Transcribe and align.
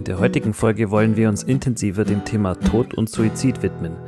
In 0.00 0.04
der 0.04 0.18
heutigen 0.18 0.54
Folge 0.54 0.90
wollen 0.90 1.14
wir 1.18 1.28
uns 1.28 1.42
intensiver 1.42 2.06
dem 2.06 2.24
Thema 2.24 2.54
Tod 2.54 2.94
und 2.94 3.10
Suizid 3.10 3.62
widmen. 3.62 3.98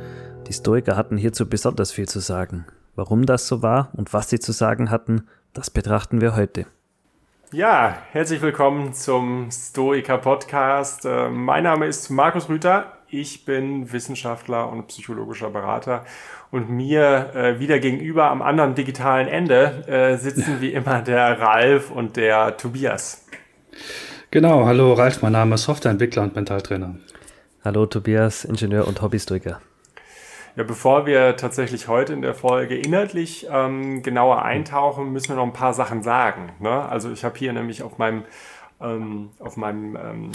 Die 0.47 0.53
Stoiker 0.53 0.97
hatten 0.97 1.17
hierzu 1.17 1.47
besonders 1.47 1.91
viel 1.91 2.07
zu 2.07 2.19
sagen. 2.19 2.65
Warum 2.95 3.27
das 3.27 3.47
so 3.47 3.61
war 3.61 3.91
und 3.95 4.11
was 4.11 4.31
sie 4.31 4.39
zu 4.39 4.53
sagen 4.53 4.89
hatten, 4.89 5.27
das 5.53 5.69
betrachten 5.69 6.19
wir 6.19 6.35
heute. 6.35 6.65
Ja, 7.51 7.95
herzlich 8.11 8.41
willkommen 8.41 8.93
zum 8.93 9.51
Stoiker 9.51 10.17
Podcast. 10.17 11.05
Äh, 11.05 11.29
mein 11.29 11.61
Name 11.61 11.85
ist 11.85 12.09
Markus 12.09 12.49
Rüther. 12.49 12.93
Ich 13.07 13.45
bin 13.45 13.93
Wissenschaftler 13.93 14.71
und 14.71 14.87
psychologischer 14.87 15.51
Berater 15.51 16.05
und 16.49 16.71
mir 16.71 17.35
äh, 17.35 17.59
wieder 17.59 17.77
gegenüber 17.77 18.31
am 18.31 18.41
anderen 18.41 18.73
digitalen 18.73 19.27
Ende 19.27 19.87
äh, 19.87 20.17
sitzen 20.17 20.59
wie 20.59 20.73
immer 20.73 21.03
der 21.03 21.39
Ralf 21.39 21.91
und 21.91 22.15
der 22.15 22.57
Tobias. 22.57 23.27
Genau, 24.33 24.65
hallo 24.65 24.93
Ralf, 24.93 25.21
mein 25.21 25.33
Name 25.33 25.53
ist 25.53 25.65
Softwareentwickler 25.65 26.23
und 26.23 26.33
Mentaltrainer. 26.33 26.95
Hallo 27.63 27.85
Tobias, 27.85 28.45
Ingenieur 28.45 28.87
und 28.87 28.99
Hobbystoiker. 28.99 29.61
Ja, 30.55 30.63
bevor 30.63 31.05
wir 31.05 31.35
tatsächlich 31.35 31.87
heute 31.87 32.13
in 32.13 32.23
der 32.23 32.33
Folge 32.33 32.75
inhaltlich 32.75 33.45
ähm, 33.51 34.01
genauer 34.01 34.41
eintauchen, 34.41 35.13
müssen 35.13 35.29
wir 35.29 35.35
noch 35.35 35.43
ein 35.43 35.53
paar 35.53 35.75
Sachen 35.75 36.01
sagen. 36.01 36.51
Ne? 36.59 36.71
Also 36.71 37.11
ich 37.11 37.23
habe 37.23 37.37
hier 37.37 37.53
nämlich 37.53 37.83
auf 37.83 37.99
meinem 37.99 38.23
ähm, 38.81 39.29
auf 39.37 39.55
meinem 39.55 39.95
ähm, 39.95 40.01
ähm, 40.01 40.31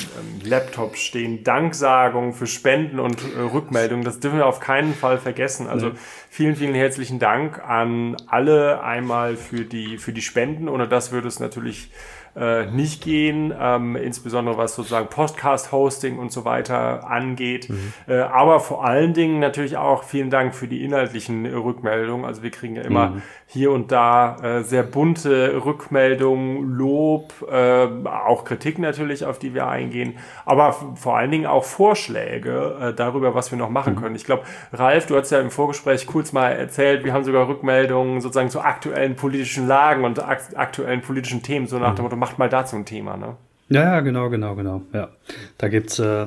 Laptop 0.48 0.96
stehen 0.96 1.42
Danksagungen 1.42 2.34
für 2.34 2.46
Spenden 2.46 3.00
und 3.00 3.20
äh, 3.36 3.40
Rückmeldungen. 3.40 4.04
Das 4.04 4.20
dürfen 4.20 4.38
wir 4.38 4.46
auf 4.46 4.60
keinen 4.60 4.94
Fall 4.94 5.18
vergessen. 5.18 5.66
Also 5.66 5.90
vielen, 6.30 6.54
vielen 6.54 6.74
herzlichen 6.74 7.18
Dank 7.18 7.58
an 7.68 8.16
alle 8.28 8.80
einmal 8.80 9.36
für 9.36 9.64
die, 9.64 9.98
für 9.98 10.12
die 10.12 10.22
Spenden. 10.22 10.68
Ohne 10.68 10.86
das 10.86 11.10
würde 11.10 11.26
es 11.26 11.40
natürlich 11.40 11.90
äh, 12.36 12.66
nicht 12.66 13.02
gehen, 13.02 13.52
ähm, 13.58 13.96
insbesondere 13.96 14.56
was 14.56 14.74
sozusagen 14.74 15.08
Podcast-Hosting 15.08 16.18
und 16.18 16.32
so 16.32 16.44
weiter 16.44 17.08
angeht. 17.08 17.68
Mhm. 17.68 17.92
Äh, 18.06 18.20
aber 18.20 18.60
vor 18.60 18.84
allen 18.84 19.14
Dingen 19.14 19.40
natürlich 19.40 19.76
auch 19.76 20.04
vielen 20.04 20.30
Dank 20.30 20.54
für 20.54 20.68
die 20.68 20.84
inhaltlichen 20.84 21.46
Rückmeldungen. 21.46 22.24
Also 22.24 22.42
wir 22.42 22.50
kriegen 22.50 22.76
ja 22.76 22.82
immer 22.82 23.08
mhm. 23.10 23.22
hier 23.46 23.72
und 23.72 23.92
da 23.92 24.36
äh, 24.42 24.62
sehr 24.62 24.82
bunte 24.82 25.64
Rückmeldungen, 25.64 26.62
Lob, 26.70 27.32
äh, 27.50 27.88
auch 28.06 28.44
Kritik 28.44 28.78
natürlich, 28.78 29.24
auf 29.24 29.38
die 29.38 29.54
wir 29.54 29.66
eingehen, 29.68 30.14
aber 30.44 30.72
vor 30.94 31.16
allen 31.16 31.30
Dingen 31.30 31.46
auch 31.46 31.64
Vorschläge 31.64 32.76
äh, 32.80 32.94
darüber, 32.94 33.34
was 33.34 33.50
wir 33.50 33.58
noch 33.58 33.70
machen 33.70 33.94
mhm. 33.94 34.00
können. 34.00 34.14
Ich 34.14 34.24
glaube, 34.24 34.42
Ralf, 34.72 35.06
du 35.06 35.16
hast 35.16 35.30
ja 35.30 35.40
im 35.40 35.50
Vorgespräch 35.50 36.06
kurz 36.06 36.32
mal 36.32 36.50
erzählt, 36.50 37.04
wir 37.04 37.12
haben 37.12 37.24
sogar 37.24 37.48
Rückmeldungen 37.48 38.20
sozusagen 38.20 38.50
zu 38.50 38.60
aktuellen 38.60 39.16
politischen 39.16 39.66
Lagen 39.66 40.04
und 40.04 40.22
ak 40.22 40.38
aktuellen 40.54 41.02
politischen 41.02 41.42
Themen, 41.42 41.66
so 41.66 41.78
nach 41.78 41.94
dem 41.94 42.04
Motto, 42.04 42.16
macht 42.18 42.38
mal 42.38 42.48
dazu 42.48 42.76
ein 42.76 42.84
Thema, 42.84 43.16
ne? 43.16 43.36
Ja, 43.68 43.82
ja, 43.82 44.00
genau, 44.00 44.30
genau, 44.30 44.54
genau. 44.54 44.82
Ja. 44.92 45.10
Da 45.58 45.68
gibt's 45.68 45.98
äh, 45.98 46.26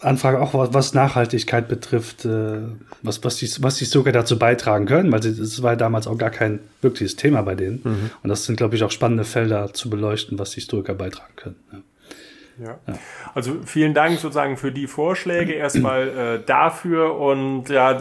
Anfragen 0.00 0.36
auch, 0.36 0.52
was 0.52 0.92
Nachhaltigkeit 0.92 1.68
betrifft, 1.68 2.26
äh, 2.26 2.58
was, 3.02 3.24
was, 3.24 3.36
die, 3.36 3.50
was 3.60 3.76
die 3.76 3.86
sogar 3.86 4.12
dazu 4.12 4.38
beitragen 4.38 4.84
können, 4.84 5.10
weil 5.10 5.20
das 5.20 5.62
war 5.62 5.76
damals 5.76 6.06
auch 6.06 6.18
gar 6.18 6.30
kein 6.30 6.60
wirkliches 6.82 7.16
Thema 7.16 7.42
bei 7.42 7.54
denen. 7.54 7.80
Mhm. 7.82 8.10
Und 8.22 8.28
das 8.28 8.44
sind, 8.44 8.56
glaube 8.56 8.76
ich, 8.76 8.84
auch 8.84 8.90
spannende 8.90 9.24
Felder 9.24 9.72
zu 9.72 9.88
beleuchten, 9.88 10.38
was 10.38 10.50
die 10.50 10.56
Historiker 10.56 10.94
beitragen 10.94 11.32
können. 11.36 11.56
Ja. 11.72 11.78
Ja. 12.58 12.78
Also 13.34 13.56
vielen 13.66 13.92
Dank 13.92 14.18
sozusagen 14.18 14.56
für 14.56 14.72
die 14.72 14.86
Vorschläge 14.86 15.52
erstmal 15.54 16.08
äh, 16.08 16.44
dafür 16.44 17.18
und 17.18 17.68
ja, 17.68 18.00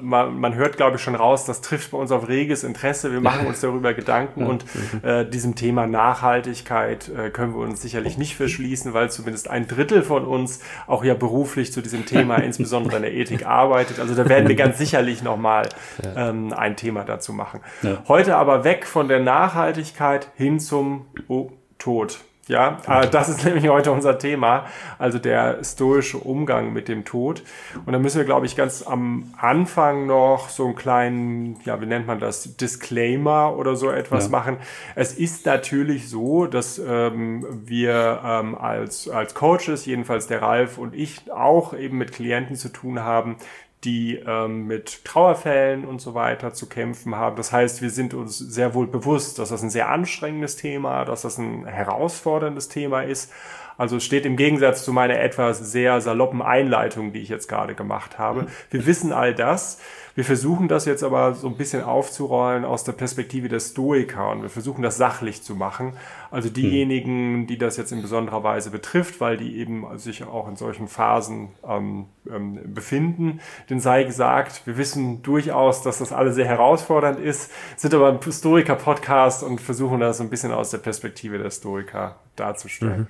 man, 0.00 0.38
man 0.38 0.54
hört 0.54 0.76
glaube 0.76 0.96
ich 0.96 1.02
schon 1.02 1.14
raus, 1.14 1.46
das 1.46 1.60
trifft 1.60 1.92
bei 1.92 1.98
uns 1.98 2.12
auf 2.12 2.28
reges 2.28 2.64
Interesse. 2.64 3.12
Wir 3.12 3.20
machen 3.20 3.46
uns 3.46 3.60
darüber 3.60 3.94
Gedanken 3.94 4.46
und 4.46 4.64
äh, 5.02 5.24
diesem 5.24 5.54
Thema 5.54 5.86
Nachhaltigkeit 5.86 7.08
äh, 7.08 7.30
können 7.30 7.54
wir 7.54 7.60
uns 7.60 7.80
sicherlich 7.80 8.18
nicht 8.18 8.36
verschließen, 8.36 8.92
weil 8.92 9.10
zumindest 9.10 9.48
ein 9.48 9.66
Drittel 9.66 10.02
von 10.02 10.24
uns 10.26 10.60
auch 10.86 11.04
ja 11.04 11.14
beruflich 11.14 11.72
zu 11.72 11.80
diesem 11.80 12.04
Thema, 12.04 12.36
insbesondere 12.42 12.96
in 12.96 13.02
der 13.02 13.14
Ethik, 13.14 13.46
arbeitet. 13.46 14.00
Also 14.00 14.14
da 14.14 14.28
werden 14.28 14.48
wir 14.48 14.56
ganz 14.56 14.78
sicherlich 14.78 15.22
nochmal 15.22 15.68
ähm, 16.16 16.52
ein 16.52 16.76
Thema 16.76 17.04
dazu 17.04 17.32
machen. 17.32 17.60
Ja. 17.82 18.02
Heute 18.08 18.36
aber 18.36 18.64
weg 18.64 18.86
von 18.86 19.08
der 19.08 19.20
Nachhaltigkeit 19.20 20.28
hin 20.36 20.60
zum 20.60 21.06
oh, 21.28 21.50
Tod. 21.78 22.18
Ja, 22.48 22.78
äh, 22.86 23.08
das 23.08 23.28
ist 23.28 23.44
nämlich 23.44 23.68
heute 23.68 23.90
unser 23.92 24.18
Thema, 24.18 24.66
also 24.98 25.18
der 25.18 25.64
stoische 25.64 26.18
Umgang 26.18 26.72
mit 26.72 26.88
dem 26.88 27.04
Tod. 27.04 27.42
Und 27.86 27.92
da 27.92 27.98
müssen 27.98 28.18
wir, 28.18 28.24
glaube 28.24 28.46
ich, 28.46 28.56
ganz 28.56 28.82
am 28.82 29.32
Anfang 29.38 30.06
noch 30.06 30.48
so 30.48 30.66
einen 30.66 30.74
kleinen, 30.74 31.60
ja, 31.64 31.80
wie 31.80 31.86
nennt 31.86 32.06
man 32.06 32.18
das, 32.18 32.56
Disclaimer 32.56 33.56
oder 33.56 33.76
so 33.76 33.90
etwas 33.90 34.24
ja. 34.24 34.30
machen. 34.30 34.58
Es 34.94 35.14
ist 35.14 35.46
natürlich 35.46 36.08
so, 36.08 36.46
dass 36.46 36.78
ähm, 36.78 37.46
wir 37.66 38.20
ähm, 38.24 38.54
als, 38.54 39.08
als 39.08 39.34
Coaches, 39.34 39.86
jedenfalls 39.86 40.26
der 40.26 40.42
Ralf 40.42 40.78
und 40.78 40.94
ich, 40.94 41.30
auch 41.32 41.74
eben 41.74 41.98
mit 41.98 42.12
Klienten 42.12 42.56
zu 42.56 42.68
tun 42.68 43.00
haben, 43.00 43.36
die 43.84 44.16
ähm, 44.26 44.66
mit 44.66 45.04
Trauerfällen 45.04 45.84
und 45.84 46.00
so 46.00 46.14
weiter 46.14 46.52
zu 46.52 46.68
kämpfen 46.68 47.14
haben. 47.16 47.36
Das 47.36 47.52
heißt, 47.52 47.82
wir 47.82 47.90
sind 47.90 48.14
uns 48.14 48.38
sehr 48.38 48.74
wohl 48.74 48.86
bewusst, 48.86 49.38
dass 49.38 49.50
das 49.50 49.62
ein 49.62 49.70
sehr 49.70 49.88
anstrengendes 49.88 50.56
Thema, 50.56 51.04
dass 51.04 51.22
das 51.22 51.38
ein 51.38 51.66
herausforderndes 51.66 52.68
Thema 52.68 53.02
ist. 53.02 53.32
Also 53.76 53.96
es 53.96 54.04
steht 54.04 54.24
im 54.24 54.36
Gegensatz 54.36 54.84
zu 54.84 54.92
meiner 54.92 55.18
etwas 55.18 55.58
sehr 55.58 56.00
saloppen 56.00 56.42
Einleitung, 56.42 57.12
die 57.12 57.20
ich 57.20 57.28
jetzt 57.28 57.48
gerade 57.48 57.74
gemacht 57.74 58.18
habe. 58.18 58.46
Wir 58.70 58.86
wissen 58.86 59.12
all 59.12 59.34
das. 59.34 59.80
Wir 60.14 60.24
versuchen 60.24 60.68
das 60.68 60.84
jetzt 60.84 61.02
aber 61.02 61.34
so 61.34 61.48
ein 61.48 61.56
bisschen 61.56 61.82
aufzurollen 61.82 62.64
aus 62.64 62.84
der 62.84 62.92
Perspektive 62.92 63.48
der 63.48 63.58
Stoiker 63.58 64.30
und 64.30 64.42
wir 64.42 64.48
versuchen 64.48 64.82
das 64.82 64.96
sachlich 64.96 65.42
zu 65.42 65.56
machen. 65.56 65.94
Also 66.30 66.48
diejenigen, 66.50 67.48
die 67.48 67.58
das 67.58 67.76
jetzt 67.76 67.90
in 67.90 68.00
besonderer 68.00 68.44
Weise 68.44 68.70
betrifft, 68.70 69.20
weil 69.20 69.36
die 69.36 69.56
eben 69.58 69.86
sich 69.98 70.22
auch 70.22 70.48
in 70.48 70.54
solchen 70.54 70.86
Phasen 70.86 71.48
ähm, 71.68 72.06
ähm, 72.30 72.60
befinden, 72.72 73.40
den 73.70 73.80
sei 73.80 74.04
gesagt, 74.04 74.62
wir 74.66 74.76
wissen 74.76 75.22
durchaus, 75.22 75.82
dass 75.82 75.98
das 75.98 76.12
alles 76.12 76.36
sehr 76.36 76.46
herausfordernd 76.46 77.18
ist, 77.18 77.50
sind 77.76 77.92
aber 77.92 78.08
ein 78.08 78.20
Stoiker-Podcast 78.32 79.42
und 79.42 79.60
versuchen 79.60 79.98
das 79.98 80.18
so 80.18 80.22
ein 80.24 80.30
bisschen 80.30 80.52
aus 80.52 80.70
der 80.70 80.78
Perspektive 80.78 81.38
der 81.38 81.50
Stoiker 81.50 82.20
darzustellen. 82.36 83.08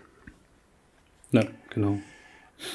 Mhm. 1.33 1.39
Ja, 1.39 1.45
genau. 1.69 1.99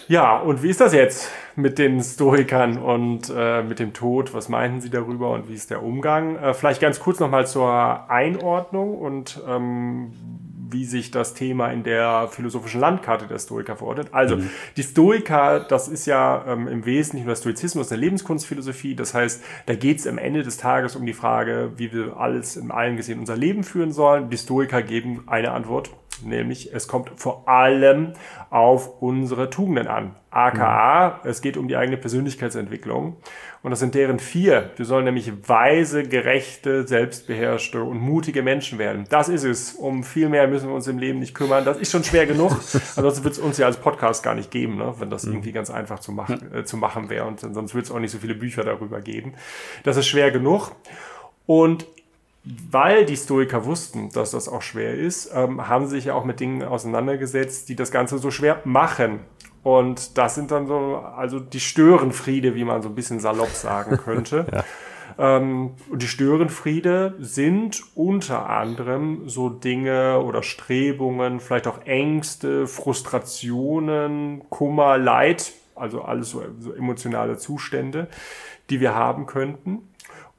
Ja, 0.07 0.37
und 0.37 0.63
wie 0.63 0.69
ist 0.69 0.81
das 0.81 0.93
jetzt 0.93 1.31
mit 1.55 1.77
den 1.77 2.01
Stoikern 2.01 2.77
und 2.77 3.31
äh, 3.35 3.63
mit 3.63 3.79
dem 3.79 3.93
Tod? 3.93 4.33
Was 4.33 4.49
meinten 4.49 4.81
Sie 4.81 4.89
darüber 4.89 5.31
und 5.31 5.49
wie 5.49 5.53
ist 5.53 5.69
der 5.71 5.83
Umgang? 5.83 6.35
Äh, 6.37 6.53
vielleicht 6.53 6.81
ganz 6.81 6.99
kurz 6.99 7.19
nochmal 7.19 7.47
zur 7.47 8.09
Einordnung 8.09 8.97
und 8.97 9.41
ähm, 9.47 10.11
wie 10.71 10.85
sich 10.85 11.11
das 11.11 11.33
Thema 11.33 11.71
in 11.71 11.83
der 11.83 12.27
philosophischen 12.29 12.79
Landkarte 12.79 13.27
der 13.27 13.39
Stoiker 13.39 13.75
verordnet. 13.75 14.09
Also 14.11 14.37
mhm. 14.37 14.49
die 14.77 14.83
Stoiker, 14.83 15.59
das 15.59 15.87
ist 15.87 16.05
ja 16.05 16.45
ähm, 16.47 16.67
im 16.67 16.85
Wesentlichen 16.85 17.27
der 17.27 17.35
Stoizismus 17.35 17.91
eine 17.91 18.01
Lebenskunstphilosophie. 18.01 18.95
Das 18.95 19.13
heißt, 19.13 19.43
da 19.65 19.75
geht 19.75 19.99
es 19.99 20.07
am 20.07 20.17
Ende 20.17 20.43
des 20.43 20.57
Tages 20.57 20.95
um 20.95 21.05
die 21.05 21.13
Frage, 21.13 21.71
wie 21.77 21.93
wir 21.93 22.17
alles 22.17 22.55
im 22.55 22.71
Allen 22.71 22.97
gesehen 22.97 23.19
unser 23.19 23.37
Leben 23.37 23.63
führen 23.63 23.91
sollen. 23.91 24.29
Die 24.29 24.37
Stoiker 24.37 24.81
geben 24.81 25.23
eine 25.27 25.51
Antwort, 25.51 25.89
nämlich 26.23 26.73
es 26.73 26.87
kommt 26.87 27.11
vor 27.15 27.47
allem 27.47 28.13
auf 28.49 29.01
unsere 29.01 29.49
Tugenden 29.49 29.87
an. 29.87 30.15
AKA, 30.31 31.21
es 31.23 31.41
geht 31.41 31.57
um 31.57 31.67
die 31.67 31.75
eigene 31.75 31.97
Persönlichkeitsentwicklung. 31.97 33.17
Und 33.61 33.71
das 33.71 33.79
sind 33.79 33.93
deren 33.93 34.19
vier. 34.19 34.71
Wir 34.77 34.85
sollen 34.85 35.03
nämlich 35.03 35.31
weise, 35.47 36.03
gerechte, 36.03 36.87
selbstbeherrschte 36.87 37.83
und 37.83 37.99
mutige 37.99 38.41
Menschen 38.41 38.79
werden. 38.79 39.05
Das 39.09 39.27
ist 39.27 39.43
es. 39.43 39.73
Um 39.73 40.03
viel 40.03 40.29
mehr 40.29 40.47
müssen 40.47 40.69
wir 40.69 40.75
uns 40.75 40.87
im 40.87 40.97
Leben 40.97 41.19
nicht 41.19 41.35
kümmern. 41.35 41.65
Das 41.65 41.77
ist 41.77 41.91
schon 41.91 42.03
schwer 42.03 42.25
genug. 42.25 42.51
Ansonsten 42.95 43.23
wird 43.23 43.33
es 43.33 43.39
uns 43.39 43.57
ja 43.57 43.65
als 43.65 43.77
Podcast 43.77 44.23
gar 44.23 44.35
nicht 44.35 44.49
geben, 44.49 44.77
ne? 44.77 44.93
wenn 44.99 45.09
das 45.09 45.25
mhm. 45.25 45.33
irgendwie 45.33 45.51
ganz 45.51 45.69
einfach 45.69 45.99
zu 45.99 46.13
machen, 46.13 46.53
äh, 46.53 46.63
zu 46.63 46.77
machen 46.77 47.09
wäre. 47.09 47.25
Und 47.25 47.39
sonst 47.39 47.75
wird 47.75 47.85
es 47.85 47.91
auch 47.91 47.99
nicht 47.99 48.11
so 48.11 48.19
viele 48.19 48.35
Bücher 48.35 48.63
darüber 48.63 49.01
geben. 49.01 49.33
Das 49.83 49.97
ist 49.97 50.07
schwer 50.07 50.31
genug. 50.31 50.71
Und 51.45 51.85
weil 52.71 53.05
die 53.05 53.17
Stoiker 53.17 53.65
wussten, 53.65 54.09
dass 54.11 54.31
das 54.31 54.47
auch 54.47 54.61
schwer 54.61 54.93
ist, 54.93 55.31
ähm, 55.33 55.67
haben 55.67 55.85
sie 55.87 55.97
sich 55.97 56.05
ja 56.05 56.13
auch 56.13 56.23
mit 56.23 56.39
Dingen 56.39 56.63
auseinandergesetzt, 56.63 57.67
die 57.67 57.75
das 57.75 57.91
Ganze 57.91 58.17
so 58.17 58.31
schwer 58.31 58.61
machen. 58.63 59.19
Und 59.77 60.17
das 60.17 60.35
sind 60.35 60.51
dann 60.51 60.67
so, 60.67 61.03
also 61.15 61.39
die 61.39 61.59
Störenfriede, 61.59 62.55
wie 62.55 62.63
man 62.63 62.81
so 62.81 62.89
ein 62.89 62.95
bisschen 62.95 63.19
salopp 63.19 63.49
sagen 63.49 63.97
könnte. 64.03 64.45
ja. 64.51 64.63
Ähm, 65.17 65.71
und 65.89 66.01
die 66.01 66.07
Störenfriede 66.07 67.15
sind 67.19 67.83
unter 67.93 68.49
anderem 68.49 69.27
so 69.27 69.49
Dinge 69.49 70.21
oder 70.21 70.43
Strebungen, 70.43 71.41
vielleicht 71.41 71.67
auch 71.67 71.85
Ängste, 71.85 72.67
Frustrationen, 72.67 74.43
Kummer, 74.49 74.97
Leid, 74.97 75.51
also 75.75 76.03
alles 76.03 76.29
so, 76.29 76.41
so 76.59 76.73
emotionale 76.73 77.37
Zustände, 77.37 78.07
die 78.69 78.79
wir 78.79 78.95
haben 78.95 79.25
könnten. 79.25 79.88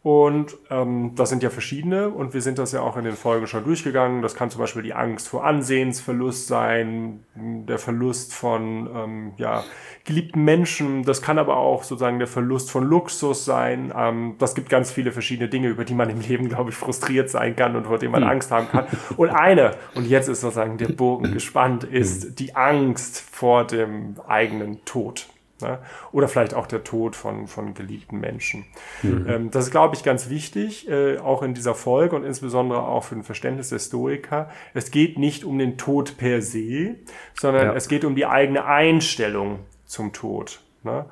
Und 0.02 0.56
ähm, 0.70 1.12
das 1.14 1.28
sind 1.28 1.42
ja 1.42 1.50
verschiedene 1.50 2.08
und 2.08 2.32
wir 2.32 2.40
sind 2.40 2.58
das 2.58 2.72
ja 2.72 2.80
auch 2.80 2.96
in 2.96 3.04
den 3.04 3.16
Folgen 3.16 3.46
schon 3.46 3.64
durchgegangen. 3.64 4.22
Das 4.22 4.34
kann 4.34 4.48
zum 4.48 4.62
Beispiel 4.62 4.82
die 4.82 4.94
Angst 4.94 5.28
vor 5.28 5.44
Ansehensverlust 5.44 6.46
sein, 6.46 7.20
der 7.34 7.78
Verlust 7.78 8.32
von 8.32 8.88
ähm, 8.94 9.32
ja, 9.36 9.62
geliebten 10.06 10.42
Menschen. 10.42 11.02
Das 11.02 11.20
kann 11.20 11.38
aber 11.38 11.58
auch 11.58 11.82
sozusagen 11.82 12.18
der 12.18 12.28
Verlust 12.28 12.70
von 12.70 12.84
Luxus 12.84 13.44
sein. 13.44 13.92
Ähm, 13.94 14.36
das 14.38 14.54
gibt 14.54 14.70
ganz 14.70 14.90
viele 14.90 15.12
verschiedene 15.12 15.50
Dinge, 15.50 15.68
über 15.68 15.84
die 15.84 15.94
man 15.94 16.08
im 16.08 16.20
Leben, 16.22 16.48
glaube 16.48 16.70
ich, 16.70 16.76
frustriert 16.76 17.28
sein 17.28 17.54
kann 17.54 17.76
und 17.76 17.86
vor 17.86 17.98
denen 17.98 18.12
man 18.12 18.22
hm. 18.22 18.30
Angst 18.30 18.50
haben 18.50 18.68
kann. 18.68 18.86
Und 19.18 19.28
eine, 19.28 19.72
und 19.94 20.06
jetzt 20.06 20.28
ist 20.28 20.40
sozusagen 20.40 20.78
der 20.78 20.88
Bogen 20.88 21.30
gespannt, 21.34 21.84
ist 21.84 22.24
hm. 22.24 22.34
die 22.36 22.56
Angst 22.56 23.20
vor 23.20 23.66
dem 23.66 24.16
eigenen 24.26 24.82
Tod. 24.86 25.28
Ne? 25.60 25.78
Oder 26.12 26.28
vielleicht 26.28 26.54
auch 26.54 26.66
der 26.66 26.84
Tod 26.84 27.16
von, 27.16 27.46
von 27.46 27.74
geliebten 27.74 28.20
Menschen. 28.20 28.64
Mhm. 29.02 29.26
Ähm, 29.28 29.50
das 29.50 29.66
ist, 29.66 29.70
glaube 29.70 29.94
ich, 29.94 30.02
ganz 30.02 30.28
wichtig, 30.28 30.88
äh, 30.88 31.18
auch 31.18 31.42
in 31.42 31.54
dieser 31.54 31.74
Folge 31.74 32.16
und 32.16 32.24
insbesondere 32.24 32.82
auch 32.82 33.04
für 33.04 33.16
ein 33.16 33.22
Verständnis 33.22 33.70
der 33.70 33.78
Stoiker. 33.78 34.50
Es 34.74 34.90
geht 34.90 35.18
nicht 35.18 35.44
um 35.44 35.58
den 35.58 35.78
Tod 35.78 36.16
per 36.16 36.42
se, 36.42 36.96
sondern 37.34 37.66
ja. 37.68 37.74
es 37.74 37.88
geht 37.88 38.04
um 38.04 38.14
die 38.14 38.26
eigene 38.26 38.64
Einstellung 38.64 39.60
zum 39.86 40.12
Tod. 40.12 40.60
Ne? 40.82 41.04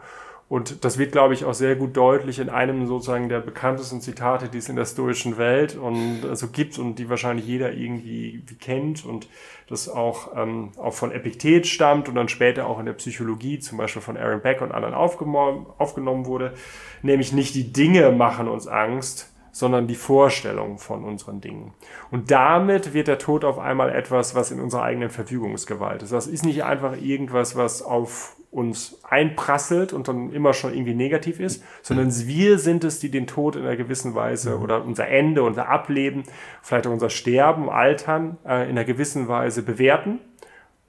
Und 0.49 0.83
das 0.85 0.97
wird, 0.97 1.12
glaube 1.12 1.35
ich, 1.35 1.45
auch 1.45 1.53
sehr 1.53 1.77
gut 1.77 1.95
deutlich 1.95 2.39
in 2.39 2.49
einem 2.49 2.87
sozusagen 2.87 3.29
der 3.29 3.41
bekanntesten 3.41 4.00
Zitate, 4.00 4.49
die 4.49 4.56
es 4.56 4.71
in 4.71 4.77
der 4.77 4.87
stoischen 4.87 5.37
Welt 5.37 5.77
und 5.77 6.25
also 6.25 6.49
gibt 6.49 6.79
und 6.79 6.95
die 6.95 7.11
wahrscheinlich 7.11 7.47
jeder 7.47 7.75
irgendwie 7.75 8.43
kennt 8.59 9.05
und 9.05 9.29
das 9.69 9.91
auch, 9.91 10.35
ähm, 10.35 10.71
auch 10.79 10.95
von 10.95 11.12
Epiktet 11.12 11.67
stammt 11.67 12.09
und 12.09 12.15
dann 12.15 12.31
später 12.31 12.67
auch 12.67 12.79
in 12.79 12.87
der 12.87 12.95
Psychologie, 12.95 13.59
zum 13.59 13.77
Beispiel 13.77 14.00
von 14.00 14.17
Aaron 14.17 14.41
Beck 14.41 14.62
und 14.62 14.73
anderen 14.73 14.95
aufgenommen, 14.95 15.67
aufgenommen 15.77 16.25
wurde, 16.25 16.55
nämlich 17.03 17.35
nicht 17.35 17.55
die 17.55 17.71
Dinge 17.71 18.11
machen 18.11 18.49
uns 18.49 18.67
Angst, 18.67 19.31
sondern 19.53 19.87
die 19.87 19.97
Vorstellung 19.97 20.79
von 20.79 21.05
unseren 21.05 21.43
Dingen. 21.43 21.75
Und 22.11 22.31
damit 22.31 22.95
wird 22.95 23.09
der 23.09 23.19
Tod 23.19 23.45
auf 23.45 23.59
einmal 23.59 23.91
etwas, 23.91 24.35
was 24.35 24.50
in 24.50 24.61
unserer 24.61 24.85
eigenen 24.85 25.11
Verfügungsgewalt 25.11 26.03
ist. 26.03 26.12
Das 26.12 26.27
ist 26.27 26.47
nicht 26.47 26.65
einfach 26.65 26.97
irgendwas, 26.97 27.55
was 27.55 27.83
auf 27.83 28.38
uns 28.50 28.99
einprasselt 29.05 29.93
und 29.93 30.09
dann 30.09 30.33
immer 30.33 30.55
schon 30.55 30.73
irgendwie 30.73 30.95
negativ 30.95 31.39
ist, 31.39 31.62
sondern 31.83 32.11
wir 32.27 32.59
sind 32.59 32.83
es, 32.83 32.99
die 32.99 33.11
den 33.11 33.27
Tod 33.27 33.56
in 33.56 33.62
einer 33.62 33.77
gewissen 33.77 34.15
Weise 34.15 34.56
mhm. 34.56 34.62
oder 34.62 34.85
unser 34.85 35.09
Ende, 35.09 35.43
unser 35.43 35.69
Ableben, 35.69 36.23
vielleicht 36.62 36.87
auch 36.87 36.93
unser 36.93 37.11
Sterben, 37.11 37.69
Altern 37.69 38.39
äh, 38.47 38.65
in 38.65 38.71
einer 38.71 38.85
gewissen 38.85 39.29
Weise 39.29 39.62
bewerten. 39.62 40.19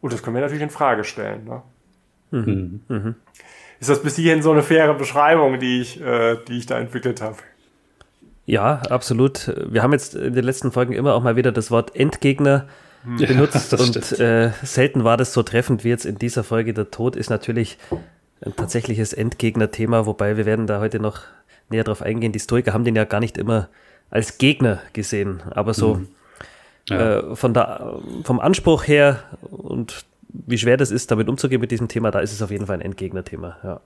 Und 0.02 0.14
das 0.14 0.24
können 0.24 0.36
wir 0.36 0.42
natürlich 0.42 0.64
in 0.64 0.70
Frage 0.70 1.04
stellen. 1.04 1.44
Ne? 1.46 1.62
Mhm. 2.32 2.82
Mhm. 2.88 3.16
Ist 3.82 3.90
das 3.90 4.02
bis 4.02 4.16
hierhin 4.16 4.42
so 4.42 4.52
eine 4.52 4.64
faire 4.64 4.94
Beschreibung, 4.94 5.60
die 5.60 5.82
ich, 5.82 6.02
äh, 6.02 6.38
die 6.48 6.58
ich 6.58 6.66
da 6.66 6.80
entwickelt 6.80 7.22
habe? 7.22 7.38
Ja, 8.46 8.82
absolut. 8.90 9.54
Wir 9.70 9.84
haben 9.84 9.92
jetzt 9.92 10.16
in 10.16 10.34
den 10.34 10.44
letzten 10.44 10.72
Folgen 10.72 10.94
immer 10.94 11.14
auch 11.14 11.24
mal 11.24 11.36
wieder 11.36 11.52
das 11.52 11.72
Wort 11.72 11.96
Endgegner 11.96 12.68
benutzt 13.04 13.72
ja, 13.72 13.78
und 13.80 14.19
äh, 14.19 14.51
selten 14.63 15.04
war 15.04 15.18
das 15.18 15.34
so 15.34 15.44
treffend 15.44 15.84
wie 15.84 15.90
jetzt 15.90 16.06
in 16.06 16.18
dieser 16.18 16.44
Folge. 16.44 16.74
Der 16.74 16.92
Tod 16.92 17.16
ist 17.16 17.30
natürlich 17.30 17.78
ein 18.42 18.56
tatsächliches 18.56 19.13
Endgegner-Thema, 19.13 20.06
wobei 20.06 20.38
wir 20.38 20.46
werden 20.46 20.68
da 20.68 20.80
heute 20.80 21.00
noch 21.00 21.22
näher 21.69 21.84
drauf 21.84 22.01
eingehen. 22.01 22.31
Die 22.31 22.40
Stoiker 22.40 22.74
haben 22.74 22.84
den 22.84 22.96
ja 22.96 23.06
gar 23.06 23.19
nicht 23.19 23.38
immer 23.38 23.69
als 24.10 24.38
Gegner 24.38 24.80
gesehen, 24.94 25.42
aber 25.51 25.74
so 25.74 25.96
mhm. 25.96 26.07
ja. 26.90 27.19
äh, 27.19 27.36
von 27.36 27.54
der, 27.54 28.00
vom 28.24 28.40
Anspruch 28.40 28.88
her 28.88 29.24
und 29.50 30.06
wie 30.30 30.57
schwer 30.57 30.78
das 30.78 30.92
ist, 30.92 31.12
damit 31.12 31.28
umzugehen 31.28 31.62
mit 31.62 31.72
diesem 31.72 31.88
Thema, 31.88 32.12
da 32.12 32.19
ist 32.19 32.34
es 32.34 32.42
auf 32.42 32.51
jeden 32.51 32.68
Fall 32.68 32.78
ein 32.78 32.81
Endgegner-Thema. 32.81 33.57
Ja. 33.63 33.81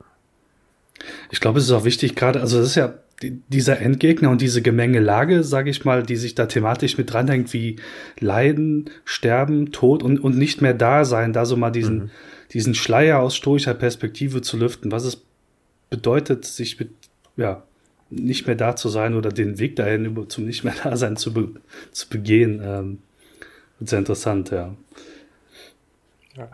Ich 1.31 1.39
glaube, 1.39 1.59
es 1.59 1.65
ist 1.65 1.71
auch 1.71 1.83
wichtig, 1.83 2.15
gerade, 2.15 2.41
also 2.41 2.59
das 2.59 2.67
ist 2.67 2.75
ja 2.75 2.93
dieser 3.31 3.79
Endgegner 3.79 4.29
und 4.29 4.41
diese 4.41 4.61
Gemengelage, 4.61 5.43
sage 5.43 5.69
ich 5.69 5.85
mal, 5.85 6.03
die 6.03 6.15
sich 6.15 6.35
da 6.35 6.45
thematisch 6.45 6.97
mit 6.97 7.11
dranhängt, 7.11 7.53
wie 7.53 7.77
Leiden, 8.19 8.89
Sterben, 9.05 9.71
Tod 9.71 10.03
und, 10.03 10.19
und 10.19 10.37
nicht 10.37 10.61
mehr 10.61 10.73
da 10.73 11.05
sein, 11.05 11.33
da 11.33 11.45
so 11.45 11.55
mal 11.55 11.71
diesen, 11.71 11.95
mhm. 11.97 12.09
diesen 12.51 12.75
Schleier 12.75 13.19
aus 13.19 13.35
stoischer 13.35 13.73
Perspektive 13.73 14.41
zu 14.41 14.57
lüften, 14.57 14.91
was 14.91 15.05
es 15.05 15.23
bedeutet, 15.89 16.45
sich 16.45 16.79
mit, 16.79 16.89
ja, 17.37 17.63
nicht 18.09 18.47
mehr 18.47 18.55
da 18.55 18.75
zu 18.75 18.89
sein 18.89 19.15
oder 19.15 19.29
den 19.29 19.59
Weg 19.59 19.75
dahin 19.75 20.25
zum 20.29 20.45
nicht 20.45 20.63
mehr 20.63 20.75
da 20.83 20.95
sein 20.97 21.17
zu, 21.17 21.33
be 21.33 21.49
zu 21.91 22.09
begehen. 22.09 22.61
Ähm, 22.63 22.97
sehr 23.79 23.99
interessant, 23.99 24.51
ja. 24.51 24.75
ja. 26.37 26.49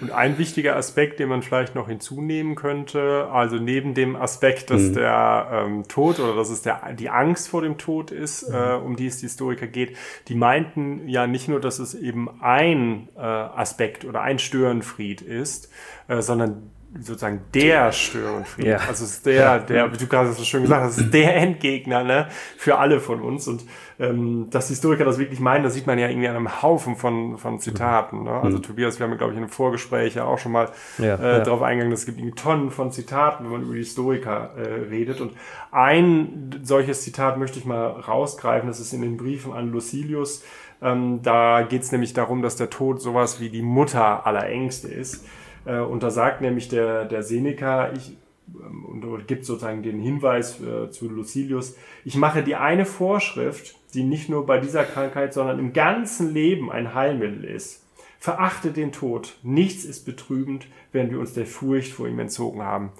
Und 0.00 0.10
ein 0.10 0.38
wichtiger 0.38 0.76
Aspekt, 0.76 1.18
den 1.18 1.28
man 1.28 1.42
vielleicht 1.42 1.74
noch 1.74 1.88
hinzunehmen 1.88 2.54
könnte, 2.54 3.28
also 3.32 3.56
neben 3.56 3.94
dem 3.94 4.16
Aspekt, 4.16 4.70
dass 4.70 4.82
mhm. 4.82 4.94
der 4.94 5.48
ähm, 5.52 5.88
Tod 5.88 6.20
oder 6.20 6.34
dass 6.34 6.50
es 6.50 6.62
der, 6.62 6.92
die 6.92 7.10
Angst 7.10 7.48
vor 7.48 7.62
dem 7.62 7.78
Tod 7.78 8.10
ist, 8.10 8.48
mhm. 8.48 8.54
äh, 8.54 8.74
um 8.74 8.96
die 8.96 9.06
es 9.06 9.18
die 9.18 9.26
Historiker 9.26 9.66
geht, 9.66 9.96
die 10.28 10.34
meinten 10.34 11.08
ja 11.08 11.26
nicht 11.26 11.48
nur, 11.48 11.60
dass 11.60 11.78
es 11.78 11.94
eben 11.94 12.40
ein 12.40 13.08
äh, 13.16 13.20
Aspekt 13.20 14.04
oder 14.04 14.22
ein 14.22 14.38
Störenfried 14.38 15.22
ist, 15.22 15.70
äh, 16.08 16.20
sondern 16.22 16.70
sozusagen 16.98 17.42
der 17.54 17.92
Störenfried. 17.92 18.66
Ja. 18.66 18.76
Also 18.76 19.04
es 19.04 19.12
ist 19.12 19.26
der, 19.26 19.58
der, 19.58 19.92
wie 19.92 19.96
du 19.96 20.06
gerade 20.06 20.32
so 20.32 20.42
schön 20.42 20.62
gesagt 20.62 20.84
hast, 20.84 20.98
ist 20.98 21.12
der 21.12 21.36
Endgegner 21.36 22.02
ne, 22.02 22.28
für 22.56 22.78
alle 22.78 23.00
von 23.00 23.20
uns. 23.20 23.46
Und 23.46 23.64
ähm, 23.98 24.48
dass 24.50 24.68
die 24.68 24.72
Historiker 24.72 25.04
das 25.04 25.18
wirklich 25.18 25.38
meinen, 25.38 25.64
das 25.64 25.74
sieht 25.74 25.86
man 25.86 25.98
ja 25.98 26.08
irgendwie 26.08 26.28
an 26.28 26.36
einem 26.36 26.62
Haufen 26.62 26.96
von, 26.96 27.36
von 27.36 27.58
Zitaten. 27.60 28.24
Ne? 28.24 28.30
Also 28.30 28.58
mhm. 28.58 28.62
Tobias, 28.62 28.98
wir 28.98 29.06
haben, 29.06 29.18
glaube 29.18 29.32
ich, 29.32 29.36
in 29.36 29.44
einem 29.44 29.52
Vorgespräch 29.52 30.14
ja 30.14 30.24
auch 30.24 30.38
schon 30.38 30.52
mal 30.52 30.70
ja, 30.98 31.16
äh, 31.16 31.38
ja. 31.38 31.40
darauf 31.40 31.62
eingegangen, 31.62 31.92
es 31.92 32.06
gibt 32.06 32.18
irgendwie 32.18 32.36
Tonnen 32.36 32.70
von 32.70 32.90
Zitaten, 32.90 33.44
wenn 33.44 33.52
man 33.52 33.62
über 33.62 33.74
die 33.74 33.80
Historiker 33.80 34.52
äh, 34.56 34.88
redet. 34.88 35.20
Und 35.20 35.32
ein 35.70 36.60
solches 36.62 37.02
Zitat 37.02 37.38
möchte 37.38 37.58
ich 37.58 37.66
mal 37.66 37.86
rausgreifen, 37.86 38.68
das 38.68 38.80
ist 38.80 38.92
in 38.94 39.02
den 39.02 39.16
Briefen 39.18 39.52
an 39.52 39.70
Lucilius. 39.72 40.42
Ähm, 40.80 41.20
da 41.22 41.62
geht 41.62 41.82
es 41.82 41.92
nämlich 41.92 42.14
darum, 42.14 42.40
dass 42.40 42.56
der 42.56 42.70
Tod 42.70 43.02
sowas 43.02 43.40
wie 43.40 43.50
die 43.50 43.62
Mutter 43.62 44.26
aller 44.26 44.46
Ängste 44.48 44.88
ist. 44.88 45.24
Äh, 45.68 45.80
und 45.80 46.02
da 46.02 46.10
sagt 46.10 46.40
nämlich 46.40 46.68
der, 46.68 47.04
der 47.04 47.22
Seneca, 47.22 47.92
ich, 47.92 48.16
ähm, 48.48 48.84
und 48.86 49.28
gibt 49.28 49.44
sozusagen 49.44 49.82
den 49.82 50.00
Hinweis 50.00 50.60
äh, 50.60 50.90
zu 50.90 51.08
Lucilius, 51.08 51.76
ich 52.04 52.16
mache 52.16 52.42
die 52.42 52.56
eine 52.56 52.86
Vorschrift, 52.86 53.76
die 53.94 54.02
nicht 54.02 54.28
nur 54.28 54.46
bei 54.46 54.58
dieser 54.58 54.84
Krankheit, 54.84 55.34
sondern 55.34 55.58
im 55.58 55.72
ganzen 55.72 56.32
Leben 56.32 56.72
ein 56.72 56.94
Heilmittel 56.94 57.44
ist. 57.44 57.84
Verachte 58.18 58.72
den 58.72 58.90
Tod. 58.90 59.36
Nichts 59.42 59.84
ist 59.84 60.04
betrübend, 60.04 60.66
wenn 60.92 61.10
wir 61.10 61.20
uns 61.20 61.34
der 61.34 61.46
Furcht 61.46 61.92
vor 61.92 62.08
ihm 62.08 62.18
entzogen 62.18 62.62
haben. 62.62 62.90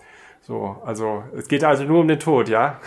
So, 0.43 0.77
also 0.85 1.25
es 1.37 1.49
geht 1.49 1.65
also 1.65 1.85
nur 1.85 2.01
um 2.01 2.09
den 2.09 2.21
Tod, 2.21 2.49
ja? 2.49 2.81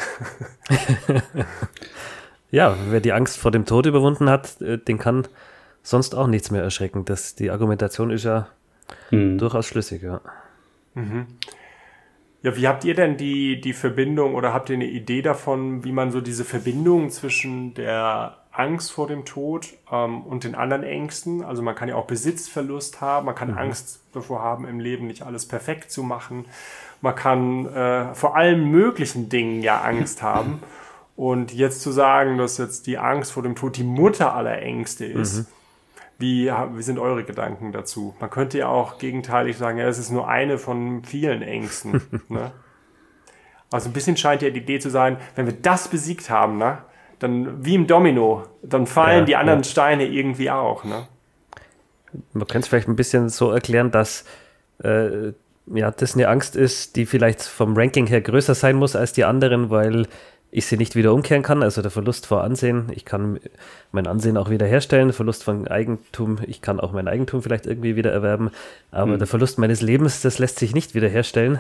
ja, 2.52 2.76
wer 2.90 3.02
die 3.02 3.12
Angst 3.12 3.38
vor 3.38 3.52
dem 3.52 3.66
Tod 3.66 3.86
überwunden 3.86 4.30
hat, 4.30 4.62
äh, 4.62 4.78
den 4.78 4.98
kann 4.98 5.28
sonst 5.84 6.16
auch 6.16 6.28
nichts 6.28 6.52
mehr 6.52 6.64
erschrecken. 6.64 7.06
Das, 7.06 7.36
die 7.36 7.52
Argumentation 7.52 8.12
ist 8.12 8.24
ja 8.24 8.48
hm. 9.10 9.38
Durchaus 9.38 9.66
schlüssig, 9.66 10.02
ja. 10.04 10.22
Mhm. 10.94 11.28
Ja, 12.44 12.56
wie 12.56 12.68
habt 12.68 12.84
ihr 12.86 12.96
denn 12.96 13.18
die, 13.18 13.62
die 13.62 13.74
Verbindung 13.74 14.34
oder 14.34 14.52
habt 14.54 14.70
ihr 14.70 14.76
eine 14.76 14.88
Idee 14.88 15.22
davon, 15.22 15.84
wie 15.84 15.92
man 15.92 16.12
so 16.12 16.22
diese 16.22 16.44
Verbindung 16.44 17.12
zwischen 17.12 17.76
der 17.76 18.38
Angst 18.52 18.92
vor 18.92 19.08
dem 19.08 19.26
Tod 19.26 19.68
ähm, 19.92 20.24
und 20.24 20.44
den 20.44 20.56
anderen 20.56 20.84
Ängsten, 20.84 21.44
also 21.44 21.62
man 21.62 21.76
kann 21.76 21.88
ja 21.88 21.96
auch 21.96 22.08
Besitzverlust 22.08 23.00
haben, 23.00 23.28
man 23.28 23.36
kann 23.36 23.52
mhm. 23.52 23.58
Angst 23.60 24.02
davor 24.12 24.42
haben, 24.42 24.68
im 24.68 24.80
Leben 24.80 25.08
nicht 25.08 25.22
alles 25.22 25.48
perfekt 25.48 25.92
zu 25.92 26.02
machen, 26.02 26.46
man 27.00 27.16
kann 27.16 27.68
äh, 27.68 28.14
vor 28.16 28.36
allen 28.36 28.66
möglichen 28.66 29.30
Dingen 29.30 29.62
ja 29.62 29.82
Angst 29.82 30.22
haben. 30.22 30.62
Und 31.16 31.54
jetzt 31.54 31.82
zu 31.82 31.92
sagen, 31.92 32.38
dass 32.40 32.58
jetzt 32.58 32.88
die 32.88 32.98
Angst 32.98 33.34
vor 33.34 33.44
dem 33.44 33.56
Tod 33.56 33.78
die 33.78 33.84
Mutter 33.84 34.34
aller 34.34 34.60
Ängste 34.60 35.06
ist, 35.06 35.40
mhm 35.40 35.46
wie, 36.22 36.50
wie 36.50 36.82
sind 36.84 37.00
eure 37.00 37.24
Gedanken 37.24 37.72
dazu? 37.72 38.16
Man 38.20 38.30
könnte 38.30 38.60
ja 38.60 38.68
auch 38.68 38.98
gegenteilig 38.98 39.58
sagen, 39.58 39.78
ja, 39.78 39.88
es 39.88 39.98
ist 39.98 40.12
nur 40.12 40.28
eine 40.28 40.58
von 40.58 41.04
vielen 41.04 41.42
Ängsten. 41.42 42.02
ne? 42.30 42.52
Also 43.72 43.90
ein 43.90 43.94
bisschen 43.94 44.18
scheint 44.18 44.42
ja 44.42 44.50
die 44.50 44.60
Idee 44.60 44.80
zu 44.80 44.90
sein, 44.90 45.18
wenn 45.36 45.46
wir 45.46 45.54
das 45.54 45.88
besiegt 45.88 46.30
haben, 46.30 46.58
ne, 46.58 46.80
dann 47.20 47.64
wie 47.66 47.76
im 47.76 47.88
Domino, 47.88 48.44
dann 48.62 48.86
fallen 48.86 49.20
ja, 49.20 49.26
die 49.26 49.36
anderen 49.36 49.60
ja. 49.60 49.64
Steine 49.64 50.06
irgendwie 50.06 50.52
auch. 50.52 50.84
Ne? 50.84 51.08
Man 52.34 52.48
könnte 52.48 52.66
es 52.66 52.68
vielleicht 52.68 52.88
ein 52.88 52.96
bisschen 52.96 53.30
so 53.30 53.52
erklären, 53.52 53.92
dass 53.92 54.26
äh, 54.84 55.34
ja, 55.68 55.92
das 55.92 56.16
eine 56.16 56.28
Angst 56.28 56.56
ist, 56.56 56.96
die 56.96 57.06
vielleicht 57.06 57.44
vom 57.44 57.78
Ranking 57.78 58.08
her 58.08 58.22
größer 58.22 58.56
sein 58.56 58.76
muss 58.76 58.96
als 58.96 59.14
die 59.14 59.24
anderen, 59.24 59.70
weil 59.70 60.08
ich 60.52 60.66
sie 60.66 60.78
nicht 60.78 60.96
wieder 60.96 61.14
umkehren 61.14 61.44
kann, 61.44 61.64
also 61.64 61.82
der 61.82 61.92
Verlust 61.92 62.28
vor 62.28 62.44
Ansehen. 62.44 62.88
Ich 62.94 63.06
kann 63.06 63.40
mein 63.94 64.06
Ansehen 64.06 64.38
auch 64.38 64.50
wieder 64.50 64.66
herstellen, 64.66 65.14
Verlust 65.14 65.44
von 65.44 65.68
Eigentum, 65.68 66.40
ich 66.46 66.62
kann 66.62 66.80
auch 66.80 66.92
mein 66.92 67.08
Eigentum 67.08 67.42
vielleicht 67.42 67.66
irgendwie 67.66 67.96
wieder 67.96 68.12
erwerben, 68.12 68.52
aber 68.92 69.14
mhm. 69.14 69.20
der 69.20 69.28
Verlust 69.28 69.58
meines 69.58 69.82
Lebens, 69.82 70.22
das 70.22 70.40
lässt 70.40 70.60
sich 70.60 70.76
nicht 70.76 70.94
wiederherstellen. 70.94 71.60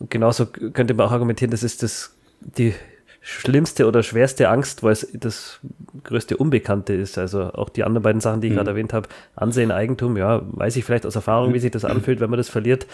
Und 0.00 0.10
genauso 0.10 0.46
könnte 0.46 0.94
man 0.94 1.06
auch 1.06 1.12
argumentieren, 1.12 1.52
das 1.52 1.62
ist 1.62 1.84
das, 1.84 2.12
die 2.40 2.74
schlimmste 3.20 3.86
oder 3.86 4.02
schwerste 4.02 4.48
Angst, 4.48 4.82
weil 4.82 4.92
es 4.92 5.08
das 5.12 5.60
größte 6.02 6.36
Unbekannte 6.36 6.94
ist. 6.94 7.18
Also 7.18 7.52
auch 7.52 7.68
die 7.68 7.84
anderen 7.84 8.02
beiden 8.02 8.20
Sachen, 8.20 8.40
die 8.40 8.48
ich 8.48 8.52
mhm. 8.52 8.56
gerade 8.56 8.70
erwähnt 8.70 8.92
habe, 8.92 9.08
Ansehen, 9.36 9.70
Eigentum, 9.70 10.16
ja, 10.16 10.42
weiß 10.44 10.76
ich 10.76 10.84
vielleicht 10.84 11.06
aus 11.06 11.14
Erfahrung, 11.14 11.54
wie 11.54 11.58
sich 11.60 11.70
das 11.70 11.84
anfühlt, 11.84 12.20
wenn 12.20 12.30
man 12.30 12.38
das 12.38 12.48
verliert. 12.48 12.86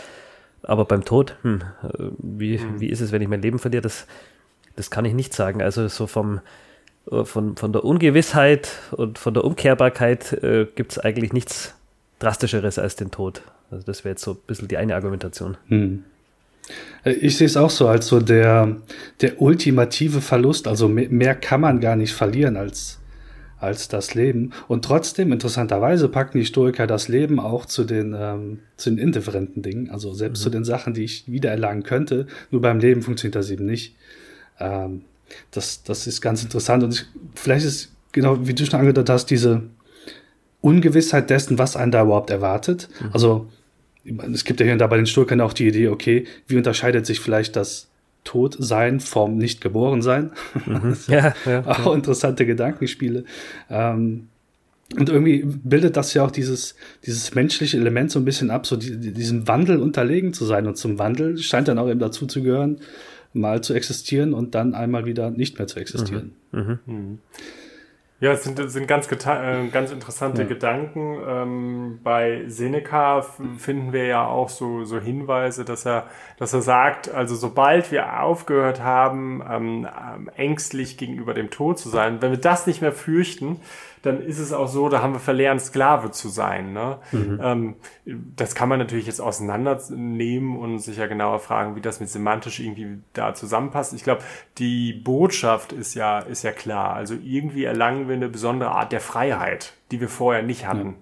Aber 0.62 0.86
beim 0.86 1.04
Tod, 1.04 1.36
hm, 1.42 1.62
wie, 2.18 2.58
mhm. 2.58 2.80
wie 2.80 2.88
ist 2.88 3.00
es, 3.00 3.12
wenn 3.12 3.22
ich 3.22 3.28
mein 3.28 3.42
Leben 3.42 3.58
verliere? 3.58 3.82
Das, 3.82 4.06
das 4.76 4.90
kann 4.90 5.04
ich 5.04 5.14
nicht 5.14 5.34
sagen. 5.34 5.62
Also 5.62 5.88
so 5.88 6.06
vom, 6.06 6.40
äh, 7.10 7.24
von, 7.24 7.56
von 7.56 7.72
der 7.72 7.84
Ungewissheit 7.84 8.70
und 8.92 9.18
von 9.18 9.34
der 9.34 9.44
Umkehrbarkeit 9.44 10.32
äh, 10.32 10.66
gibt 10.74 10.92
es 10.92 10.98
eigentlich 10.98 11.32
nichts 11.32 11.74
Drastischeres 12.18 12.78
als 12.78 12.96
den 12.96 13.10
Tod. 13.10 13.42
Also 13.70 13.84
das 13.84 14.04
wäre 14.04 14.12
jetzt 14.12 14.22
so 14.22 14.32
ein 14.32 14.38
bisschen 14.46 14.68
die 14.68 14.76
eine 14.76 14.94
Argumentation. 14.94 15.56
Hm. 15.68 16.04
Ich 17.04 17.36
sehe 17.36 17.46
es 17.46 17.56
auch 17.56 17.70
so 17.70 17.88
als 17.88 18.06
so 18.06 18.20
der, 18.20 18.76
der 19.20 19.42
ultimative 19.42 20.20
Verlust. 20.20 20.66
Also 20.66 20.88
mehr, 20.88 21.10
mehr, 21.10 21.34
kann 21.34 21.60
man 21.60 21.80
gar 21.80 21.96
nicht 21.96 22.14
verlieren 22.14 22.56
als, 22.56 23.00
als 23.58 23.88
das 23.88 24.14
Leben. 24.14 24.52
Und 24.66 24.84
trotzdem, 24.84 25.30
interessanterweise, 25.30 26.08
packen 26.08 26.38
die 26.38 26.44
Historiker 26.44 26.86
das 26.86 27.08
Leben 27.08 27.38
auch 27.38 27.66
zu 27.66 27.84
den, 27.84 28.16
ähm, 28.18 28.60
zu 28.78 28.88
den 28.88 28.98
indifferenten 28.98 29.62
Dingen. 29.62 29.90
Also 29.90 30.14
selbst 30.14 30.40
mhm. 30.40 30.42
zu 30.44 30.50
den 30.50 30.64
Sachen, 30.64 30.94
die 30.94 31.04
ich 31.04 31.30
wiedererlangen 31.30 31.82
könnte. 31.82 32.26
Nur 32.50 32.62
beim 32.62 32.78
Leben 32.78 33.02
funktioniert 33.02 33.34
das 33.34 33.50
eben 33.50 33.66
nicht. 33.66 33.94
Ähm, 34.58 35.02
das, 35.50 35.82
das 35.82 36.06
ist 36.06 36.20
ganz 36.20 36.42
interessant. 36.42 36.82
Und 36.82 36.94
ich, 36.94 37.04
vielleicht 37.34 37.66
ist, 37.66 37.92
genau 38.12 38.46
wie 38.46 38.54
du 38.54 38.64
schon 38.64 38.80
angedeutet 38.80 39.10
hast, 39.10 39.26
diese 39.26 39.62
Ungewissheit 40.60 41.30
dessen, 41.30 41.58
was 41.58 41.76
einen 41.76 41.92
da 41.92 42.02
überhaupt 42.02 42.30
erwartet. 42.30 42.88
Mhm. 43.00 43.10
Also 43.12 43.46
es 44.32 44.44
gibt 44.44 44.60
ja 44.60 44.64
hier 44.64 44.72
und 44.72 44.78
da 44.78 44.86
bei 44.86 44.96
den 44.96 45.06
Stoikern 45.06 45.40
auch 45.40 45.52
die 45.52 45.68
Idee, 45.68 45.88
okay, 45.88 46.26
wie 46.46 46.56
unterscheidet 46.56 47.06
sich 47.06 47.20
vielleicht 47.20 47.56
das 47.56 47.88
Todsein 48.24 49.00
vom 49.00 49.36
Nicht-Geboren-Sein? 49.36 50.32
Mhm. 50.66 50.96
ja, 51.08 51.34
ja, 51.44 51.66
auch 51.66 51.86
ja. 51.86 51.94
interessante 51.94 52.46
Gedankenspiele. 52.46 53.24
Ähm, 53.70 54.28
und 54.96 55.08
irgendwie 55.08 55.42
bildet 55.44 55.96
das 55.96 56.14
ja 56.14 56.24
auch 56.24 56.30
dieses, 56.30 56.76
dieses 57.04 57.34
menschliche 57.34 57.76
Element 57.76 58.10
so 58.10 58.18
ein 58.18 58.24
bisschen 58.24 58.50
ab, 58.50 58.66
so 58.66 58.76
die, 58.76 59.12
diesem 59.12 59.48
Wandel 59.48 59.80
unterlegen 59.80 60.32
zu 60.32 60.44
sein. 60.44 60.66
Und 60.66 60.76
zum 60.76 60.98
Wandel 60.98 61.38
scheint 61.38 61.68
dann 61.68 61.78
auch 61.78 61.88
eben 61.88 62.00
dazu 62.00 62.26
zu 62.26 62.42
gehören, 62.42 62.78
mal 63.34 63.62
zu 63.62 63.74
existieren 63.74 64.32
und 64.32 64.54
dann 64.54 64.74
einmal 64.74 65.04
wieder 65.04 65.30
nicht 65.30 65.58
mehr 65.58 65.66
zu 65.66 65.78
existieren. 65.78 66.34
Mhm. 66.52 66.60
Mhm. 66.60 66.78
mhm. 66.86 67.18
Ja, 68.20 68.32
es 68.32 68.44
sind, 68.44 68.70
sind 68.70 68.86
ganz, 68.86 69.10
äh, 69.10 69.68
ganz 69.68 69.90
interessante 69.90 70.42
ja. 70.42 70.48
Gedanken. 70.48 71.18
Ähm, 71.28 72.00
bei 72.02 72.44
Seneca 72.46 73.20
finden 73.58 73.92
wir 73.92 74.06
ja 74.06 74.26
auch 74.26 74.48
so, 74.48 74.84
so 74.84 74.98
Hinweise, 74.98 75.66
dass 75.66 75.84
er, 75.84 76.06
dass 76.38 76.54
er 76.54 76.62
sagt, 76.62 77.12
also 77.12 77.34
sobald 77.34 77.92
wir 77.92 78.22
aufgehört 78.22 78.80
haben, 78.80 79.42
ähm, 79.50 79.86
ähm 79.86 80.30
ängstlich 80.36 80.96
gegenüber 80.96 81.34
dem 81.34 81.50
Tod 81.50 81.78
zu 81.78 81.90
sein, 81.90 82.22
wenn 82.22 82.30
wir 82.30 82.38
das 82.38 82.66
nicht 82.66 82.80
mehr 82.80 82.92
fürchten, 82.92 83.60
dann 84.04 84.20
ist 84.20 84.38
es 84.38 84.52
auch 84.52 84.68
so, 84.68 84.90
da 84.90 85.00
haben 85.00 85.14
wir 85.14 85.20
verlernt, 85.20 85.62
Sklave 85.62 86.10
zu 86.10 86.28
sein. 86.28 86.74
Ne? 86.74 86.98
Mhm. 87.12 87.40
Ähm, 87.42 87.74
das 88.04 88.54
kann 88.54 88.68
man 88.68 88.78
natürlich 88.78 89.06
jetzt 89.06 89.20
auseinandernehmen 89.20 90.58
und 90.58 90.78
sich 90.78 90.98
ja 90.98 91.06
genauer 91.06 91.40
fragen, 91.40 91.74
wie 91.74 91.80
das 91.80 92.00
mit 92.00 92.10
semantisch 92.10 92.60
irgendwie 92.60 92.98
da 93.14 93.32
zusammenpasst. 93.32 93.94
Ich 93.94 94.04
glaube, 94.04 94.22
die 94.58 94.92
Botschaft 94.92 95.72
ist 95.72 95.94
ja, 95.94 96.18
ist 96.18 96.42
ja 96.42 96.52
klar. 96.52 96.94
Also 96.94 97.14
irgendwie 97.14 97.64
erlangen 97.64 98.06
wir 98.06 98.16
eine 98.16 98.28
besondere 98.28 98.72
Art 98.72 98.92
der 98.92 99.00
Freiheit, 99.00 99.72
die 99.90 100.00
wir 100.02 100.10
vorher 100.10 100.42
nicht 100.42 100.66
hatten. 100.66 100.96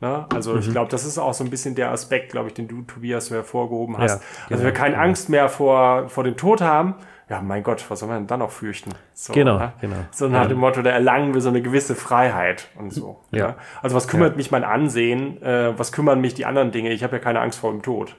Ja. 0.00 0.18
Ne? 0.18 0.26
Also 0.34 0.54
mhm. 0.54 0.58
ich 0.60 0.70
glaube, 0.70 0.90
das 0.90 1.04
ist 1.04 1.18
auch 1.18 1.34
so 1.34 1.44
ein 1.44 1.50
bisschen 1.50 1.76
der 1.76 1.92
Aspekt, 1.92 2.32
glaube 2.32 2.48
ich, 2.48 2.54
den 2.54 2.66
du, 2.66 2.82
Tobias, 2.82 3.30
hervorgehoben 3.30 3.98
hast. 3.98 4.20
Ja. 4.20 4.54
Also 4.54 4.64
wir 4.64 4.72
keine 4.72 4.94
genau. 4.94 5.04
Angst 5.04 5.28
mehr 5.28 5.48
vor, 5.48 6.08
vor 6.08 6.24
dem 6.24 6.36
Tod 6.36 6.60
haben, 6.60 6.94
ja, 7.28 7.42
mein 7.42 7.62
Gott, 7.62 7.84
was 7.90 8.00
soll 8.00 8.08
man 8.08 8.20
denn 8.20 8.26
dann 8.26 8.38
noch 8.38 8.50
fürchten? 8.50 8.90
So, 9.12 9.34
genau, 9.34 9.58
ne? 9.58 9.72
genau. 9.80 9.96
So 10.10 10.28
nach 10.28 10.46
dem 10.46 10.58
Motto, 10.58 10.80
da 10.80 10.90
erlangen 10.90 11.34
wir 11.34 11.42
so 11.42 11.50
eine 11.50 11.60
gewisse 11.60 11.94
Freiheit 11.94 12.68
und 12.76 12.90
so. 12.90 13.20
Ja. 13.30 13.38
ja? 13.38 13.56
Also 13.82 13.94
was 13.96 14.08
kümmert 14.08 14.32
ja. 14.32 14.36
mich 14.38 14.50
mein 14.50 14.64
Ansehen? 14.64 15.42
Äh, 15.42 15.78
was 15.78 15.92
kümmern 15.92 16.22
mich 16.22 16.32
die 16.32 16.46
anderen 16.46 16.70
Dinge? 16.70 16.90
Ich 16.90 17.04
habe 17.04 17.16
ja 17.16 17.22
keine 17.22 17.40
Angst 17.40 17.58
vor 17.58 17.70
dem 17.70 17.82
Tod. 17.82 18.16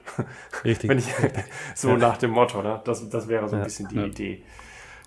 Richtig. 0.64 0.88
Wenn 0.90 0.98
ich, 0.98 1.12
so 1.74 1.90
ja. 1.90 1.96
nach 1.96 2.18
dem 2.18 2.30
Motto, 2.30 2.62
ne? 2.62 2.80
Das, 2.84 3.08
das 3.08 3.26
wäre 3.26 3.48
so 3.48 3.56
ein 3.56 3.64
bisschen 3.64 3.88
die 3.88 3.98
Idee. 3.98 4.42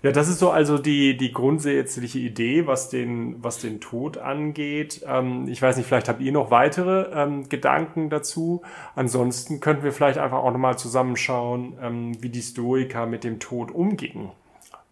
Ja, 0.04 0.12
das 0.12 0.28
ist 0.28 0.38
so 0.38 0.50
also 0.50 0.76
die, 0.76 1.16
die 1.16 1.32
grundsätzliche 1.32 2.18
Idee, 2.18 2.66
was 2.66 2.90
den, 2.90 3.42
was 3.42 3.58
den 3.58 3.80
Tod 3.80 4.18
angeht. 4.18 5.00
Ähm, 5.08 5.48
ich 5.48 5.62
weiß 5.62 5.78
nicht, 5.78 5.86
vielleicht 5.86 6.10
habt 6.10 6.20
ihr 6.20 6.30
noch 6.30 6.50
weitere 6.50 7.06
ähm, 7.14 7.48
Gedanken 7.48 8.10
dazu. 8.10 8.60
Ansonsten 8.96 9.60
könnten 9.60 9.82
wir 9.82 9.92
vielleicht 9.92 10.18
einfach 10.18 10.36
auch 10.36 10.50
nochmal 10.52 10.76
zusammenschauen, 10.76 11.78
ähm, 11.80 12.22
wie 12.22 12.28
die 12.28 12.42
Stoiker 12.42 13.06
mit 13.06 13.24
dem 13.24 13.40
Tod 13.40 13.70
umgingen. 13.70 14.32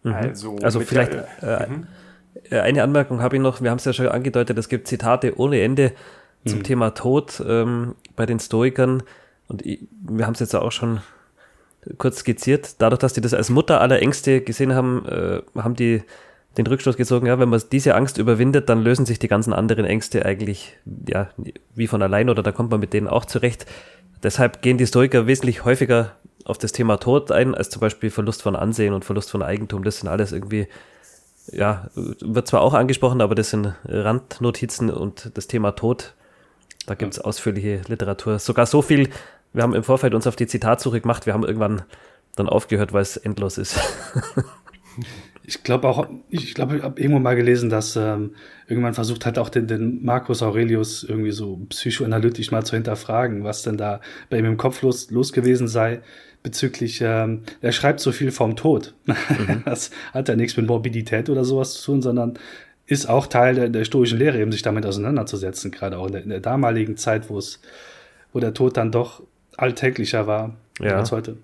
Mhm. 0.01 0.13
Also, 0.13 0.55
also 0.63 0.79
vielleicht 0.79 1.13
der, 1.13 1.27
äh, 1.43 1.69
mhm. 1.69 1.87
Äh, 2.49 2.61
eine 2.61 2.81
Anmerkung 2.81 3.21
habe 3.21 3.35
ich 3.35 3.41
noch. 3.43 3.61
Wir 3.61 3.69
haben 3.69 3.77
es 3.77 3.85
ja 3.85 3.93
schon 3.93 4.07
angedeutet, 4.07 4.57
es 4.57 4.67
gibt 4.67 4.87
Zitate 4.87 5.37
ohne 5.37 5.61
Ende 5.61 5.91
zum 6.43 6.57
mhm. 6.57 6.63
Thema 6.63 6.89
Tod 6.89 7.39
ähm, 7.47 7.93
bei 8.15 8.25
den 8.25 8.39
Stoikern. 8.39 9.03
Und 9.47 9.63
ich, 9.63 9.81
wir 9.91 10.25
haben 10.25 10.33
es 10.33 10.39
jetzt 10.39 10.55
auch 10.55 10.71
schon 10.71 11.01
kurz 11.97 12.19
skizziert. 12.19 12.75
Dadurch, 12.81 12.99
dass 12.99 13.13
die 13.13 13.21
das 13.21 13.33
als 13.33 13.49
Mutter 13.49 13.81
aller 13.81 14.01
Ängste 14.01 14.41
gesehen 14.41 14.73
haben, 14.73 15.05
äh, 15.05 15.41
haben 15.55 15.75
die 15.75 16.03
den 16.57 16.67
Rückschluss 16.67 16.97
gezogen, 16.97 17.25
ja, 17.25 17.39
wenn 17.39 17.49
man 17.49 17.61
diese 17.71 17.95
Angst 17.95 18.17
überwindet, 18.17 18.69
dann 18.69 18.83
lösen 18.83 19.05
sich 19.05 19.17
die 19.17 19.27
ganzen 19.27 19.53
anderen 19.53 19.85
Ängste 19.85 20.25
eigentlich, 20.25 20.77
ja, 21.07 21.29
wie 21.73 21.87
von 21.87 22.01
allein 22.01 22.29
oder 22.29 22.43
da 22.43 22.51
kommt 22.51 22.69
man 22.69 22.79
mit 22.79 22.93
denen 22.93 23.07
auch 23.07 23.25
zurecht. 23.25 23.65
Deshalb 24.21 24.61
gehen 24.61 24.77
die 24.77 24.85
Stoiker 24.85 25.25
wesentlich 25.25 25.65
häufiger 25.65 26.11
auf 26.45 26.57
das 26.57 26.71
Thema 26.71 26.97
Tod 26.97 27.31
ein, 27.31 27.55
als 27.55 27.69
zum 27.69 27.79
Beispiel 27.79 28.09
Verlust 28.09 28.41
von 28.41 28.55
Ansehen 28.55 28.93
und 28.93 29.03
Verlust 29.03 29.31
von 29.31 29.41
Eigentum. 29.41 29.83
Das 29.83 29.99
sind 29.99 30.09
alles 30.09 30.31
irgendwie, 30.31 30.67
ja, 31.51 31.89
wird 31.95 32.47
zwar 32.47 32.61
auch 32.61 32.73
angesprochen, 32.73 33.21
aber 33.21 33.33
das 33.33 33.49
sind 33.49 33.73
Randnotizen 33.85 34.89
und 34.89 35.31
das 35.33 35.47
Thema 35.47 35.71
Tod, 35.71 36.13
da 36.85 36.95
gibt 36.95 37.13
es 37.13 37.19
ausführliche 37.19 37.81
Literatur. 37.87 38.39
Sogar 38.39 38.65
so 38.65 38.81
viel, 38.81 39.09
wir 39.53 39.63
haben 39.63 39.73
im 39.73 39.83
Vorfeld 39.83 40.13
uns 40.13 40.27
auf 40.27 40.35
die 40.35 40.47
Zitatsuche 40.47 41.01
gemacht, 41.01 41.25
wir 41.25 41.33
haben 41.33 41.43
irgendwann 41.43 41.83
dann 42.35 42.49
aufgehört, 42.49 42.93
weil 42.93 43.03
es 43.03 43.17
endlos 43.17 43.57
ist. 43.57 43.79
ich 45.45 45.63
glaube 45.63 45.87
auch, 45.87 46.07
ich 46.29 46.53
glaube, 46.53 46.77
ich 46.77 46.83
habe 46.83 46.99
irgendwo 46.99 47.19
mal 47.19 47.35
gelesen, 47.35 47.69
dass 47.69 47.95
ähm, 47.95 48.35
irgendwann 48.67 48.93
versucht 48.93 49.25
hat, 49.25 49.37
auch 49.37 49.49
den, 49.49 49.67
den 49.67 50.03
Marcus 50.03 50.41
Aurelius 50.41 51.03
irgendwie 51.03 51.31
so 51.31 51.61
psychoanalytisch 51.69 52.51
mal 52.51 52.65
zu 52.65 52.75
hinterfragen, 52.75 53.43
was 53.43 53.61
denn 53.61 53.77
da 53.77 54.01
bei 54.29 54.39
ihm 54.39 54.45
im 54.45 54.57
Kopf 54.57 54.81
los, 54.81 55.11
los 55.11 55.33
gewesen 55.33 55.67
sei 55.67 56.01
bezüglich, 56.41 57.01
ähm, 57.01 57.43
er 57.61 57.71
schreibt 57.71 58.01
so 58.01 58.11
viel 58.11 58.31
vom 58.31 58.55
Tod. 58.55 58.93
Mhm. 59.05 59.63
Das 59.65 59.91
hat 60.13 60.27
ja 60.27 60.35
nichts 60.35 60.57
mit 60.57 60.67
Morbidität 60.67 61.29
oder 61.29 61.45
sowas 61.45 61.73
zu 61.73 61.85
tun, 61.85 62.01
sondern 62.01 62.37
ist 62.85 63.07
auch 63.07 63.27
Teil 63.27 63.55
der, 63.55 63.69
der 63.69 63.85
stoischen 63.85 64.19
Lehre, 64.19 64.39
eben 64.39 64.51
sich 64.51 64.61
damit 64.61 64.85
auseinanderzusetzen, 64.85 65.71
gerade 65.71 65.97
auch 65.97 66.07
in 66.07 66.11
der, 66.11 66.23
in 66.23 66.29
der 66.29 66.41
damaligen 66.41 66.97
Zeit, 66.97 67.29
wo 67.29 67.37
es, 67.37 67.61
wo 68.33 68.39
der 68.39 68.53
Tod 68.53 68.75
dann 68.75 68.91
doch 68.91 69.23
alltäglicher 69.57 70.27
war 70.27 70.53
ja. 70.79 70.97
als 70.97 71.11
heute. 71.11 71.37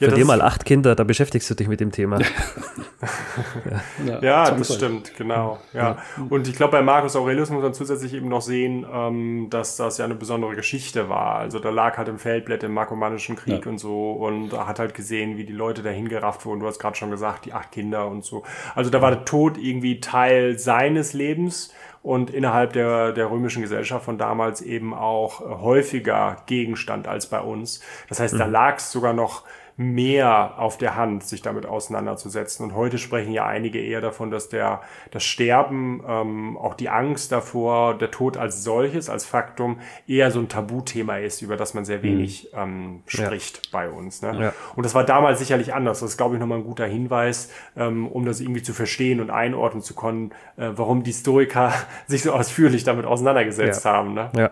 Ja, 0.00 0.08
Für 0.08 0.14
dir 0.14 0.24
mal 0.24 0.40
acht 0.40 0.64
Kinder, 0.64 0.94
da 0.94 1.04
beschäftigst 1.04 1.50
du 1.50 1.54
dich 1.54 1.68
mit 1.68 1.78
dem 1.78 1.92
Thema. 1.92 2.18
ja, 4.06 4.22
ja 4.22 4.50
das 4.50 4.74
stimmt, 4.74 5.14
genau. 5.14 5.58
Ja. 5.74 5.98
Und 6.30 6.48
ich 6.48 6.56
glaube, 6.56 6.72
bei 6.72 6.82
Marcus 6.82 7.16
Aurelius 7.16 7.50
muss 7.50 7.62
man 7.62 7.74
zusätzlich 7.74 8.14
eben 8.14 8.28
noch 8.28 8.40
sehen, 8.40 8.86
ähm, 8.90 9.48
dass 9.50 9.76
das 9.76 9.98
ja 9.98 10.06
eine 10.06 10.14
besondere 10.14 10.56
Geschichte 10.56 11.10
war. 11.10 11.36
Also 11.36 11.58
da 11.58 11.68
lag 11.68 11.98
halt 11.98 12.08
im 12.08 12.18
Feldblatt 12.18 12.62
im 12.62 12.72
Markomanischen 12.72 13.36
Krieg 13.36 13.66
ja. 13.66 13.70
und 13.70 13.76
so 13.76 14.12
und 14.12 14.54
hat 14.54 14.78
halt 14.78 14.94
gesehen, 14.94 15.36
wie 15.36 15.44
die 15.44 15.52
Leute 15.52 15.82
dahin 15.82 16.08
gerafft 16.08 16.46
wurden. 16.46 16.60
Du 16.60 16.66
hast 16.66 16.78
gerade 16.78 16.96
schon 16.96 17.10
gesagt, 17.10 17.44
die 17.44 17.52
acht 17.52 17.70
Kinder 17.70 18.08
und 18.08 18.24
so. 18.24 18.42
Also 18.74 18.88
da 18.88 19.02
war 19.02 19.10
der 19.10 19.26
Tod 19.26 19.58
irgendwie 19.58 20.00
Teil 20.00 20.58
seines 20.58 21.12
Lebens 21.12 21.74
und 22.02 22.30
innerhalb 22.30 22.72
der, 22.72 23.12
der 23.12 23.30
römischen 23.30 23.60
Gesellschaft 23.60 24.06
von 24.06 24.16
damals 24.16 24.62
eben 24.62 24.94
auch 24.94 25.40
häufiger 25.40 26.38
Gegenstand 26.46 27.06
als 27.06 27.26
bei 27.26 27.40
uns. 27.40 27.82
Das 28.08 28.18
heißt, 28.18 28.32
mhm. 28.32 28.38
da 28.38 28.46
lag 28.46 28.78
es 28.78 28.90
sogar 28.90 29.12
noch 29.12 29.44
mehr 29.80 30.58
auf 30.58 30.76
der 30.76 30.94
Hand, 30.94 31.24
sich 31.24 31.40
damit 31.40 31.64
auseinanderzusetzen. 31.64 32.66
Und 32.66 32.74
heute 32.74 32.98
sprechen 32.98 33.32
ja 33.32 33.46
einige 33.46 33.80
eher 33.80 34.02
davon, 34.02 34.30
dass 34.30 34.50
der, 34.50 34.82
das 35.10 35.24
Sterben, 35.24 36.02
ähm, 36.06 36.58
auch 36.58 36.74
die 36.74 36.90
Angst 36.90 37.32
davor, 37.32 37.96
der 37.96 38.10
Tod 38.10 38.36
als 38.36 38.62
solches, 38.62 39.08
als 39.08 39.24
Faktum, 39.24 39.80
eher 40.06 40.30
so 40.32 40.38
ein 40.38 40.50
Tabuthema 40.50 41.16
ist, 41.16 41.40
über 41.40 41.56
das 41.56 41.72
man 41.72 41.86
sehr 41.86 42.00
mhm. 42.00 42.02
wenig 42.02 42.50
ähm, 42.54 43.02
spricht 43.06 43.56
ja. 43.56 43.62
bei 43.72 43.88
uns. 43.88 44.20
Ne? 44.20 44.38
Ja. 44.38 44.52
Und 44.76 44.84
das 44.84 44.94
war 44.94 45.04
damals 45.04 45.38
sicherlich 45.38 45.72
anders. 45.72 46.00
Das 46.00 46.10
ist, 46.10 46.16
glaube 46.18 46.34
ich, 46.34 46.40
nochmal 46.40 46.58
ein 46.58 46.64
guter 46.64 46.84
Hinweis, 46.84 47.50
ähm, 47.74 48.06
um 48.06 48.26
das 48.26 48.42
irgendwie 48.42 48.62
zu 48.62 48.74
verstehen 48.74 49.18
und 49.18 49.30
einordnen 49.30 49.82
zu 49.82 49.94
können, 49.94 50.32
äh, 50.58 50.68
warum 50.74 51.04
die 51.04 51.14
Stoiker 51.14 51.72
sich 52.06 52.22
so 52.22 52.32
ausführlich 52.32 52.84
damit 52.84 53.06
auseinandergesetzt 53.06 53.86
ja. 53.86 53.92
haben. 53.92 54.12
Ne? 54.12 54.30
Ja. 54.36 54.50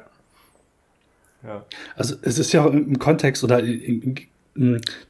Ja. 1.47 1.65
Also 1.97 2.17
es 2.23 2.39
ist 2.39 2.53
ja 2.53 2.67
im 2.67 2.99
Kontext 2.99 3.45
oder 3.45 3.61
in, 3.61 4.27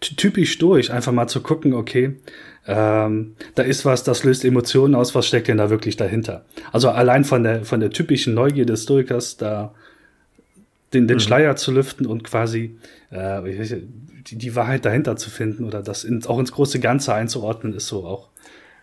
typisch 0.01 0.59
durch, 0.59 0.93
einfach 0.93 1.13
mal 1.13 1.29
zu 1.29 1.41
gucken, 1.41 1.75
okay, 1.75 2.17
ähm, 2.67 3.35
da 3.55 3.63
ist 3.63 3.85
was, 3.85 4.05
das 4.05 4.25
löst 4.25 4.45
Emotionen 4.45 4.95
aus, 4.95 5.15
was 5.15 5.27
steckt 5.27 5.49
denn 5.49 5.57
da 5.57 5.71
wirklich 5.71 5.97
dahinter? 5.97 6.45
Also 6.71 6.91
allein 6.91 7.25
von 7.25 7.43
der, 7.43 7.65
von 7.65 7.81
der 7.81 7.91
typischen 7.91 8.35
Neugier 8.35 8.67
des 8.67 8.83
Stoikers, 8.83 9.39
da 9.39 9.75
den, 10.93 11.09
den 11.09 11.17
mhm. 11.17 11.21
Schleier 11.21 11.57
zu 11.57 11.73
lüften 11.73 12.07
und 12.07 12.25
quasi 12.25 12.77
äh, 13.11 13.41
die, 14.31 14.37
die 14.37 14.55
Wahrheit 14.55 14.85
dahinter 14.85 15.17
zu 15.17 15.31
finden 15.31 15.65
oder 15.65 15.83
das 15.83 16.05
in, 16.05 16.25
auch 16.27 16.39
ins 16.39 16.53
große 16.53 16.81
Ganze 16.81 17.15
einzuordnen, 17.15 17.75
ist 17.75 17.89
so 17.89 18.05
auch, 18.05 18.29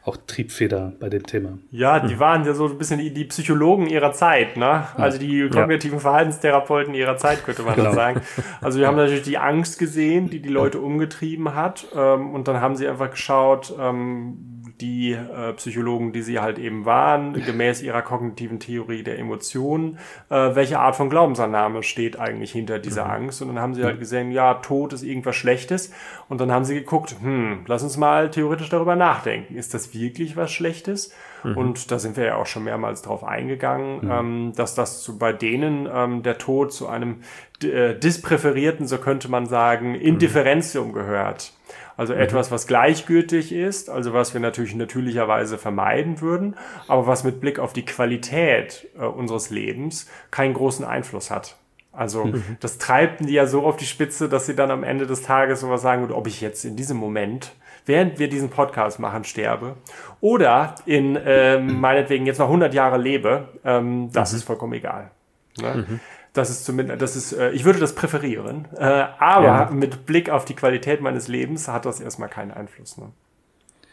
auch 0.06 0.18
Triebfeder 0.28 0.94
bei 1.00 1.10
dem 1.10 1.26
Thema. 1.26 1.58
Ja, 1.72 2.00
die 2.00 2.14
hm. 2.14 2.20
waren 2.20 2.46
ja 2.46 2.54
so 2.54 2.68
ein 2.68 2.78
bisschen 2.78 3.00
die, 3.00 3.12
die 3.12 3.26
Psychologen 3.26 3.88
ihrer 3.88 4.12
Zeit, 4.12 4.56
ne? 4.56 4.88
Also 4.96 5.18
die 5.18 5.50
kognitiven 5.50 5.98
ja. 5.98 6.02
Verhaltenstherapeuten 6.02 6.94
ihrer 6.94 7.18
Zeit, 7.18 7.44
könnte 7.44 7.64
man 7.64 7.76
genau. 7.76 7.92
sagen. 7.94 8.22
Also 8.62 8.80
wir 8.80 8.88
haben 8.88 8.98
natürlich 8.98 9.24
die 9.24 9.40
Angst 9.40 9.80
gesehen, 9.80 10.30
die 10.30 10.42
die 10.42 10.50
Leute 10.50 10.80
umgetrieben 10.80 11.56
hat. 11.56 11.88
Ähm, 11.96 12.34
und 12.34 12.48
dann 12.48 12.62
haben 12.62 12.76
sie 12.76 12.88
einfach 12.88 13.10
geschaut, 13.10 13.74
ähm, 13.80 14.55
die 14.82 15.14
äh, 15.14 15.54
Psychologen, 15.54 16.12
die 16.12 16.22
sie 16.22 16.40
halt 16.40 16.60
eben 16.60 16.86
waren, 16.86 17.34
gemäß 17.34 17.82
ihrer 17.82 18.02
kognitiven 18.02 18.60
Theorie 18.60 19.04
der 19.04 19.20
Emotionen, 19.20 20.00
äh, 20.30 20.56
welche 20.56 20.80
Art 20.80 20.96
von 20.96 21.10
Glaubensannahme 21.10 21.84
steht 21.84 22.20
eigentlich 22.20 22.52
hinter 22.52 22.80
dieser 22.80 23.06
mhm. 23.06 23.12
Angst. 23.12 23.42
Und 23.42 23.50
dann 23.50 23.60
haben 23.60 23.74
sie 23.74 23.84
halt 23.84 24.00
gesehen, 24.00 24.32
ja, 24.32 24.56
Tod 24.56 24.94
ist 24.94 25.04
irgendwas 25.04 25.36
Schlechtes. 25.36 25.94
Und 26.28 26.42
dann 26.42 26.52
haben 26.52 26.66
sie 26.66 26.76
geguckt, 26.76 27.16
hm, 27.22 27.60
lass 27.68 27.84
uns 27.84 27.98
mal 27.98 28.30
theoretisch 28.30 28.70
darüber 28.70 28.96
nachdenken. 28.96 29.56
Ist 29.56 29.74
das 29.74 29.94
wirklich 29.94 30.36
was 30.36 30.52
Schlechtes? 30.52 31.14
Mhm. 31.44 31.58
Und 31.58 31.92
da 31.92 32.00
sind 32.00 32.18
wir 32.18 32.26
ja 32.26 32.36
auch 32.36 32.48
schon 32.48 32.64
mehrmals 32.66 33.02
drauf 33.02 33.24
eingegangen, 33.24 34.06
mhm. 34.06 34.12
ähm, 34.12 34.54
dass 34.56 34.76
das 34.76 35.04
zu, 35.04 35.18
bei 35.18 35.32
denen 35.32 35.88
ähm, 35.92 36.24
der 36.24 36.38
Tod 36.38 36.74
zu 36.74 36.88
einem 36.88 37.22
äh, 37.64 37.94
dispräferierten, 37.96 38.88
so 38.88 38.98
könnte 38.98 39.30
man 39.30 39.46
sagen, 39.46 39.96
Indifferentium 39.96 40.92
gehört. 40.92 41.54
Also 41.98 42.14
mhm. 42.14 42.20
etwas, 42.20 42.52
was 42.52 42.68
gleichgültig 42.68 43.52
ist, 43.52 43.90
also 43.90 44.14
was 44.14 44.34
wir 44.34 44.42
natürlich 44.42 44.76
natürlicherweise 44.76 45.58
vermeiden 45.58 46.22
würden, 46.22 46.56
aber 46.88 47.08
was 47.08 47.24
mit 47.24 47.40
Blick 47.40 47.60
auf 47.60 47.74
die 47.74 47.86
Qualität 47.86 48.88
äh, 48.98 49.06
unseres 49.06 49.50
Lebens 49.50 50.10
keinen 50.32 50.54
großen 50.54 50.86
Einfluss 50.86 51.32
hat. 51.32 51.56
Also 51.92 52.26
mhm. 52.26 52.58
das 52.60 52.78
treibt 52.78 53.22
die 53.22 53.34
ja 53.34 53.48
so 53.48 53.64
auf 53.66 53.78
die 53.78 53.86
Spitze, 53.86 54.28
dass 54.28 54.46
sie 54.46 54.56
dann 54.56 54.70
am 54.72 54.84
Ende 54.84 55.08
des 55.08 55.22
Tages 55.22 55.62
sowas 55.62 55.82
sagen, 55.82 56.12
ob 56.12 56.28
ich 56.28 56.42
jetzt 56.42 56.66
in 56.66 56.76
diesem 56.76 56.98
Moment, 56.98 57.54
während 57.86 58.20
wir 58.20 58.28
diesen 58.28 58.50
Podcast 58.50 59.00
machen, 59.00 59.24
sterbe 59.24 59.78
oder 60.20 60.76
in 60.86 61.18
ähm, 61.26 61.80
meinetwegen 61.80 62.26
jetzt 62.26 62.40
noch 62.40 62.48
100 62.48 62.74
Jahre 62.74 62.98
lebe, 62.98 63.48
ähm, 63.64 64.10
das 64.12 64.34
mhm. 64.34 64.38
ist 64.38 64.44
vollkommen 64.44 64.74
egal. 64.74 65.12
Ne? 65.58 65.86
Mhm. 65.88 66.00
Das 66.36 66.50
ist 66.50 66.66
zumindest, 66.66 67.02
das 67.02 67.16
ist, 67.16 67.32
äh, 67.32 67.52
ich 67.52 67.64
würde 67.64 67.80
das 67.80 67.96
präferieren, 67.96 68.68
äh, 68.76 68.84
aber 68.84 69.46
ja. 69.46 69.72
mit 69.72 70.06
Blick 70.06 70.30
auf 70.30 70.44
die 70.44 70.54
Qualität 70.54 71.00
meines 71.00 71.30
Lebens 71.30 71.70
hat 71.70 71.86
das 71.86 72.02
erstmal 72.02 72.28
keinen 72.28 72.52
Einfluss. 72.52 72.98
Ne? 72.98 73.12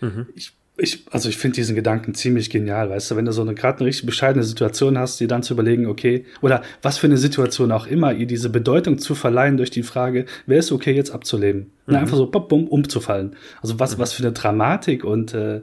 Mhm. 0.01 0.27
Ich, 0.35 0.53
ich, 0.77 1.07
also 1.13 1.29
ich 1.29 1.39
finde 1.39 1.55
diesen 1.55 1.77
Gedanken 1.77 2.15
ziemlich 2.15 2.51
genial, 2.51 2.91
weißt 2.91 3.13
du, 3.13 3.17
wenn 3.17 3.27
du 3.27 3.33
so 3.33 3.43
eine 3.43 3.55
gerade 3.55 3.79
eine 3.79 3.87
richtig 3.87 4.07
bescheidene 4.07 4.43
Situation 4.43 4.99
hast, 4.99 5.21
die 5.21 5.29
dann 5.29 5.45
zu 5.45 5.55
überlegen, 5.55 5.87
okay, 5.87 6.25
oder 6.41 6.63
was 6.83 6.99
für 6.99 7.07
eine 7.07 7.17
Situation 7.17 7.71
auch 7.71 7.87
immer, 7.87 8.13
ihr 8.13 8.27
diese 8.27 8.51
Bedeutung 8.51 8.99
zu 8.99 9.15
verleihen 9.15 9.57
durch 9.57 9.71
die 9.71 9.85
Frage, 9.85 10.27
wer 10.47 10.59
ist 10.59 10.73
okay 10.73 10.93
jetzt 10.93 11.11
abzuleben? 11.11 11.71
Mhm. 11.87 11.95
einfach 11.95 12.17
so 12.17 12.29
bum, 12.29 12.49
bum, 12.49 12.67
umzufallen. 12.67 13.37
Also 13.61 13.79
was, 13.79 13.97
mhm. 13.97 14.01
was 14.01 14.13
für 14.15 14.25
eine 14.25 14.33
Dramatik 14.33 15.05
und 15.05 15.33
äh, 15.33 15.63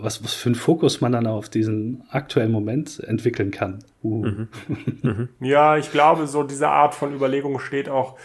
was, 0.00 0.22
was 0.22 0.34
für 0.34 0.48
einen 0.48 0.54
Fokus 0.54 1.00
man 1.00 1.12
dann 1.12 1.26
auf 1.26 1.48
diesen 1.48 2.04
aktuellen 2.10 2.52
Moment 2.52 3.00
entwickeln 3.00 3.50
kann. 3.50 3.84
Uh. 4.02 4.24
Mhm. 4.24 4.48
Mhm. 5.02 5.28
Ja, 5.40 5.76
ich 5.76 5.90
glaube, 5.90 6.28
so 6.28 6.44
diese 6.44 6.68
Art 6.68 6.94
von 6.94 7.12
Überlegung 7.12 7.58
steht 7.58 7.88
auch 7.88 8.16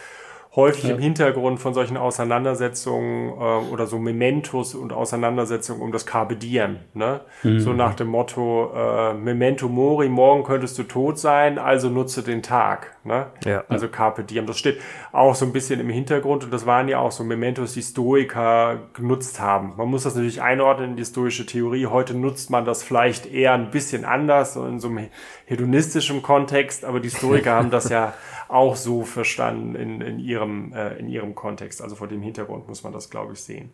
häufig 0.58 0.84
ja. 0.84 0.94
im 0.94 1.00
Hintergrund 1.00 1.60
von 1.60 1.74
solchen 1.74 1.96
Auseinandersetzungen 1.96 3.30
äh, 3.30 3.72
oder 3.72 3.86
so 3.86 3.98
Mementos 3.98 4.74
und 4.74 4.92
Auseinandersetzungen 4.92 5.80
um 5.82 5.92
das 5.92 6.06
Carpe 6.06 6.36
Diem. 6.36 6.78
Ne? 6.94 7.20
Mhm. 7.42 7.60
So 7.60 7.72
nach 7.72 7.94
dem 7.94 8.08
Motto, 8.08 8.72
äh, 8.74 9.14
Memento 9.14 9.68
Mori, 9.68 10.08
morgen 10.08 10.44
könntest 10.44 10.78
du 10.78 10.82
tot 10.82 11.18
sein, 11.18 11.58
also 11.58 11.90
nutze 11.90 12.22
den 12.22 12.42
Tag. 12.42 12.96
Ne? 13.08 13.26
Ja. 13.44 13.64
Also 13.68 13.88
Carpe 13.88 14.22
Diem. 14.22 14.46
Das 14.46 14.58
steht 14.58 14.80
auch 15.10 15.34
so 15.34 15.44
ein 15.44 15.52
bisschen 15.52 15.80
im 15.80 15.90
Hintergrund 15.90 16.44
und 16.44 16.52
das 16.52 16.64
waren 16.64 16.86
ja 16.86 17.00
auch 17.00 17.10
so 17.10 17.24
Mementos, 17.24 17.72
die 17.72 17.82
Stoiker 17.82 18.78
genutzt 18.94 19.40
haben. 19.40 19.74
Man 19.76 19.88
muss 19.88 20.04
das 20.04 20.14
natürlich 20.14 20.40
einordnen 20.40 20.90
in 20.90 20.96
die 20.96 21.04
stoische 21.04 21.44
Theorie. 21.44 21.86
Heute 21.86 22.14
nutzt 22.14 22.50
man 22.50 22.64
das 22.64 22.84
vielleicht 22.84 23.26
eher 23.26 23.54
ein 23.54 23.72
bisschen 23.72 24.04
anders, 24.04 24.54
so 24.54 24.64
in 24.64 24.78
so 24.78 24.88
einem 24.88 25.08
hedonistischen 25.46 26.22
Kontext, 26.22 26.84
aber 26.84 27.00
die 27.00 27.10
Stoiker 27.10 27.52
haben 27.56 27.70
das 27.70 27.88
ja 27.88 28.14
auch 28.48 28.76
so 28.76 29.02
verstanden 29.02 29.74
in, 29.74 30.00
in, 30.00 30.18
ihrem, 30.18 30.72
äh, 30.72 30.96
in 30.98 31.08
ihrem 31.08 31.34
Kontext. 31.34 31.82
Also 31.82 31.96
vor 31.96 32.08
dem 32.08 32.22
Hintergrund 32.22 32.68
muss 32.68 32.82
man 32.82 32.92
das, 32.92 33.10
glaube 33.10 33.34
ich, 33.34 33.40
sehen. 33.40 33.72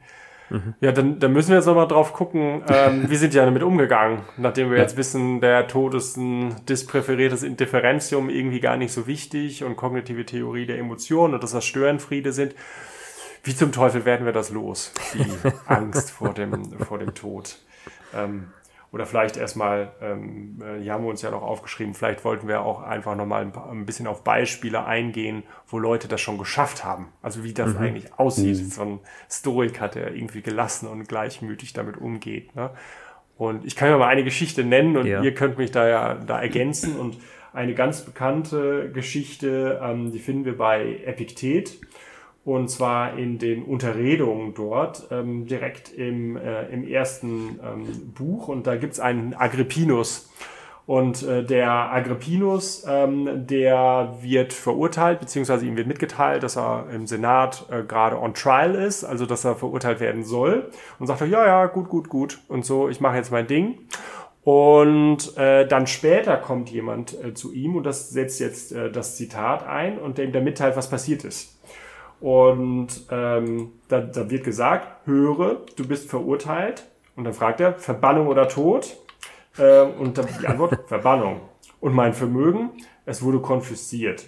Mhm. 0.55 0.75
Ja, 0.81 0.93
dann, 0.93 1.19
dann 1.19 1.33
müssen 1.33 1.49
wir 1.49 1.57
jetzt 1.57 1.67
nochmal 1.67 1.88
drauf 1.88 2.12
gucken, 2.12 2.62
ähm, 2.69 3.11
wie 3.11 3.17
sind 3.17 3.33
die 3.33 3.38
damit 3.38 3.64
umgegangen, 3.64 4.21
nachdem 4.37 4.71
wir 4.71 4.77
ja. 4.77 4.85
jetzt 4.85 4.97
wissen, 4.97 5.40
der 5.40 5.67
Tod 5.67 5.95
ist 5.95 6.17
ein 6.17 6.55
dispräferiertes 6.67 7.43
Indifferentium 7.43 8.31
irgendwie 8.31 8.61
gar 8.61 8.77
nicht 8.77 8.93
so 8.93 9.09
wichtig 9.09 9.64
und 9.64 9.75
kognitive 9.75 10.25
Theorie 10.25 10.67
der 10.67 10.79
Emotionen 10.79 11.35
und 11.35 11.43
dass 11.43 11.51
das 11.51 11.64
Störenfriede 11.64 12.33
sind. 12.33 12.55
Wie 13.43 13.55
zum 13.55 13.73
Teufel 13.73 14.05
werden 14.05 14.27
wir 14.27 14.33
das 14.33 14.51
los? 14.51 14.93
Die 15.14 15.27
Angst 15.67 16.12
vor 16.12 16.33
dem, 16.33 16.79
vor 16.79 16.99
dem 16.99 17.14
Tod. 17.14 17.59
Ähm, 18.14 18.47
oder 18.95 19.07
vielleicht 19.07 19.37
erstmal, 19.37 19.91
ähm, 20.01 20.63
äh, 20.63 20.81
hier 20.81 20.93
haben 20.93 21.03
wir 21.03 21.11
uns 21.11 21.21
ja 21.21 21.33
noch 21.33 21.43
aufgeschrieben, 21.43 21.95
vielleicht 21.95 22.25
wollten 22.25 22.47
wir 22.47 22.61
auch 22.61 22.81
einfach 22.81 23.17
nochmal 23.17 23.43
ein, 23.43 23.53
ein 23.53 23.87
bisschen 23.87 24.07
auf 24.07 24.23
Beispiele 24.23 24.85
eingehen, 24.85 25.43
wo 25.67 25.81
Leute 25.81 26.07
das 26.07 26.21
schon 26.21 26.39
geschafft 26.39 26.85
haben. 26.85 27.09
Also 27.21 27.43
wie 27.43 27.53
das 27.53 27.75
mhm. 27.75 27.81
eigentlich 27.81 28.19
aussieht. 28.21 28.57
Mhm. 28.57 28.69
So 28.69 28.83
ein 28.83 29.01
Stoiker, 29.29 29.89
der 29.89 30.15
irgendwie 30.15 30.43
gelassen 30.43 30.87
und 30.87 31.09
gleichmütig 31.09 31.73
damit 31.73 31.97
umgeht. 31.97 32.55
Ne? 32.55 32.71
Und 33.37 33.65
ich 33.65 33.75
kann 33.75 33.91
ja 33.91 33.99
mal 33.99 34.07
eine 34.07 34.23
Geschichte 34.23 34.63
nennen 34.63 34.97
und 34.97 35.07
ja. 35.07 35.23
ihr 35.23 35.35
könnt 35.35 35.59
mich 35.59 35.73
da 35.73 35.89
ja 35.89 36.15
da 36.15 36.41
ergänzen. 36.41 36.97
Und 36.97 37.17
eine 37.53 37.75
ganz 37.75 38.03
bekannte 38.03 38.93
Geschichte, 38.93 39.81
ähm, 39.83 40.13
die 40.13 40.21
finden 40.21 40.45
wir 40.45 40.57
bei 40.57 41.01
Epiktet 41.05 41.81
und 42.45 42.69
zwar 42.69 43.17
in 43.19 43.39
den 43.39 43.63
Unterredungen 43.63 44.55
dort, 44.55 45.09
ähm, 45.11 45.47
direkt 45.47 45.93
im, 45.93 46.37
äh, 46.37 46.67
im 46.67 46.87
ersten 46.87 47.59
ähm, 47.65 48.13
Buch. 48.15 48.49
Und 48.49 48.67
da 48.67 48.77
gibt's 48.77 49.01
einen 49.01 49.35
Agrippinus. 49.35 50.31
Und 50.87 51.23
äh, 51.23 51.43
der 51.43 51.71
Agrippinus, 51.71 52.85
ähm, 52.87 53.47
der 53.47 54.17
wird 54.21 54.53
verurteilt, 54.53 55.21
beziehungsweise 55.21 55.65
ihm 55.65 55.79
wird 55.79 55.87
mitgeteilt, 55.87 56.43
dass 56.43 56.59
er 56.59 56.91
im 56.93 57.07
Senat 57.07 57.65
äh, 57.71 57.83
gerade 57.83 58.21
on 58.21 58.35
trial 58.35 58.75
ist, 58.75 59.03
also 59.03 59.25
dass 59.25 59.47
er 59.47 59.55
verurteilt 59.55 60.01
werden 60.01 60.25
soll. 60.25 60.71
Und 60.99 61.07
sagt 61.07 61.23
er, 61.23 61.27
ja, 61.27 61.47
ja, 61.47 61.67
gut, 61.67 61.89
gut, 61.89 62.11
gut. 62.11 62.41
Und 62.49 62.67
so, 62.67 62.91
ich 62.91 63.01
mache 63.01 63.17
jetzt 63.17 63.33
mein 63.33 63.47
Ding. 63.47 63.79
Und 64.43 65.35
äh, 65.39 65.67
dann 65.67 65.87
später 65.87 66.37
kommt 66.37 66.69
jemand 66.69 67.19
äh, 67.25 67.33
zu 67.33 67.55
ihm 67.55 67.77
und 67.77 67.85
das 67.85 68.11
setzt 68.11 68.41
jetzt 68.41 68.73
äh, 68.73 68.93
das 68.93 69.17
Zitat 69.17 69.67
ein 69.67 69.97
und 69.97 70.19
dem 70.19 70.33
der 70.33 70.43
mitteilt, 70.43 70.77
was 70.77 70.91
passiert 70.91 71.25
ist. 71.25 71.54
Und 72.25 72.89
ähm, 73.11 73.73
da, 73.89 74.01
da 74.01 74.31
wird 74.31 74.45
gesagt, 74.45 75.07
höre, 75.07 75.59
du 75.77 75.87
bist 75.87 76.09
verurteilt. 76.09 76.87
Und 77.17 77.25
dann 77.25 77.35
fragt 77.35 77.61
er, 77.61 77.75
Verbannung 77.75 78.29
oder 78.29 78.49
Tod? 78.49 78.97
Äh, 79.59 79.83
und 79.83 80.17
dann 80.17 80.27
die 80.41 80.47
Antwort, 80.47 80.79
Verbannung. 80.87 81.43
Und 81.81 81.93
mein 81.93 82.15
Vermögen, 82.15 82.71
es 83.05 83.21
wurde 83.23 83.41
konfisziert. 83.41 84.25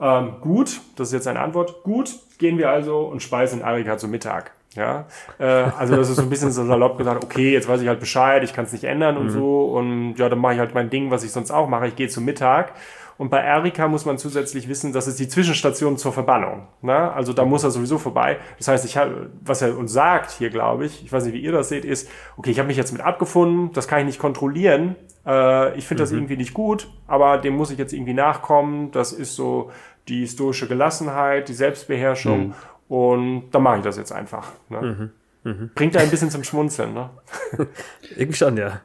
Ähm, 0.00 0.36
gut, 0.40 0.80
das 0.96 1.08
ist 1.08 1.12
jetzt 1.12 1.28
eine 1.28 1.40
Antwort. 1.40 1.82
Gut, 1.82 2.18
gehen 2.38 2.56
wir 2.56 2.70
also 2.70 3.00
und 3.00 3.22
speisen 3.22 3.60
Arika 3.60 3.98
zu 3.98 4.08
Mittag. 4.08 4.52
Ja, 4.74 5.06
äh, 5.38 5.44
also 5.44 5.96
das 5.96 6.08
ist 6.08 6.16
so 6.16 6.22
ein 6.22 6.30
bisschen 6.30 6.50
so 6.50 6.64
salopp 6.64 6.96
gesagt, 6.96 7.22
okay, 7.22 7.52
jetzt 7.52 7.68
weiß 7.68 7.82
ich 7.82 7.88
halt 7.88 8.00
Bescheid, 8.00 8.42
ich 8.42 8.54
kann 8.54 8.64
es 8.64 8.72
nicht 8.72 8.84
ändern 8.84 9.18
und 9.18 9.26
mhm. 9.26 9.30
so 9.30 9.64
und 9.74 10.14
ja, 10.16 10.30
dann 10.30 10.38
mache 10.38 10.54
ich 10.54 10.60
halt 10.60 10.72
mein 10.72 10.88
Ding, 10.88 11.10
was 11.10 11.24
ich 11.24 11.32
sonst 11.32 11.50
auch 11.50 11.68
mache, 11.68 11.88
ich 11.88 11.96
gehe 11.96 12.08
zum 12.08 12.24
Mittag 12.24 12.72
und 13.18 13.30
bei 13.30 13.40
Erika 13.40 13.88
muss 13.88 14.06
man 14.06 14.16
zusätzlich 14.16 14.68
wissen, 14.68 14.92
das 14.92 15.08
ist 15.08 15.18
die 15.18 15.28
Zwischenstation 15.28 15.98
zur 15.98 16.12
Verbannung. 16.12 16.68
Ne? 16.82 17.12
Also 17.12 17.32
da 17.32 17.44
muss 17.44 17.64
er 17.64 17.72
sowieso 17.72 17.98
vorbei. 17.98 18.38
Das 18.58 18.68
heißt, 18.68 18.84
ich 18.84 18.96
hab, 18.96 19.10
was 19.42 19.60
er 19.60 19.76
uns 19.76 19.92
sagt 19.92 20.30
hier, 20.30 20.50
glaube 20.50 20.86
ich, 20.86 21.04
ich 21.04 21.12
weiß 21.12 21.24
nicht, 21.24 21.34
wie 21.34 21.40
ihr 21.40 21.50
das 21.50 21.68
seht, 21.68 21.84
ist, 21.84 22.08
okay, 22.36 22.52
ich 22.52 22.60
habe 22.60 22.68
mich 22.68 22.76
jetzt 22.76 22.92
mit 22.92 23.02
abgefunden, 23.02 23.72
das 23.72 23.88
kann 23.88 23.98
ich 23.98 24.06
nicht 24.06 24.20
kontrollieren. 24.20 24.94
Äh, 25.26 25.76
ich 25.76 25.88
finde 25.88 26.02
mhm. 26.02 26.04
das 26.04 26.12
irgendwie 26.12 26.36
nicht 26.36 26.54
gut, 26.54 26.88
aber 27.08 27.38
dem 27.38 27.56
muss 27.56 27.72
ich 27.72 27.78
jetzt 27.78 27.92
irgendwie 27.92 28.14
nachkommen. 28.14 28.92
Das 28.92 29.12
ist 29.12 29.34
so 29.34 29.72
die 30.06 30.20
historische 30.20 30.68
Gelassenheit, 30.68 31.48
die 31.48 31.54
Selbstbeherrschung. 31.54 32.48
Mhm. 32.48 32.54
Und 32.88 33.50
dann 33.50 33.62
mache 33.64 33.78
ich 33.78 33.82
das 33.82 33.96
jetzt 33.96 34.12
einfach. 34.12 34.52
Ne? 34.68 34.80
Mhm. 34.80 35.10
Mhm. 35.42 35.70
Bringt 35.74 35.96
da 35.96 36.00
ein 36.00 36.10
bisschen 36.10 36.30
zum 36.30 36.44
Schmunzeln, 36.44 36.94
ne? 36.94 37.10
Irgendwie 38.16 38.36
schon, 38.36 38.56
ja. 38.56 38.80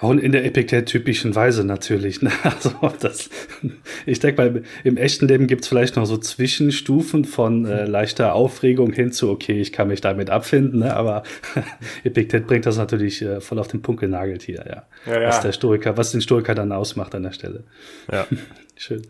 Auch 0.00 0.12
in 0.12 0.32
der 0.32 0.44
Epiktet-typischen 0.44 1.34
Weise 1.34 1.64
natürlich. 1.64 2.22
Ne? 2.22 2.30
Also 2.42 2.72
das, 3.00 3.30
ich 4.06 4.20
denke 4.20 4.42
mal, 4.42 4.62
im 4.84 4.96
echten 4.96 5.26
Leben 5.28 5.46
gibt 5.46 5.62
es 5.62 5.68
vielleicht 5.68 5.96
noch 5.96 6.06
so 6.06 6.16
Zwischenstufen 6.16 7.24
von 7.24 7.64
äh, 7.64 7.86
leichter 7.86 8.34
Aufregung 8.34 8.92
hin 8.92 9.12
zu, 9.12 9.30
okay, 9.30 9.60
ich 9.60 9.72
kann 9.72 9.88
mich 9.88 10.00
damit 10.00 10.30
abfinden, 10.30 10.80
ne? 10.80 10.94
aber 10.94 11.22
Epiktet 12.04 12.46
bringt 12.46 12.66
das 12.66 12.76
natürlich 12.76 13.22
äh, 13.22 13.40
voll 13.40 13.58
auf 13.58 13.68
den 13.68 13.82
Punkt 13.82 14.00
genagelt 14.00 14.42
hier, 14.42 14.64
ja. 14.68 14.82
ja, 15.06 15.20
ja. 15.20 15.28
Was 15.28 15.40
der 15.40 15.52
Stoiker, 15.52 15.96
was 15.96 16.12
den 16.12 16.20
Stoiker 16.20 16.54
dann 16.54 16.72
ausmacht 16.72 17.14
an 17.14 17.22
der 17.22 17.32
Stelle. 17.32 17.64
Ja. 18.10 18.26
Schön. 18.76 19.02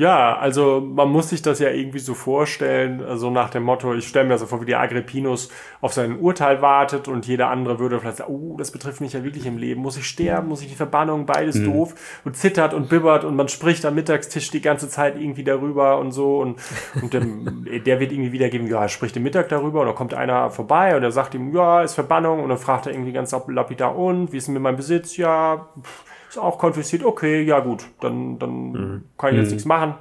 Ja, 0.00 0.38
also 0.38 0.80
man 0.80 1.10
muss 1.10 1.28
sich 1.28 1.42
das 1.42 1.58
ja 1.58 1.68
irgendwie 1.68 1.98
so 1.98 2.14
vorstellen, 2.14 3.00
so 3.00 3.04
also 3.04 3.30
nach 3.30 3.50
dem 3.50 3.64
Motto, 3.64 3.92
ich 3.92 4.08
stelle 4.08 4.26
mir 4.26 4.38
so 4.38 4.46
vor, 4.46 4.62
wie 4.62 4.64
der 4.64 4.80
Agrippinus 4.80 5.50
auf 5.82 5.92
sein 5.92 6.18
Urteil 6.18 6.62
wartet 6.62 7.06
und 7.06 7.26
jeder 7.26 7.50
andere 7.50 7.78
würde 7.78 8.00
vielleicht 8.00 8.16
sagen, 8.16 8.32
oh, 8.32 8.56
das 8.56 8.70
betrifft 8.70 9.02
mich 9.02 9.12
ja 9.12 9.24
wirklich 9.24 9.44
im 9.44 9.58
Leben, 9.58 9.82
muss 9.82 9.98
ich 9.98 10.06
sterben, 10.06 10.48
muss 10.48 10.62
ich 10.62 10.68
die 10.68 10.74
Verbannung, 10.74 11.26
beides 11.26 11.56
mhm. 11.56 11.64
doof 11.70 12.20
und 12.24 12.34
zittert 12.34 12.72
und 12.72 12.88
bibbert 12.88 13.24
und 13.24 13.36
man 13.36 13.48
spricht 13.48 13.84
am 13.84 13.94
Mittagstisch 13.94 14.50
die 14.50 14.62
ganze 14.62 14.88
Zeit 14.88 15.20
irgendwie 15.20 15.44
darüber 15.44 15.98
und 15.98 16.12
so 16.12 16.38
und, 16.38 16.58
und 17.02 17.12
dem, 17.12 17.66
der 17.84 18.00
wird 18.00 18.12
irgendwie 18.12 18.32
wiedergeben, 18.32 18.68
ja, 18.68 18.80
er 18.80 18.88
spricht 18.88 19.18
im 19.18 19.22
Mittag 19.22 19.50
darüber 19.50 19.80
und 19.80 19.86
dann 19.86 19.96
kommt 19.96 20.14
einer 20.14 20.48
vorbei 20.48 20.96
und 20.96 21.02
er 21.02 21.12
sagt 21.12 21.34
ihm, 21.34 21.54
ja, 21.54 21.82
ist 21.82 21.92
Verbannung 21.92 22.42
und 22.42 22.48
dann 22.48 22.56
fragt 22.56 22.86
er 22.86 22.94
irgendwie 22.94 23.12
ganz 23.12 23.36
lapidar 23.48 23.94
und, 23.94 24.32
wie 24.32 24.38
ist 24.38 24.46
denn 24.46 24.54
mit 24.54 24.62
meinem 24.62 24.76
Besitz? 24.76 25.18
Ja, 25.18 25.68
pff, 25.78 26.04
ist 26.30 26.38
auch 26.38 26.58
konfisziert, 26.58 27.04
okay, 27.04 27.42
ja 27.42 27.60
gut, 27.60 27.84
dann, 28.00 28.38
dann 28.38 28.72
mhm. 28.72 29.04
kann 29.18 29.30
ich 29.32 29.38
jetzt 29.38 29.48
mhm. 29.48 29.54
nichts 29.54 29.64
machen 29.66 29.94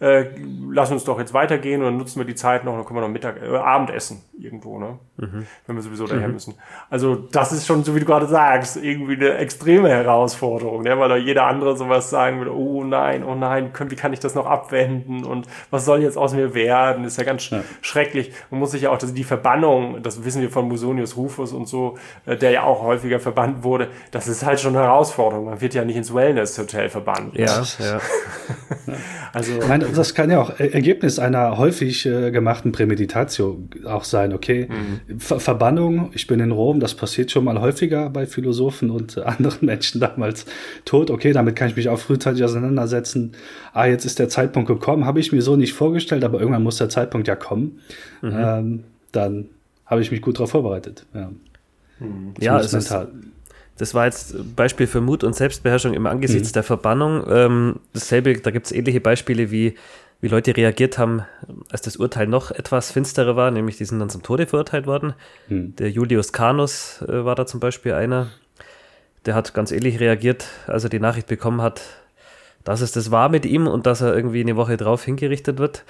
äh, 0.00 0.26
lass 0.70 0.90
uns 0.90 1.04
doch 1.04 1.18
jetzt 1.18 1.34
weitergehen 1.34 1.80
und 1.80 1.86
dann 1.86 1.96
nutzen 1.96 2.20
wir 2.20 2.26
die 2.26 2.34
Zeit 2.34 2.64
noch, 2.64 2.74
dann 2.74 2.84
können 2.84 2.98
wir 2.98 3.02
noch 3.02 3.08
Mittag, 3.08 3.40
äh, 3.42 3.56
Abendessen 3.56 4.22
irgendwo, 4.38 4.78
ne? 4.78 4.98
Mhm. 5.16 5.46
Wenn 5.66 5.76
wir 5.76 5.82
sowieso 5.82 6.06
daher 6.06 6.28
mhm. 6.28 6.34
müssen. 6.34 6.54
Also 6.90 7.14
das 7.14 7.52
ist 7.52 7.66
schon, 7.66 7.84
so 7.84 7.94
wie 7.94 8.00
du 8.00 8.06
gerade 8.06 8.26
sagst, 8.26 8.76
irgendwie 8.76 9.14
eine 9.14 9.34
extreme 9.34 9.88
Herausforderung, 9.88 10.82
ne? 10.82 10.98
weil 10.98 11.08
da 11.08 11.16
jeder 11.16 11.46
andere 11.46 11.76
sowas 11.76 12.10
sagen 12.10 12.38
würde, 12.38 12.54
oh 12.54 12.84
nein, 12.84 13.24
oh 13.24 13.34
nein, 13.34 13.70
wie 13.88 13.96
kann 13.96 14.12
ich 14.12 14.20
das 14.20 14.34
noch 14.34 14.46
abwenden 14.46 15.24
und 15.24 15.46
was 15.70 15.84
soll 15.84 16.02
jetzt 16.02 16.18
aus 16.18 16.34
mir 16.34 16.54
werden? 16.54 17.04
ist 17.04 17.18
ja 17.18 17.24
ganz 17.24 17.48
ja. 17.50 17.62
schrecklich. 17.80 18.32
Man 18.50 18.60
muss 18.60 18.72
sich 18.72 18.82
ja 18.82 18.90
auch, 18.90 18.98
dass 18.98 19.14
die 19.14 19.24
Verbannung, 19.24 20.02
das 20.02 20.24
wissen 20.24 20.42
wir 20.42 20.50
von 20.50 20.68
Musonius 20.68 21.16
Rufus 21.16 21.52
und 21.52 21.66
so, 21.66 21.96
äh, 22.26 22.36
der 22.36 22.50
ja 22.50 22.62
auch 22.62 22.82
häufiger 22.82 23.20
verbannt 23.20 23.62
wurde, 23.64 23.88
das 24.10 24.28
ist 24.28 24.44
halt 24.44 24.60
schon 24.60 24.76
eine 24.76 24.84
Herausforderung. 24.84 25.46
Man 25.46 25.60
wird 25.60 25.74
ja 25.74 25.84
nicht 25.84 25.96
ins 25.96 26.14
Wellness-Hotel 26.14 26.88
verbannt. 26.88 27.36
Ja, 27.36 27.62
ja. 27.78 27.98
also, 29.32 29.52
meine, 29.66 29.85
das 29.94 30.14
kann 30.14 30.30
ja 30.30 30.40
auch 30.40 30.58
Ergebnis 30.58 31.18
einer 31.18 31.58
häufig 31.58 32.06
äh, 32.06 32.30
gemachten 32.30 32.72
Prämeditatio 32.72 33.68
auch 33.84 34.04
sein, 34.04 34.32
okay? 34.32 34.68
Mhm. 34.68 35.20
Ver 35.20 35.40
Verbannung, 35.40 36.10
ich 36.14 36.26
bin 36.26 36.40
in 36.40 36.50
Rom, 36.50 36.80
das 36.80 36.94
passiert 36.94 37.30
schon 37.30 37.44
mal 37.44 37.60
häufiger 37.60 38.10
bei 38.10 38.26
Philosophen 38.26 38.90
und 38.90 39.16
äh, 39.16 39.22
anderen 39.22 39.58
Menschen 39.66 40.00
damals 40.00 40.46
tot, 40.84 41.10
okay, 41.10 41.32
damit 41.32 41.56
kann 41.56 41.68
ich 41.68 41.76
mich 41.76 41.88
auch 41.88 41.98
frühzeitig 41.98 42.42
auseinandersetzen. 42.44 43.32
Ah, 43.72 43.86
jetzt 43.86 44.04
ist 44.04 44.18
der 44.18 44.28
Zeitpunkt 44.28 44.68
gekommen, 44.68 45.04
habe 45.04 45.20
ich 45.20 45.32
mir 45.32 45.42
so 45.42 45.56
nicht 45.56 45.72
vorgestellt, 45.72 46.24
aber 46.24 46.40
irgendwann 46.40 46.62
muss 46.62 46.78
der 46.78 46.88
Zeitpunkt 46.88 47.28
ja 47.28 47.36
kommen. 47.36 47.80
Mhm. 48.22 48.32
Ähm, 48.34 48.84
dann 49.12 49.46
habe 49.84 50.00
ich 50.02 50.10
mich 50.10 50.22
gut 50.22 50.36
darauf 50.36 50.50
vorbereitet. 50.50 51.06
Ja, 51.14 51.30
mhm. 52.00 52.34
ja 52.40 52.58
es 52.58 52.72
ist, 52.72 52.94
das 53.78 53.94
war 53.94 54.06
jetzt 54.06 54.34
Beispiel 54.56 54.86
für 54.86 55.00
Mut 55.00 55.22
und 55.22 55.34
Selbstbeherrschung 55.34 55.94
im 55.94 56.06
Angesichts 56.06 56.50
mhm. 56.50 56.54
der 56.54 56.62
Verbannung. 56.62 57.24
Ähm, 57.28 57.80
dasselbe, 57.92 58.38
da 58.38 58.50
gibt 58.50 58.66
es 58.66 58.72
ähnliche 58.72 59.00
Beispiele, 59.00 59.50
wie, 59.50 59.74
wie 60.20 60.28
Leute 60.28 60.56
reagiert 60.56 60.98
haben, 60.98 61.22
als 61.70 61.82
das 61.82 61.96
Urteil 61.96 62.26
noch 62.26 62.50
etwas 62.50 62.90
finsterer 62.90 63.36
war, 63.36 63.50
nämlich 63.50 63.76
die 63.76 63.84
sind 63.84 63.98
dann 63.98 64.08
zum 64.08 64.22
Tode 64.22 64.46
verurteilt 64.46 64.86
worden. 64.86 65.14
Mhm. 65.48 65.76
Der 65.76 65.90
Julius 65.90 66.32
Canus 66.32 67.02
äh, 67.02 67.24
war 67.24 67.34
da 67.34 67.46
zum 67.46 67.60
Beispiel 67.60 67.92
einer. 67.92 68.28
Der 69.26 69.34
hat 69.34 69.54
ganz 69.54 69.72
ähnlich 69.72 70.00
reagiert, 70.00 70.46
als 70.66 70.84
er 70.84 70.90
die 70.90 71.00
Nachricht 71.00 71.26
bekommen 71.26 71.60
hat, 71.60 71.82
dass 72.64 72.80
es 72.80 72.92
das 72.92 73.10
war 73.10 73.28
mit 73.28 73.44
ihm 73.44 73.66
und 73.66 73.86
dass 73.86 74.00
er 74.00 74.14
irgendwie 74.14 74.40
eine 74.40 74.56
Woche 74.56 74.76
drauf 74.76 75.04
hingerichtet 75.04 75.58
wird. 75.58 75.84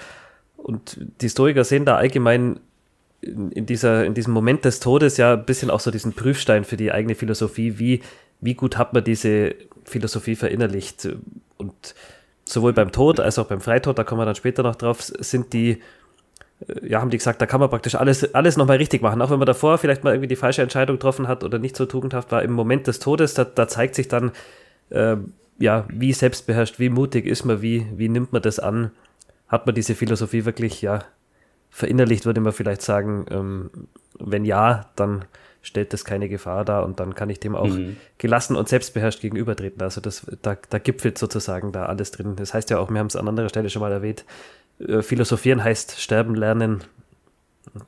Und 0.56 0.98
die 1.20 1.26
Historiker 1.26 1.62
sehen 1.62 1.84
da 1.84 1.96
allgemein 1.96 2.58
in, 3.20 3.66
dieser, 3.66 4.04
in 4.04 4.14
diesem 4.14 4.32
Moment 4.32 4.64
des 4.64 4.80
Todes 4.80 5.16
ja 5.16 5.34
ein 5.34 5.44
bisschen 5.44 5.70
auch 5.70 5.80
so 5.80 5.90
diesen 5.90 6.12
Prüfstein 6.12 6.64
für 6.64 6.76
die 6.76 6.92
eigene 6.92 7.14
Philosophie, 7.14 7.78
wie, 7.78 8.02
wie 8.40 8.54
gut 8.54 8.78
hat 8.78 8.92
man 8.92 9.04
diese 9.04 9.54
Philosophie 9.84 10.36
verinnerlicht. 10.36 11.08
Und 11.56 11.94
sowohl 12.44 12.72
beim 12.72 12.92
Tod 12.92 13.20
als 13.20 13.38
auch 13.38 13.46
beim 13.46 13.60
Freitod, 13.60 13.98
da 13.98 14.04
kommen 14.04 14.20
wir 14.20 14.26
dann 14.26 14.34
später 14.34 14.62
noch 14.62 14.76
drauf, 14.76 15.00
sind 15.00 15.52
die, 15.52 15.82
äh, 16.68 16.88
ja, 16.88 17.00
haben 17.00 17.10
die 17.10 17.18
gesagt, 17.18 17.40
da 17.40 17.46
kann 17.46 17.60
man 17.60 17.70
praktisch 17.70 17.94
alles, 17.94 18.34
alles 18.34 18.56
nochmal 18.56 18.76
richtig 18.76 19.02
machen. 19.02 19.20
Auch 19.22 19.30
wenn 19.30 19.38
man 19.38 19.46
davor 19.46 19.78
vielleicht 19.78 20.04
mal 20.04 20.12
irgendwie 20.12 20.28
die 20.28 20.36
falsche 20.36 20.62
Entscheidung 20.62 20.96
getroffen 20.96 21.28
hat 21.28 21.44
oder 21.44 21.58
nicht 21.58 21.76
so 21.76 21.86
tugendhaft 21.86 22.32
war, 22.32 22.42
im 22.42 22.52
Moment 22.52 22.86
des 22.86 22.98
Todes, 22.98 23.34
da, 23.34 23.44
da 23.44 23.66
zeigt 23.68 23.94
sich 23.94 24.08
dann, 24.08 24.32
äh, 24.90 25.16
ja, 25.58 25.86
wie 25.88 26.12
selbstbeherrscht, 26.12 26.78
wie 26.78 26.90
mutig 26.90 27.26
ist 27.26 27.44
man, 27.44 27.62
wie, 27.62 27.86
wie 27.96 28.08
nimmt 28.08 28.32
man 28.32 28.42
das 28.42 28.58
an? 28.58 28.90
Hat 29.48 29.64
man 29.66 29.74
diese 29.74 29.94
Philosophie 29.94 30.44
wirklich, 30.44 30.82
ja, 30.82 31.04
verinnerlicht, 31.76 32.24
würde 32.24 32.40
man 32.40 32.54
vielleicht 32.54 32.80
sagen, 32.80 33.26
ähm, 33.28 33.70
wenn 34.18 34.46
ja, 34.46 34.86
dann 34.96 35.26
stellt 35.60 35.92
das 35.92 36.06
keine 36.06 36.26
Gefahr 36.30 36.64
dar 36.64 36.86
und 36.86 37.00
dann 37.00 37.14
kann 37.14 37.28
ich 37.28 37.38
dem 37.38 37.54
auch 37.54 37.66
mhm. 37.66 37.98
gelassen 38.16 38.56
und 38.56 38.66
selbstbeherrscht 38.66 39.20
gegenübertreten. 39.20 39.82
Also 39.82 40.00
das, 40.00 40.26
da, 40.40 40.56
da 40.70 40.78
gipfelt 40.78 41.18
sozusagen 41.18 41.72
da 41.72 41.84
alles 41.84 42.12
drin. 42.12 42.34
Das 42.36 42.54
heißt 42.54 42.70
ja 42.70 42.78
auch, 42.78 42.90
wir 42.90 42.98
haben 42.98 43.08
es 43.08 43.16
an 43.16 43.28
anderer 43.28 43.50
Stelle 43.50 43.68
schon 43.68 43.82
mal 43.82 43.92
erwähnt, 43.92 44.24
äh, 44.78 45.02
philosophieren 45.02 45.62
heißt 45.62 46.00
sterben 46.00 46.34
lernen. 46.34 46.82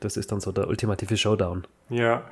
Das 0.00 0.16
ist 0.16 0.32
dann 0.32 0.40
so 0.40 0.52
der 0.52 0.68
ultimative 0.68 1.16
Showdown. 1.16 1.66
Ja, 1.90 2.22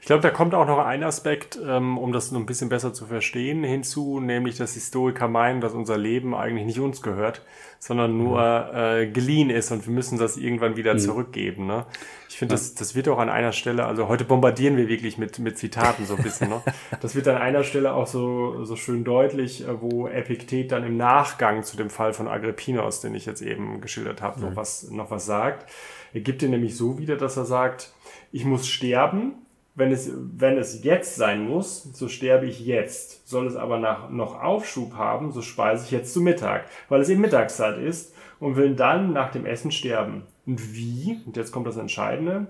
ich 0.00 0.06
glaube, 0.06 0.22
da 0.22 0.30
kommt 0.30 0.54
auch 0.54 0.66
noch 0.66 0.78
ein 0.78 1.02
Aspekt, 1.04 1.58
ähm, 1.64 1.98
um 1.98 2.12
das 2.12 2.32
noch 2.32 2.40
ein 2.40 2.46
bisschen 2.46 2.68
besser 2.68 2.92
zu 2.92 3.06
verstehen, 3.06 3.62
hinzu, 3.62 4.20
nämlich, 4.20 4.56
dass 4.56 4.74
Historiker 4.74 5.28
meinen, 5.28 5.60
dass 5.60 5.74
unser 5.74 5.98
Leben 5.98 6.34
eigentlich 6.34 6.66
nicht 6.66 6.80
uns 6.80 7.02
gehört, 7.02 7.42
sondern 7.78 8.16
nur 8.16 8.40
mhm. 8.40 8.76
äh, 8.76 9.06
geliehen 9.08 9.50
ist 9.50 9.70
und 9.70 9.86
wir 9.86 9.92
müssen 9.92 10.18
das 10.18 10.36
irgendwann 10.36 10.76
wieder 10.76 10.94
mhm. 10.94 10.98
zurückgeben. 10.98 11.66
Ne? 11.66 11.84
Ich 12.28 12.38
finde, 12.38 12.54
das, 12.54 12.74
das 12.74 12.94
wird 12.94 13.08
auch 13.08 13.18
an 13.18 13.28
einer 13.28 13.52
Stelle, 13.52 13.84
also 13.84 14.08
heute 14.08 14.24
bombardieren 14.24 14.76
wir 14.76 14.88
wirklich 14.88 15.18
mit, 15.18 15.38
mit 15.38 15.58
Zitaten 15.58 16.06
so 16.06 16.16
ein 16.16 16.22
bisschen. 16.22 16.48
Ne? 16.48 16.62
Das 17.00 17.14
wird 17.14 17.26
an 17.28 17.36
einer 17.36 17.64
Stelle 17.64 17.94
auch 17.94 18.06
so, 18.06 18.64
so 18.64 18.76
schön 18.76 19.04
deutlich, 19.04 19.66
äh, 19.66 19.80
wo 19.80 20.06
Epiktet 20.06 20.72
dann 20.72 20.84
im 20.84 20.96
Nachgang 20.96 21.64
zu 21.64 21.76
dem 21.76 21.90
Fall 21.90 22.12
von 22.12 22.28
Agrippinos, 22.28 23.00
den 23.00 23.14
ich 23.14 23.26
jetzt 23.26 23.42
eben 23.42 23.80
geschildert 23.80 24.22
habe, 24.22 24.38
mhm. 24.38 24.46
noch, 24.46 24.56
was, 24.56 24.90
noch 24.90 25.10
was 25.10 25.26
sagt. 25.26 25.68
Er 26.12 26.20
gibt 26.20 26.42
ihn 26.42 26.50
nämlich 26.50 26.76
so 26.76 26.98
wieder, 26.98 27.16
dass 27.16 27.36
er 27.36 27.44
sagt, 27.44 27.92
ich 28.32 28.44
muss 28.44 28.66
sterben, 28.68 29.34
wenn 29.74 29.90
es, 29.90 30.12
wenn 30.14 30.58
es 30.58 30.84
jetzt 30.84 31.16
sein 31.16 31.48
muss, 31.48 31.84
so 31.94 32.08
sterbe 32.08 32.46
ich 32.46 32.64
jetzt. 32.64 33.26
Soll 33.26 33.46
es 33.46 33.56
aber 33.56 33.78
nach, 33.78 34.10
noch 34.10 34.40
Aufschub 34.40 34.94
haben, 34.94 35.32
so 35.32 35.40
speise 35.40 35.84
ich 35.86 35.90
jetzt 35.90 36.12
zu 36.12 36.20
Mittag, 36.20 36.66
weil 36.88 37.00
es 37.00 37.08
eben 37.08 37.22
Mittagszeit 37.22 37.78
ist 37.78 38.14
und 38.38 38.56
will 38.56 38.74
dann 38.74 39.12
nach 39.12 39.30
dem 39.30 39.46
Essen 39.46 39.70
sterben. 39.70 40.24
Und 40.44 40.74
wie? 40.74 41.20
Und 41.24 41.36
jetzt 41.36 41.52
kommt 41.52 41.66
das 41.66 41.76
Entscheidende. 41.76 42.48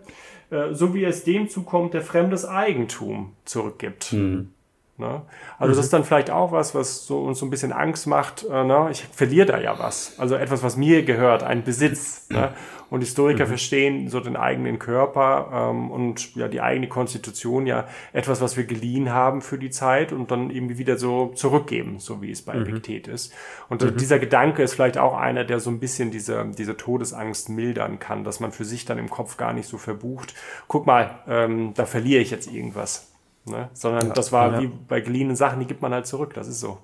Äh, 0.51 0.73
so 0.75 0.95
wie 0.95 1.05
es 1.05 1.25
dem 1.25 1.49
zukommt, 1.49 1.95
der 1.95 2.03
fremdes 2.03 2.45
Eigentum 2.45 3.33
zurückgibt. 3.45 4.13
Mhm. 4.13 4.53
Ne? 5.03 5.23
Also 5.59 5.73
mhm. 5.73 5.77
das 5.77 5.85
ist 5.87 5.93
dann 5.93 6.05
vielleicht 6.05 6.31
auch 6.31 6.53
was, 6.53 6.75
was 6.75 7.07
so 7.07 7.25
uns 7.25 7.39
so 7.39 7.47
ein 7.47 7.51
bisschen 7.51 7.73
Angst 7.73 8.07
macht. 8.07 8.47
Äh, 8.49 8.65
ne? 8.65 8.89
Ich 8.91 9.05
verliere 9.13 9.47
da 9.47 9.59
ja 9.59 9.79
was. 9.79 10.15
Also 10.19 10.37
etwas, 10.37 10.63
was 10.63 10.77
mir 10.77 11.05
gehört, 11.05 11.43
ein 11.43 11.65
Besitz. 11.65 12.29
Ne? 12.31 12.55
Und 12.93 13.01
Historiker 13.01 13.45
mhm. 13.45 13.49
verstehen 13.49 14.09
so 14.11 14.21
den 14.21 14.37
eigenen 14.37 14.79
Körper 14.79 15.71
ähm, 15.71 15.91
und 15.91 16.37
ja 16.37 16.47
die 16.47 16.61
eigene 16.61 16.89
Konstitution 16.89 17.67
ja 17.67 17.87
etwas, 18.13 18.43
was 18.43 18.59
wir 18.59 18.65
geliehen 18.65 19.11
haben 19.11 19.41
für 19.41 19.57
die 19.57 19.71
Zeit 19.71 20.13
und 20.13 20.31
dann 20.31 20.51
irgendwie 20.51 20.77
wieder 20.77 20.99
so 20.99 21.29
zurückgeben, 21.29 22.01
so 22.01 22.21
wie 22.21 22.31
es 22.31 22.43
bei 22.43 22.55
mhm. 22.55 22.67
Epiktet 22.67 23.09
ist. 23.09 23.33
Und 23.71 23.83
mhm. 23.83 23.97
dieser 23.97 24.19
Gedanke 24.19 24.63
ist 24.63 24.75
vielleicht 24.75 24.99
auch 24.99 25.17
einer, 25.17 25.45
der 25.45 25.59
so 25.59 25.71
ein 25.71 25.81
bisschen 25.81 26.11
diese, 26.11 26.45
diese 26.59 26.77
Todesangst 26.77 27.49
mildern 27.49 27.99
kann, 27.99 28.25
dass 28.25 28.41
man 28.41 28.53
für 28.53 28.67
sich 28.67 28.85
dann 28.85 28.99
im 28.99 29.09
Kopf 29.09 29.39
gar 29.39 29.55
nicht 29.55 29.69
so 29.69 29.79
verbucht. 29.79 30.35
Guck 30.69 30.87
mal, 30.87 31.21
ähm, 31.27 31.73
da 31.75 31.87
verliere 31.87 32.21
ich 32.21 32.31
jetzt 32.31 32.53
irgendwas. 32.53 33.12
Ne? 33.45 33.69
Sondern 33.73 34.09
ja, 34.09 34.13
das 34.15 34.33
war 34.33 34.53
ja. 34.53 34.61
wie 34.61 34.71
bei 34.89 35.01
geliehenen 35.01 35.37
Sachen, 35.37 35.61
die 35.61 35.67
gibt 35.67 35.83
man 35.83 35.93
halt 35.93 36.07
zurück. 36.07 36.35
Das 36.35 36.49
ist 36.49 36.61
so. 36.61 36.79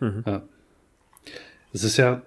Mhm. 0.00 0.24
Ja. 0.26 0.42
Das 1.72 1.84
ist 1.84 1.96
ja, 1.96 2.22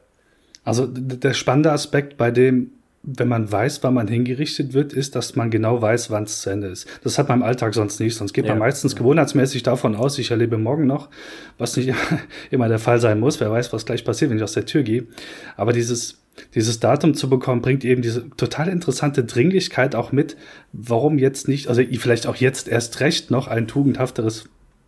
also 0.63 0.85
der 0.87 1.33
spannende 1.33 1.71
Aspekt 1.71 2.17
bei 2.17 2.31
dem 2.31 2.71
wenn 3.01 3.27
man 3.27 3.49
weiß, 3.49 3.81
wann 3.83 3.93
man 3.93 4.07
hingerichtet 4.07 4.73
wird, 4.73 4.93
ist, 4.93 5.15
dass 5.15 5.35
man 5.35 5.49
genau 5.49 5.81
weiß, 5.81 6.11
wann 6.11 6.23
es 6.23 6.41
zu 6.41 6.49
Ende 6.49 6.67
ist. 6.67 6.87
Das 7.03 7.17
hat 7.17 7.29
man 7.29 7.39
im 7.39 7.43
Alltag 7.43 7.73
sonst 7.73 7.99
nicht. 7.99 8.15
Sonst 8.15 8.33
geht 8.33 8.45
ja. 8.45 8.51
man 8.51 8.59
meistens 8.59 8.95
gewohnheitsmäßig 8.95 9.63
davon 9.63 9.95
aus, 9.95 10.17
ich 10.19 10.31
erlebe 10.31 10.57
morgen 10.57 10.85
noch, 10.85 11.09
was 11.57 11.77
nicht 11.77 11.93
immer 12.51 12.67
der 12.67 12.79
Fall 12.79 12.99
sein 12.99 13.19
muss. 13.19 13.39
Wer 13.39 13.51
weiß, 13.51 13.71
was 13.71 13.85
gleich 13.85 14.03
passiert, 14.03 14.31
wenn 14.31 14.37
ich 14.37 14.43
aus 14.43 14.53
der 14.53 14.65
Tür 14.65 14.83
gehe. 14.83 15.07
Aber 15.55 15.71
dieses, 15.71 16.19
dieses 16.55 16.79
Datum 16.79 17.13
zu 17.13 17.29
bekommen, 17.29 17.61
bringt 17.61 17.83
eben 17.85 18.01
diese 18.01 18.29
total 18.31 18.69
interessante 18.69 19.23
Dringlichkeit 19.23 19.95
auch 19.95 20.11
mit, 20.11 20.37
warum 20.73 21.17
jetzt 21.17 21.47
nicht, 21.47 21.67
also 21.67 21.81
vielleicht 21.97 22.27
auch 22.27 22.35
jetzt 22.35 22.67
erst 22.67 22.99
recht 22.99 23.31
noch 23.31 23.47
ein 23.47 23.67
tugendhafteres 23.67 24.45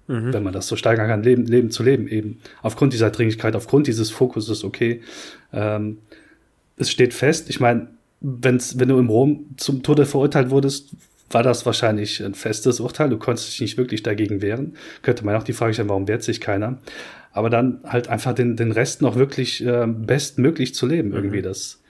mhm. 0.08 0.34
wenn 0.34 0.44
man 0.44 0.54
das 0.54 0.68
so 0.68 0.76
steigern 0.76 1.08
kann, 1.08 1.24
Leben, 1.24 1.46
Leben 1.46 1.72
zu 1.72 1.84
leben, 1.84 2.08
eben 2.08 2.40
aufgrund 2.62 2.94
dieser 2.94 3.10
Dringlichkeit, 3.10 3.56
aufgrund 3.56 3.88
dieses 3.88 4.12
Fokuses, 4.12 4.64
okay, 4.64 5.02
ähm, 5.54 5.98
es 6.78 6.92
steht 6.92 7.14
fest, 7.14 7.50
ich 7.50 7.60
meine, 7.60 7.88
wenn's, 8.22 8.80
wenn 8.80 8.90
du 8.90 8.98
im 8.98 9.10
Rom 9.10 9.46
zum 9.58 9.84
Tode 9.84 10.06
verurteilt 10.06 10.50
wurdest, 10.50 10.90
war 11.30 11.44
das 11.44 11.66
wahrscheinlich 11.66 12.24
ein 12.24 12.34
festes 12.34 12.80
Urteil. 12.82 13.10
Du 13.10 13.18
konntest 13.18 13.48
dich 13.50 13.62
nicht 13.62 13.78
wirklich 13.78 14.04
dagegen 14.04 14.42
wehren. 14.42 14.76
Könnte 15.02 15.26
man 15.26 15.36
auch 15.36 15.44
die 15.44 15.54
Frage 15.54 15.74
stellen, 15.74 15.88
warum 15.88 16.08
wehrt 16.08 16.24
sich 16.24 16.42
keiner? 16.42 16.80
Aber 17.34 17.50
dann 17.50 17.82
halt 17.86 18.08
einfach 18.08 18.34
den, 18.34 18.56
den 18.58 18.72
Rest 18.72 19.02
noch 19.02 19.16
wirklich 19.16 19.66
äh, 19.66 19.88
bestmöglich 19.88 20.76
zu 20.76 20.86
leben, 20.86 21.14
irgendwie 21.14 21.40
mhm. 21.40 21.44
das. 21.44 21.82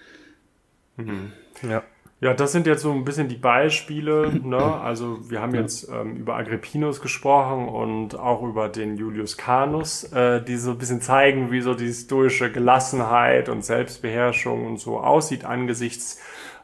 Mhm. 0.97 1.31
Ja. 1.67 1.83
Ja, 2.23 2.35
das 2.35 2.51
sind 2.51 2.67
jetzt 2.67 2.83
so 2.83 2.91
ein 2.91 3.03
bisschen 3.03 3.29
die 3.29 3.35
Beispiele. 3.35 4.31
Ne? 4.43 4.57
Also 4.81 5.29
wir 5.29 5.41
haben 5.41 5.55
jetzt 5.55 5.89
ähm, 5.91 6.17
über 6.17 6.35
Agrippinus 6.35 7.01
gesprochen 7.01 7.67
und 7.67 8.15
auch 8.15 8.43
über 8.43 8.69
den 8.69 8.95
Julius 8.95 9.37
Canus, 9.37 10.03
äh, 10.13 10.39
die 10.43 10.57
so 10.57 10.71
ein 10.71 10.77
bisschen 10.77 11.01
zeigen, 11.01 11.51
wie 11.51 11.61
so 11.61 11.73
die 11.73 11.91
stoische 11.91 12.51
Gelassenheit 12.51 13.49
und 13.49 13.65
Selbstbeherrschung 13.65 14.67
und 14.67 14.77
so 14.77 14.99
aussieht 14.99 15.45
angesichts 15.45 16.19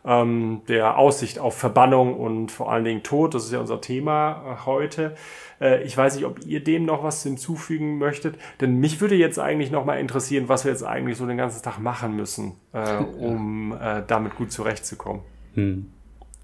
ähm, 0.07 0.61
der 0.69 0.97
Aussicht 0.97 1.37
auf 1.37 1.57
Verbannung 1.57 2.15
und 2.17 2.49
vor 2.49 2.71
allen 2.71 2.85
Dingen 2.85 3.03
Tod. 3.03 3.33
Das 3.33 3.43
ist 3.43 3.51
ja 3.51 3.59
unser 3.59 3.81
Thema 3.81 4.57
äh, 4.61 4.65
heute. 4.65 5.15
Äh, 5.59 5.83
ich 5.83 5.95
weiß 5.97 6.15
nicht, 6.15 6.25
ob 6.25 6.43
ihr 6.45 6.63
dem 6.63 6.85
noch 6.85 7.03
was 7.03 7.21
hinzufügen 7.21 7.97
möchtet, 7.97 8.35
denn 8.61 8.79
mich 8.79 9.01
würde 9.01 9.15
jetzt 9.15 9.37
eigentlich 9.37 9.69
noch 9.69 9.85
mal 9.85 9.99
interessieren, 9.99 10.47
was 10.47 10.63
wir 10.63 10.71
jetzt 10.71 10.83
eigentlich 10.83 11.17
so 11.17 11.27
den 11.27 11.37
ganzen 11.37 11.61
Tag 11.61 11.79
machen 11.79 12.15
müssen, 12.15 12.53
äh, 12.71 12.95
um 12.95 13.77
äh, 13.79 14.01
damit 14.07 14.35
gut 14.35 14.51
zurechtzukommen. 14.51 15.21
Hm. 15.55 15.91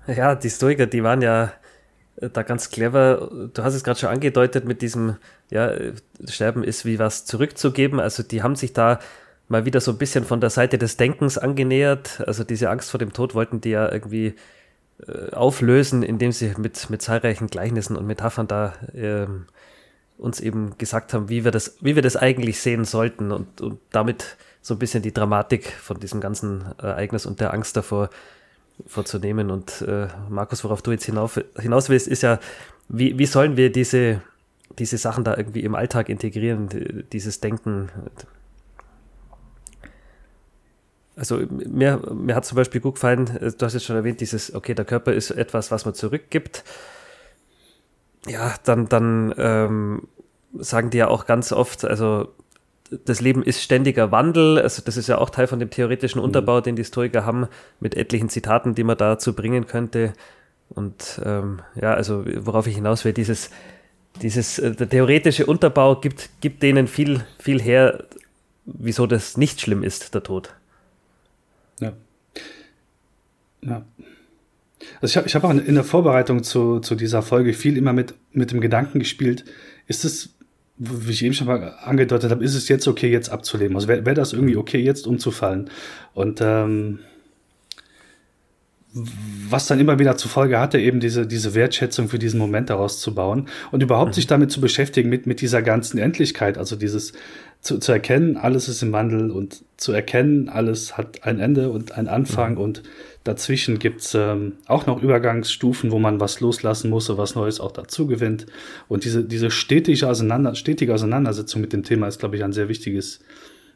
Ja, 0.07 0.35
die 0.35 0.49
Stoiker, 0.49 0.85
die 0.85 1.03
waren 1.03 1.21
ja 1.21 1.53
äh, 2.17 2.29
da 2.29 2.43
ganz 2.43 2.69
clever. 2.69 3.49
Du 3.53 3.63
hast 3.63 3.75
es 3.75 3.85
gerade 3.85 3.99
schon 3.99 4.09
angedeutet 4.09 4.65
mit 4.65 4.81
diesem, 4.81 5.15
ja, 5.49 5.71
Sterben 6.27 6.65
ist 6.65 6.83
wie 6.83 6.99
was 6.99 7.25
zurückzugeben. 7.25 8.01
Also 8.01 8.23
die 8.23 8.43
haben 8.43 8.55
sich 8.55 8.73
da 8.73 8.99
mal 9.47 9.65
wieder 9.65 9.81
so 9.81 9.91
ein 9.91 9.97
bisschen 9.97 10.23
von 10.23 10.41
der 10.41 10.49
Seite 10.49 10.77
des 10.77 10.97
Denkens 10.97 11.37
angenähert. 11.37 12.21
Also 12.25 12.43
diese 12.43 12.69
Angst 12.69 12.91
vor 12.91 12.97
dem 12.97 13.13
Tod 13.13 13.35
wollten 13.35 13.61
die 13.61 13.71
ja 13.71 13.91
irgendwie 13.91 14.35
äh, 15.07 15.31
auflösen, 15.31 16.03
indem 16.03 16.31
sie 16.31 16.53
mit, 16.57 16.89
mit 16.89 17.01
zahlreichen 17.01 17.47
Gleichnissen 17.47 17.97
und 17.97 18.07
Metaphern 18.07 18.47
da 18.47 18.73
äh, 18.93 19.27
uns 20.17 20.39
eben 20.39 20.77
gesagt 20.77 21.13
haben, 21.13 21.29
wie 21.29 21.43
wir 21.43 21.51
das, 21.51 21.77
wie 21.81 21.95
wir 21.95 22.01
das 22.01 22.15
eigentlich 22.15 22.59
sehen 22.59 22.85
sollten 22.85 23.31
und, 23.31 23.61
und 23.61 23.79
damit 23.91 24.37
so 24.61 24.75
ein 24.75 24.79
bisschen 24.79 25.03
die 25.03 25.13
Dramatik 25.13 25.67
von 25.67 25.99
diesem 25.99 26.21
ganzen 26.21 26.63
Ereignis 26.77 27.25
und 27.25 27.41
der 27.41 27.53
Angst 27.53 27.75
davor 27.75 28.09
vorzunehmen. 28.87 29.51
Und 29.51 29.81
äh, 29.81 30.07
Markus, 30.29 30.63
worauf 30.63 30.81
du 30.81 30.91
jetzt 30.91 31.05
hinauf, 31.05 31.39
hinaus 31.59 31.89
willst, 31.89 32.07
ist 32.07 32.23
ja, 32.23 32.39
wie, 32.87 33.17
wie 33.17 33.25
sollen 33.25 33.57
wir 33.57 33.71
diese, 33.71 34.21
diese 34.79 34.97
Sachen 34.97 35.23
da 35.23 35.35
irgendwie 35.35 35.61
im 35.61 35.75
Alltag 35.75 36.09
integrieren, 36.09 36.69
dieses 37.11 37.39
Denken? 37.41 37.89
Also 41.15 41.37
mir, 41.49 42.01
mir 42.13 42.35
hat 42.35 42.45
zum 42.45 42.55
Beispiel 42.55 42.81
gut 42.81 42.95
gefallen, 42.95 43.27
äh, 43.37 43.51
du 43.51 43.65
hast 43.65 43.73
jetzt 43.73 43.85
schon 43.85 43.95
erwähnt, 43.95 44.21
dieses, 44.21 44.53
okay, 44.53 44.73
der 44.73 44.85
Körper 44.85 45.13
ist 45.13 45.31
etwas, 45.31 45.71
was 45.71 45.85
man 45.85 45.93
zurückgibt. 45.93 46.63
Ja, 48.27 48.55
dann, 48.63 48.87
dann 48.87 49.33
ähm, 49.37 50.07
sagen 50.53 50.89
die 50.89 50.97
ja 50.97 51.07
auch 51.07 51.25
ganz 51.25 51.51
oft, 51.51 51.85
also 51.85 52.33
das 53.05 53.21
Leben 53.21 53.43
ist 53.43 53.61
ständiger 53.61 54.11
Wandel. 54.11 54.59
Also 54.59 54.81
das 54.83 54.97
ist 54.97 55.07
ja 55.07 55.17
auch 55.17 55.29
Teil 55.29 55.47
von 55.47 55.59
dem 55.59 55.69
theoretischen 55.69 56.19
mhm. 56.19 56.25
Unterbau, 56.25 56.61
den 56.61 56.75
die 56.75 56.81
Historiker 56.81 57.25
haben, 57.25 57.47
mit 57.79 57.95
etlichen 57.95 58.29
Zitaten, 58.29 58.75
die 58.75 58.83
man 58.83 58.97
dazu 58.97 59.33
bringen 59.33 59.67
könnte. 59.67 60.13
Und 60.69 61.21
ähm, 61.23 61.61
ja, 61.79 61.93
also 61.93 62.25
worauf 62.37 62.67
ich 62.67 62.75
hinaus 62.75 63.05
will, 63.05 63.13
dieses, 63.13 63.49
dieses 64.21 64.59
äh, 64.59 64.71
der 64.71 64.89
theoretische 64.89 65.45
Unterbau 65.45 65.95
gibt, 65.99 66.29
gibt 66.41 66.63
denen 66.63 66.87
viel, 66.87 67.23
viel 67.39 67.61
her, 67.61 68.05
wieso 68.65 69.07
das 69.07 69.37
nicht 69.37 69.61
schlimm 69.61 69.83
ist, 69.83 70.13
der 70.13 70.23
Tod. 70.23 70.53
Ja. 71.83 71.93
Ja. 73.61 73.85
Also 75.01 75.11
ich 75.11 75.17
habe 75.17 75.27
ich 75.27 75.35
hab 75.35 75.43
auch 75.43 75.51
in 75.51 75.75
der 75.75 75.83
Vorbereitung 75.83 76.43
zu, 76.43 76.79
zu 76.79 76.95
dieser 76.95 77.21
Folge 77.21 77.53
viel 77.53 77.77
immer 77.77 77.93
mit, 77.93 78.15
mit 78.31 78.51
dem 78.51 78.59
Gedanken 78.59 78.99
gespielt, 78.99 79.45
ist 79.87 80.03
es 80.03 80.33
wie 80.77 81.11
ich 81.11 81.23
eben 81.23 81.33
schon 81.33 81.47
mal 81.47 81.75
angedeutet 81.83 82.31
habe, 82.31 82.43
ist 82.43 82.55
es 82.55 82.67
jetzt 82.67 82.87
okay, 82.87 83.09
jetzt 83.09 83.29
abzuleben? 83.29 83.75
Also 83.75 83.87
wäre 83.87 84.05
wär 84.05 84.15
das 84.15 84.33
irgendwie 84.33 84.57
okay, 84.57 84.79
jetzt 84.79 85.05
umzufallen? 85.05 85.69
Und 86.13 86.41
ähm, 86.41 86.99
was 88.93 89.67
dann 89.67 89.79
immer 89.79 89.99
wieder 89.99 90.17
zur 90.17 90.29
Folge 90.29 90.59
hatte, 90.59 90.79
eben 90.79 90.99
diese, 90.99 91.25
diese 91.25 91.53
Wertschätzung 91.55 92.09
für 92.09 92.19
diesen 92.19 92.39
Moment 92.39 92.69
daraus 92.69 92.99
zu 92.99 93.13
bauen 93.15 93.47
und 93.71 93.81
überhaupt 93.81 94.11
mhm. 94.11 94.13
sich 94.13 94.27
damit 94.27 94.51
zu 94.51 94.61
beschäftigen, 94.61 95.09
mit, 95.09 95.25
mit 95.25 95.41
dieser 95.41 95.61
ganzen 95.61 95.97
Endlichkeit, 95.97 96.57
also 96.57 96.75
dieses 96.75 97.13
zu, 97.63 97.79
zu 97.79 97.93
erkennen, 97.93 98.35
alles 98.35 98.67
ist 98.67 98.83
im 98.83 98.91
Wandel 98.91 99.31
und 99.31 99.63
zu 99.77 99.93
erkennen, 99.93 100.49
alles 100.49 100.97
hat 100.97 101.23
ein 101.23 101.39
Ende 101.39 101.69
und 101.69 101.93
ein 101.93 102.09
Anfang 102.09 102.53
mhm. 102.53 102.57
und 102.57 102.83
dazwischen 103.23 103.79
gibt's 103.79 104.13
ähm, 104.13 104.53
auch 104.67 104.85
noch 104.85 105.01
Übergangsstufen, 105.01 105.89
wo 105.89 105.97
man 105.97 106.19
was 106.19 106.41
loslassen 106.41 106.89
muss 106.89 107.09
und 107.09 107.17
was 107.17 107.35
Neues 107.35 107.61
auch 107.61 107.71
dazu 107.71 108.05
gewinnt. 108.05 108.47
Und 108.89 109.05
diese, 109.05 109.23
diese 109.23 109.49
stetige, 109.49 110.09
Auseinander, 110.09 110.55
stetige 110.55 110.93
Auseinandersetzung 110.93 111.61
mit 111.61 111.71
dem 111.71 111.83
Thema 111.83 112.07
ist, 112.07 112.19
glaube 112.19 112.35
ich, 112.35 112.43
ein 112.43 112.51
sehr 112.51 112.67
wichtiges 112.67 113.21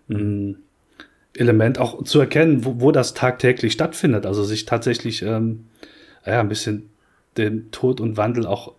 ähm, 0.09 0.57
Element, 1.33 1.79
auch 1.79 2.03
zu 2.03 2.19
erkennen, 2.19 2.65
wo, 2.65 2.81
wo 2.81 2.91
das 2.91 3.13
tagtäglich 3.13 3.71
stattfindet. 3.71 4.25
Also 4.25 4.43
sich 4.43 4.65
tatsächlich 4.65 5.21
ähm, 5.21 5.67
ja, 6.25 6.41
ein 6.41 6.49
bisschen 6.49 6.89
den 7.37 7.71
Tod 7.71 8.01
und 8.01 8.17
Wandel 8.17 8.45
auch 8.45 8.73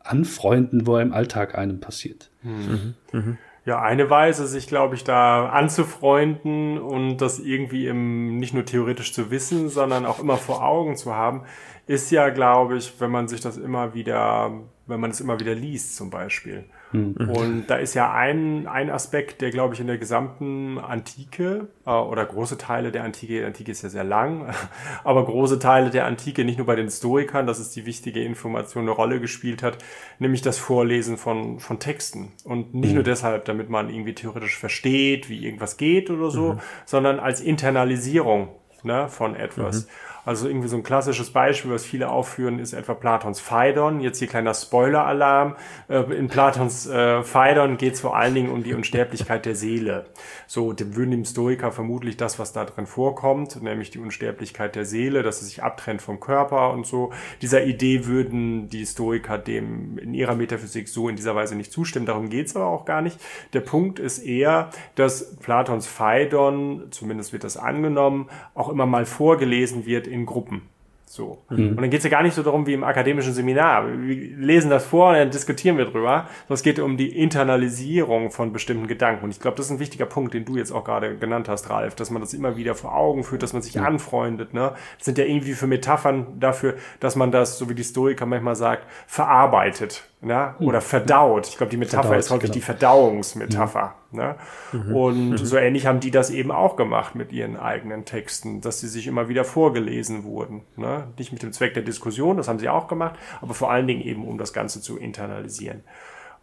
anfreunden, 0.00 0.86
wo 0.86 0.96
er 0.96 1.02
im 1.02 1.12
Alltag 1.12 1.58
einem 1.58 1.78
passiert. 1.80 2.30
Mhm. 2.42 2.94
Mhm. 3.12 3.38
Ja, 3.66 3.82
eine 3.82 4.08
Weise, 4.08 4.46
sich, 4.46 4.68
glaube 4.68 4.94
ich, 4.94 5.02
da 5.02 5.48
anzufreunden 5.48 6.78
und 6.78 7.16
das 7.18 7.40
irgendwie 7.40 7.88
im, 7.88 8.36
nicht 8.36 8.54
nur 8.54 8.64
theoretisch 8.64 9.12
zu 9.12 9.32
wissen, 9.32 9.68
sondern 9.68 10.06
auch 10.06 10.20
immer 10.20 10.36
vor 10.36 10.64
Augen 10.64 10.96
zu 10.96 11.14
haben, 11.16 11.42
ist 11.88 12.12
ja, 12.12 12.28
glaube 12.28 12.76
ich, 12.76 13.00
wenn 13.00 13.10
man 13.10 13.26
sich 13.26 13.40
das 13.40 13.56
immer 13.56 13.92
wieder, 13.92 14.52
wenn 14.86 15.00
man 15.00 15.10
es 15.10 15.20
immer 15.20 15.40
wieder 15.40 15.56
liest, 15.56 15.96
zum 15.96 16.10
Beispiel. 16.10 16.64
Mhm. 16.92 17.30
Und 17.30 17.66
da 17.66 17.76
ist 17.76 17.94
ja 17.94 18.12
ein, 18.12 18.66
ein 18.66 18.90
Aspekt, 18.90 19.40
der, 19.40 19.50
glaube 19.50 19.74
ich, 19.74 19.80
in 19.80 19.86
der 19.86 19.98
gesamten 19.98 20.78
Antike 20.78 21.68
äh, 21.84 21.90
oder 21.90 22.24
große 22.24 22.58
Teile 22.58 22.92
der 22.92 23.04
Antike, 23.04 23.40
die 23.40 23.44
Antike 23.44 23.72
ist 23.72 23.82
ja 23.82 23.88
sehr 23.88 24.04
lang, 24.04 24.54
aber 25.04 25.24
große 25.24 25.58
Teile 25.58 25.90
der 25.90 26.06
Antike, 26.06 26.44
nicht 26.44 26.58
nur 26.58 26.66
bei 26.66 26.76
den 26.76 26.90
Stoikern, 26.90 27.46
das 27.46 27.58
ist 27.58 27.74
die 27.76 27.86
wichtige 27.86 28.22
Information, 28.22 28.84
eine 28.84 28.92
Rolle 28.92 29.20
gespielt 29.20 29.62
hat, 29.62 29.78
nämlich 30.18 30.42
das 30.42 30.58
Vorlesen 30.58 31.16
von, 31.16 31.60
von 31.60 31.78
Texten. 31.78 32.32
Und 32.44 32.74
nicht 32.74 32.90
mhm. 32.90 32.96
nur 32.96 33.04
deshalb, 33.04 33.44
damit 33.46 33.68
man 33.68 33.90
irgendwie 33.90 34.14
theoretisch 34.14 34.58
versteht, 34.58 35.28
wie 35.28 35.44
irgendwas 35.44 35.76
geht 35.76 36.10
oder 36.10 36.30
so, 36.30 36.54
mhm. 36.54 36.60
sondern 36.84 37.18
als 37.18 37.40
Internalisierung 37.40 38.48
ne, 38.82 39.08
von 39.08 39.34
etwas. 39.34 39.86
Mhm. 39.86 39.90
Also 40.26 40.48
irgendwie 40.48 40.66
so 40.66 40.76
ein 40.76 40.82
klassisches 40.82 41.30
Beispiel, 41.30 41.70
was 41.70 41.86
viele 41.86 42.08
aufführen, 42.08 42.58
ist 42.58 42.72
etwa 42.72 42.94
Platons 42.94 43.38
Phaidon. 43.38 44.00
Jetzt 44.00 44.18
hier 44.18 44.26
kleiner 44.26 44.54
Spoiler-Alarm. 44.54 45.54
Äh, 45.88 46.00
in 46.14 46.26
Platons 46.26 46.88
äh, 46.88 47.22
Phaidon 47.22 47.76
geht 47.76 47.94
es 47.94 48.00
vor 48.00 48.16
allen 48.16 48.34
Dingen 48.34 48.50
um 48.50 48.64
die 48.64 48.74
Unsterblichkeit 48.74 49.46
der 49.46 49.54
Seele. 49.54 50.06
So, 50.48 50.72
dem 50.72 50.96
würden 50.96 51.12
dem 51.12 51.24
Stoiker 51.24 51.70
vermutlich 51.70 52.16
das, 52.16 52.40
was 52.40 52.52
da 52.52 52.64
drin 52.64 52.86
vorkommt, 52.86 53.62
nämlich 53.62 53.90
die 53.90 54.00
Unsterblichkeit 54.00 54.74
der 54.74 54.84
Seele, 54.84 55.22
dass 55.22 55.42
es 55.42 55.46
sich 55.46 55.62
abtrennt 55.62 56.02
vom 56.02 56.18
Körper 56.18 56.72
und 56.72 56.86
so. 56.86 57.12
Dieser 57.40 57.64
Idee 57.64 58.06
würden 58.06 58.68
die 58.68 58.84
Stoiker 58.84 59.38
dem 59.38 59.96
in 59.96 60.12
ihrer 60.12 60.34
Metaphysik 60.34 60.88
so 60.88 61.08
in 61.08 61.14
dieser 61.14 61.36
Weise 61.36 61.54
nicht 61.54 61.70
zustimmen. 61.70 62.04
Darum 62.04 62.30
geht 62.30 62.46
es 62.46 62.56
aber 62.56 62.66
auch 62.66 62.84
gar 62.84 63.00
nicht. 63.00 63.20
Der 63.52 63.60
Punkt 63.60 64.00
ist 64.00 64.18
eher, 64.18 64.70
dass 64.96 65.36
Platons 65.36 65.86
Phaidon, 65.86 66.88
zumindest 66.90 67.32
wird 67.32 67.44
das 67.44 67.56
angenommen, 67.56 68.28
auch 68.54 68.70
immer 68.70 68.86
mal 68.86 69.06
vorgelesen 69.06 69.86
wird 69.86 70.15
in 70.16 70.26
Gruppen. 70.26 70.62
So. 71.08 71.38
Mhm. 71.50 71.70
Und 71.70 71.80
dann 71.82 71.90
geht 71.90 71.98
es 71.98 72.04
ja 72.04 72.10
gar 72.10 72.22
nicht 72.22 72.34
so 72.34 72.42
darum 72.42 72.66
wie 72.66 72.74
im 72.74 72.82
akademischen 72.82 73.32
Seminar. 73.32 73.86
Wir 73.86 74.36
lesen 74.36 74.70
das 74.70 74.84
vor 74.84 75.10
und 75.10 75.14
dann 75.14 75.30
diskutieren 75.30 75.78
wir 75.78 75.84
drüber. 75.84 76.26
Sondern 76.40 76.54
es 76.54 76.62
geht 76.62 76.80
um 76.80 76.96
die 76.96 77.16
Internalisierung 77.16 78.30
von 78.32 78.52
bestimmten 78.52 78.88
Gedanken. 78.88 79.24
Und 79.24 79.30
ich 79.30 79.40
glaube, 79.40 79.56
das 79.56 79.66
ist 79.66 79.72
ein 79.72 79.78
wichtiger 79.78 80.06
Punkt, 80.06 80.34
den 80.34 80.44
du 80.44 80.56
jetzt 80.56 80.72
auch 80.72 80.84
gerade 80.84 81.16
genannt 81.16 81.48
hast, 81.48 81.70
Ralf, 81.70 81.94
dass 81.94 82.10
man 82.10 82.20
das 82.20 82.34
immer 82.34 82.56
wieder 82.56 82.74
vor 82.74 82.96
Augen 82.96 83.22
führt, 83.22 83.42
dass 83.44 83.52
man 83.52 83.62
sich 83.62 83.74
ja. 83.74 83.84
anfreundet. 83.84 84.52
Ne? 84.52 84.72
Das 84.98 85.04
sind 85.04 85.16
ja 85.16 85.24
irgendwie 85.24 85.52
für 85.52 85.68
Metaphern 85.68 86.40
dafür, 86.40 86.74
dass 86.98 87.14
man 87.14 87.30
das, 87.30 87.56
so 87.56 87.70
wie 87.70 87.74
die 87.74 87.84
Stoiker 87.84 88.26
manchmal 88.26 88.56
sagt, 88.56 88.84
verarbeitet 89.06 90.04
ne? 90.26 90.54
Hm. 90.58 90.66
oder 90.66 90.80
verdaut. 90.80 91.46
Ich 91.48 91.56
glaube, 91.56 91.70
die 91.70 91.76
Metapher 91.76 92.02
verdaut, 92.02 92.18
ist 92.18 92.30
häufig 92.30 92.42
genau. 92.42 92.54
die 92.54 92.60
Verdauungsmetapher. 92.60 93.94
Mhm. 94.10 94.18
Ne? 94.18 94.34
Mhm. 94.72 94.96
Und 94.96 95.30
mhm. 95.30 95.36
so 95.38 95.56
ähnlich 95.56 95.86
haben 95.86 96.00
die 96.00 96.10
das 96.10 96.30
eben 96.30 96.50
auch 96.50 96.76
gemacht 96.76 97.14
mit 97.14 97.32
ihren 97.32 97.56
eigenen 97.56 98.04
Texten, 98.04 98.60
dass 98.60 98.80
sie 98.80 98.88
sich 98.88 99.06
immer 99.06 99.28
wieder 99.28 99.44
vorgelesen 99.44 100.24
wurden. 100.24 100.62
Ne? 100.76 101.08
Nicht 101.18 101.32
mit 101.32 101.42
dem 101.42 101.52
Zweck 101.52 101.74
der 101.74 101.82
Diskussion, 101.82 102.36
das 102.36 102.48
haben 102.48 102.58
sie 102.58 102.68
auch 102.68 102.88
gemacht, 102.88 103.14
aber 103.40 103.54
vor 103.54 103.70
allen 103.70 103.86
Dingen 103.86 104.02
eben, 104.02 104.26
um 104.26 104.38
das 104.38 104.52
Ganze 104.52 104.80
zu 104.80 104.98
internalisieren. 104.98 105.84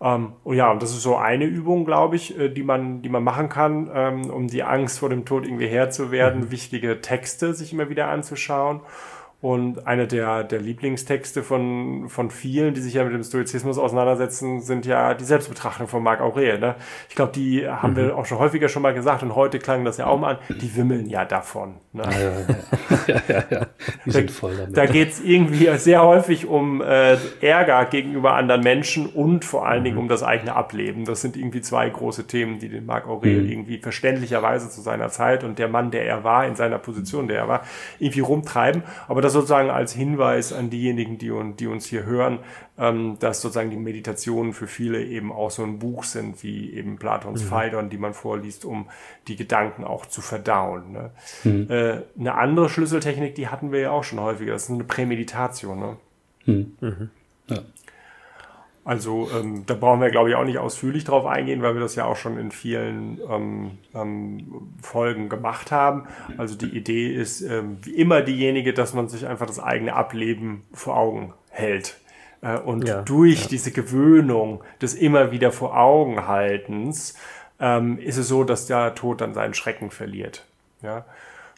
Ähm, 0.01 0.33
und 0.43 0.55
ja, 0.55 0.73
das 0.75 0.91
ist 0.91 1.01
so 1.01 1.15
eine 1.15 1.45
Übung, 1.45 1.85
glaube 1.85 2.15
ich, 2.15 2.37
äh, 2.37 2.49
die 2.49 2.63
man, 2.63 3.01
die 3.01 3.09
man 3.09 3.23
machen 3.23 3.49
kann, 3.49 3.89
ähm, 3.93 4.29
um 4.29 4.47
die 4.47 4.63
Angst 4.63 4.99
vor 4.99 5.09
dem 5.09 5.25
Tod 5.25 5.45
irgendwie 5.45 5.67
Herr 5.67 5.89
zu 5.89 6.11
werden, 6.11 6.41
mhm. 6.41 6.51
wichtige 6.51 7.01
Texte 7.01 7.53
sich 7.53 7.73
immer 7.73 7.89
wieder 7.89 8.09
anzuschauen. 8.09 8.81
Und 9.43 9.87
einer 9.87 10.05
der, 10.05 10.45
der 10.45 10.61
Lieblingstexte 10.61 11.43
von, 11.43 12.07
von 12.07 12.31
vielen, 12.31 12.75
die 12.75 12.79
sich 12.79 12.93
ja 12.93 13.03
mit 13.03 13.13
dem 13.13 13.23
Stoizismus 13.23 13.77
auseinandersetzen, 13.77 14.61
sind 14.61 14.85
ja 14.85 15.15
die 15.15 15.25
Selbstbetrachtung 15.25 15.89
von 15.89 16.01
Marc 16.01 16.21
Aurel. 16.21 16.59
Ne? 16.59 16.75
Ich 17.09 17.15
glaube, 17.15 17.33
die 17.33 17.67
haben 17.67 17.91
mhm. 17.91 17.97
wir 17.97 18.17
auch 18.17 18.25
schon 18.25 18.39
häufiger 18.39 18.69
schon 18.69 18.81
mal 18.81 18.93
gesagt 18.93 19.21
und 19.21 19.35
heute 19.35 19.59
klang 19.59 19.83
das 19.83 19.97
ja 19.97 20.05
auch 20.05 20.17
mal 20.17 20.35
an. 20.35 20.57
Die 20.61 20.73
wimmeln 20.77 21.09
ja 21.09 21.25
davon. 21.25 21.73
Ne? 21.91 22.03
Ja, 22.03 23.07
ja, 23.15 23.21
ja. 23.27 23.43
ja, 23.49 23.67
Die 24.05 24.11
sind 24.11 24.31
voll 24.31 24.55
damit. 24.55 24.77
Da 24.77 24.85
geht 24.85 25.09
es 25.09 25.19
irgendwie 25.21 25.77
sehr 25.77 26.05
häufig 26.05 26.45
um 26.45 26.81
äh, 26.81 27.17
Ärger 27.41 27.83
gegenüber 27.83 28.35
anderen 28.35 28.61
Menschen 28.61 29.07
und 29.07 29.43
vor 29.43 29.67
allen 29.67 29.81
mhm. 29.81 29.83
Dingen 29.83 29.97
um 29.97 30.07
das 30.07 30.23
eigene 30.23 30.55
Ableben. 30.55 31.03
Das 31.03 31.19
sind 31.19 31.35
irgendwie 31.35 31.59
zwei 31.59 31.89
große 31.89 32.27
Themen, 32.27 32.59
die 32.59 32.69
den 32.69 32.85
Marc 32.85 33.09
Aurel 33.09 33.41
mhm. 33.41 33.49
irgendwie 33.49 33.77
verständlicherweise 33.79 34.69
zu 34.69 34.79
seiner 34.79 35.09
Zeit 35.09 35.43
und 35.43 35.59
der 35.59 35.67
Mann, 35.67 35.91
der 35.91 36.05
er 36.05 36.23
war, 36.23 36.47
in 36.47 36.55
seiner 36.55 36.79
Position, 36.79 37.27
der 37.27 37.39
er 37.39 37.47
war, 37.49 37.63
irgendwie 37.99 38.21
rumtreiben. 38.21 38.83
Aber 39.09 39.21
das 39.21 39.32
das 39.33 39.41
sozusagen 39.41 39.69
als 39.69 39.93
Hinweis 39.93 40.53
an 40.53 40.69
diejenigen, 40.69 41.17
die, 41.17 41.31
die 41.59 41.67
uns 41.67 41.85
hier 41.85 42.05
hören, 42.05 42.39
ähm, 42.77 43.17
dass 43.19 43.41
sozusagen 43.41 43.69
die 43.69 43.77
Meditationen 43.77 44.53
für 44.53 44.67
viele 44.67 45.03
eben 45.03 45.31
auch 45.31 45.51
so 45.51 45.63
ein 45.63 45.79
Buch 45.79 46.03
sind, 46.03 46.43
wie 46.43 46.73
eben 46.73 46.97
Platons 46.97 47.43
mhm. 47.43 47.47
Phaidon, 47.47 47.89
die 47.89 47.97
man 47.97 48.13
vorliest, 48.13 48.65
um 48.65 48.87
die 49.27 49.35
Gedanken 49.35 49.83
auch 49.83 50.05
zu 50.05 50.21
verdauen. 50.21 50.91
Ne? 50.91 51.11
Mhm. 51.43 51.67
Äh, 51.69 52.01
eine 52.19 52.35
andere 52.35 52.69
Schlüsseltechnik, 52.69 53.35
die 53.35 53.47
hatten 53.47 53.71
wir 53.71 53.79
ja 53.79 53.91
auch 53.91 54.03
schon 54.03 54.19
häufiger, 54.19 54.53
das 54.53 54.63
ist 54.63 54.71
eine 54.71 54.83
Prämeditation. 54.83 55.79
Ne? 55.79 55.97
Mhm. 56.45 56.77
mhm. 56.79 57.09
Ja. 57.47 57.59
Also 58.85 59.29
ähm, 59.33 59.65
da 59.65 59.75
brauchen 59.75 60.01
wir, 60.01 60.09
glaube 60.09 60.29
ich, 60.29 60.35
auch 60.35 60.43
nicht 60.43 60.57
ausführlich 60.57 61.05
drauf 61.05 61.25
eingehen, 61.25 61.61
weil 61.61 61.73
wir 61.73 61.81
das 61.81 61.95
ja 61.95 62.05
auch 62.05 62.17
schon 62.17 62.37
in 62.37 62.51
vielen 62.51 63.19
ähm, 63.29 63.71
ähm, 63.95 64.73
Folgen 64.81 65.29
gemacht 65.29 65.71
haben. 65.71 66.07
Also 66.37 66.55
die 66.55 66.75
Idee 66.75 67.13
ist 67.13 67.41
ähm, 67.41 67.77
wie 67.81 67.95
immer 67.95 68.21
diejenige, 68.21 68.73
dass 68.73 68.93
man 68.93 69.07
sich 69.07 69.25
einfach 69.25 69.45
das 69.45 69.59
eigene 69.59 69.93
Ableben 69.93 70.63
vor 70.73 70.97
Augen 70.97 71.33
hält. 71.49 71.97
Äh, 72.41 72.57
und 72.57 72.85
ja, 72.85 73.01
durch 73.03 73.43
ja. 73.43 73.47
diese 73.51 73.71
Gewöhnung 73.71 74.63
des 74.81 74.95
immer 74.95 75.31
wieder 75.31 75.53
vor 75.53 75.77
Augen 75.77 76.27
haltens 76.27 77.15
ähm, 77.61 77.97
ist 77.99 78.17
es 78.17 78.27
so, 78.27 78.43
dass 78.43 78.65
der 78.65 78.95
Tod 78.95 79.21
dann 79.21 79.33
seinen 79.33 79.53
Schrecken 79.53 79.91
verliert. 79.91 80.45
Ja 80.81 81.05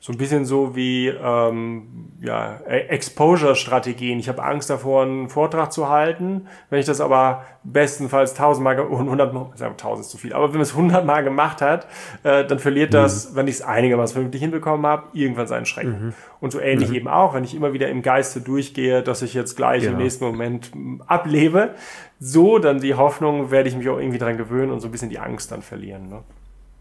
so 0.01 0.12
ein 0.12 0.17
bisschen 0.17 0.45
so 0.45 0.75
wie 0.75 1.08
ähm, 1.08 2.12
ja, 2.21 2.60
e-, 2.67 2.88
Exposure-Strategien. 2.89 4.19
Ich 4.19 4.29
habe 4.29 4.43
Angst 4.43 4.69
davor, 4.69 5.03
einen 5.03 5.29
Vortrag 5.29 5.71
zu 5.71 5.89
halten. 5.89 6.47
Wenn 6.69 6.79
ich 6.79 6.86
das 6.86 7.01
aber 7.01 7.43
bestenfalls 7.63 8.36
tausendmal, 8.36 8.77
hundertmal, 8.89 9.47
tausend 9.77 10.05
ist 10.05 10.12
zu 10.12 10.17
viel, 10.17 10.34
aber 10.34 10.49
wenn 10.49 10.55
man 10.55 10.62
es 10.62 10.75
hundertmal 10.75 11.23
gemacht 11.23 11.62
hat, 11.62 11.88
äh, 12.23 12.45
dann 12.45 12.60
verliert 12.60 12.93
das, 12.93 13.31
mhm. 13.31 13.36
wenn 13.36 13.47
ich 13.47 13.55
es 13.55 13.62
einigermaßen 13.63 14.13
vernünftig 14.13 14.41
hinbekommen 14.41 14.86
habe, 14.86 15.08
irgendwann 15.13 15.47
seinen 15.47 15.65
Schrecken. 15.65 16.08
Mhm. 16.08 16.13
Und 16.39 16.51
so 16.51 16.60
ähnlich 16.60 16.89
mhm. 16.89 16.95
eben 16.95 17.08
auch, 17.08 17.34
wenn 17.34 17.43
ich 17.43 17.55
immer 17.55 17.73
wieder 17.73 17.89
im 17.89 18.03
Geiste 18.03 18.41
durchgehe, 18.41 19.01
dass 19.01 19.23
ich 19.23 19.34
jetzt 19.34 19.55
gleich 19.55 19.81
genau. 19.81 19.93
im 19.93 20.03
nächsten 20.03 20.25
Moment 20.25 20.71
ablebe, 21.08 21.73
so 22.19 22.60
dann 22.60 22.79
die 22.79 22.93
Hoffnung, 22.93 23.49
werde 23.49 23.69
ich 23.69 23.75
mich 23.75 23.89
auch 23.89 23.97
irgendwie 23.97 24.19
dran 24.19 24.38
gewöhnen 24.38 24.71
und 24.71 24.81
so 24.81 24.88
ein 24.88 24.91
bisschen 24.91 25.10
die 25.10 25.19
Angst 25.19 25.51
dann 25.51 25.63
verlieren. 25.63 26.10
Ne? 26.10 26.23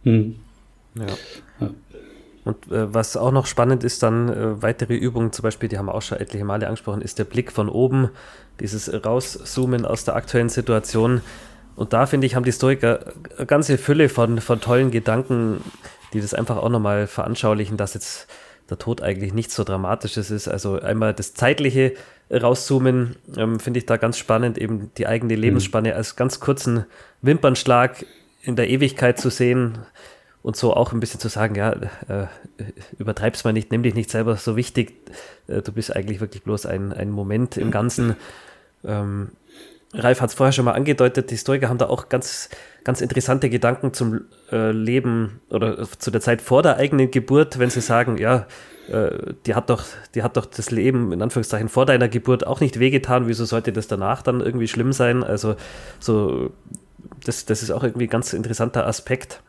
Mhm. 0.02 0.36
Ja. 0.94 1.06
ja. 1.60 1.70
Und 2.44 2.70
äh, 2.70 2.92
was 2.92 3.16
auch 3.16 3.32
noch 3.32 3.46
spannend 3.46 3.84
ist, 3.84 4.02
dann 4.02 4.28
äh, 4.28 4.62
weitere 4.62 4.94
Übungen, 4.94 5.32
zum 5.32 5.42
Beispiel, 5.42 5.68
die 5.68 5.78
haben 5.78 5.86
wir 5.86 5.94
auch 5.94 6.02
schon 6.02 6.18
etliche 6.18 6.44
Male 6.44 6.66
angesprochen, 6.66 7.00
ist 7.00 7.18
der 7.18 7.24
Blick 7.24 7.50
von 7.50 7.68
oben, 7.68 8.10
dieses 8.60 8.92
Rauszoomen 9.04 9.86
aus 9.86 10.04
der 10.04 10.14
aktuellen 10.14 10.50
Situation. 10.50 11.22
Und 11.74 11.92
da, 11.92 12.06
finde 12.06 12.26
ich, 12.26 12.36
haben 12.36 12.44
die 12.44 12.52
Stoiker 12.52 13.00
eine 13.36 13.46
ganze 13.46 13.78
Fülle 13.78 14.08
von, 14.08 14.40
von 14.40 14.60
tollen 14.60 14.90
Gedanken, 14.90 15.60
die 16.12 16.20
das 16.20 16.34
einfach 16.34 16.58
auch 16.58 16.68
nochmal 16.68 17.06
veranschaulichen, 17.06 17.76
dass 17.76 17.94
jetzt 17.94 18.28
der 18.70 18.78
Tod 18.78 19.02
eigentlich 19.02 19.34
nichts 19.34 19.54
so 19.54 19.64
Dramatisches 19.64 20.30
ist. 20.30 20.46
Also 20.48 20.80
einmal 20.80 21.12
das 21.14 21.34
zeitliche 21.34 21.94
rauszoomen, 22.30 23.16
ähm, 23.36 23.60
finde 23.60 23.78
ich 23.78 23.86
da 23.86 23.96
ganz 23.96 24.18
spannend, 24.18 24.58
eben 24.58 24.90
die 24.96 25.06
eigene 25.06 25.34
Lebensspanne 25.34 25.90
mhm. 25.90 25.96
als 25.96 26.16
ganz 26.16 26.40
kurzen 26.40 26.86
Wimpernschlag 27.22 28.04
in 28.42 28.56
der 28.56 28.68
Ewigkeit 28.68 29.18
zu 29.18 29.30
sehen 29.30 29.78
und 30.44 30.56
so 30.56 30.74
auch 30.74 30.92
ein 30.92 31.00
bisschen 31.00 31.20
zu 31.20 31.28
sagen, 31.28 31.54
ja, 31.54 31.72
äh, 31.72 32.26
übertreib's 32.98 33.44
mal 33.44 33.54
nicht, 33.54 33.72
nimm 33.72 33.82
dich 33.82 33.94
nicht 33.94 34.10
selber 34.10 34.36
so 34.36 34.56
wichtig, 34.56 34.92
äh, 35.48 35.62
du 35.62 35.72
bist 35.72 35.96
eigentlich 35.96 36.20
wirklich 36.20 36.42
bloß 36.42 36.66
ein, 36.66 36.92
ein 36.92 37.10
Moment 37.10 37.56
im 37.56 37.70
Ganzen. 37.70 38.14
Ähm, 38.84 39.30
Ralf 39.94 40.20
hat 40.20 40.28
es 40.28 40.34
vorher 40.34 40.52
schon 40.52 40.66
mal 40.66 40.72
angedeutet, 40.72 41.30
die 41.30 41.34
Historiker 41.34 41.70
haben 41.70 41.78
da 41.78 41.86
auch 41.86 42.10
ganz, 42.10 42.50
ganz 42.84 43.00
interessante 43.00 43.48
Gedanken 43.48 43.94
zum 43.94 44.26
äh, 44.52 44.70
Leben 44.70 45.40
oder 45.48 45.82
zu 45.98 46.10
der 46.10 46.20
Zeit 46.20 46.42
vor 46.42 46.62
der 46.62 46.76
eigenen 46.76 47.10
Geburt, 47.10 47.58
wenn 47.58 47.70
sie 47.70 47.80
sagen, 47.80 48.18
ja, 48.18 48.46
äh, 48.92 49.32
die 49.46 49.54
hat 49.54 49.70
doch, 49.70 49.82
die 50.14 50.22
hat 50.22 50.36
doch 50.36 50.44
das 50.44 50.70
Leben 50.70 51.10
in 51.10 51.22
Anführungszeichen 51.22 51.70
vor 51.70 51.86
deiner 51.86 52.08
Geburt 52.10 52.46
auch 52.46 52.60
nicht 52.60 52.78
wehgetan, 52.78 53.28
wieso 53.28 53.46
sollte 53.46 53.72
das 53.72 53.86
danach 53.86 54.20
dann 54.20 54.42
irgendwie 54.42 54.68
schlimm 54.68 54.92
sein? 54.92 55.24
Also 55.24 55.56
so, 56.00 56.50
das, 57.24 57.46
das 57.46 57.62
ist 57.62 57.70
auch 57.70 57.82
irgendwie 57.82 58.04
ein 58.04 58.10
ganz 58.10 58.34
interessanter 58.34 58.86
Aspekt 58.86 59.40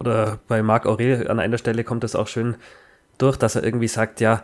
oder 0.00 0.38
bei 0.48 0.62
Marc 0.62 0.86
Aurel 0.86 1.28
an 1.28 1.38
einer 1.38 1.58
Stelle 1.58 1.84
kommt 1.84 2.02
das 2.02 2.16
auch 2.16 2.26
schön 2.26 2.56
durch, 3.18 3.36
dass 3.36 3.54
er 3.54 3.62
irgendwie 3.62 3.88
sagt, 3.88 4.20
ja, 4.20 4.42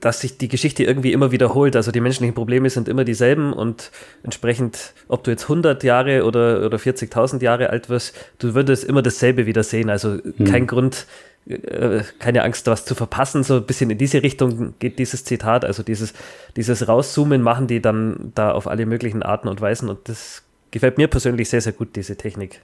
dass 0.00 0.20
sich 0.20 0.38
die 0.38 0.48
Geschichte 0.48 0.82
irgendwie 0.82 1.12
immer 1.12 1.30
wiederholt. 1.30 1.76
Also 1.76 1.90
die 1.92 2.00
menschlichen 2.00 2.34
Probleme 2.34 2.70
sind 2.70 2.88
immer 2.88 3.04
dieselben 3.04 3.52
und 3.52 3.90
entsprechend, 4.22 4.94
ob 5.08 5.24
du 5.24 5.30
jetzt 5.30 5.44
100 5.44 5.82
Jahre 5.84 6.24
oder, 6.24 6.64
oder 6.64 6.78
40.000 6.78 7.42
Jahre 7.42 7.70
alt 7.70 7.88
wirst, 7.88 8.16
du 8.38 8.54
würdest 8.54 8.84
immer 8.84 9.02
dasselbe 9.02 9.46
wieder 9.46 9.62
sehen. 9.62 9.90
Also 9.90 10.18
hm. 10.22 10.46
kein 10.46 10.66
Grund, 10.66 11.06
äh, 11.46 12.02
keine 12.18 12.42
Angst, 12.42 12.66
was 12.66 12.84
zu 12.86 12.94
verpassen. 12.94 13.44
So 13.44 13.56
ein 13.56 13.66
bisschen 13.66 13.90
in 13.90 13.98
diese 13.98 14.22
Richtung 14.22 14.74
geht 14.78 14.98
dieses 14.98 15.24
Zitat. 15.24 15.64
Also 15.64 15.82
dieses, 15.82 16.14
dieses 16.56 16.88
Rauszoomen 16.88 17.42
machen 17.42 17.66
die 17.66 17.82
dann 17.82 18.32
da 18.34 18.52
auf 18.52 18.66
alle 18.66 18.86
möglichen 18.86 19.22
Arten 19.22 19.48
und 19.48 19.60
Weisen 19.60 19.88
und 19.90 20.08
das 20.08 20.42
gefällt 20.70 20.98
mir 20.98 21.08
persönlich 21.08 21.50
sehr, 21.50 21.60
sehr 21.60 21.72
gut, 21.72 21.94
diese 21.94 22.16
Technik. 22.16 22.60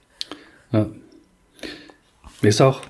Ja, 0.71 0.87
mir 2.41 2.49
ist 2.49 2.61
auch, 2.61 2.81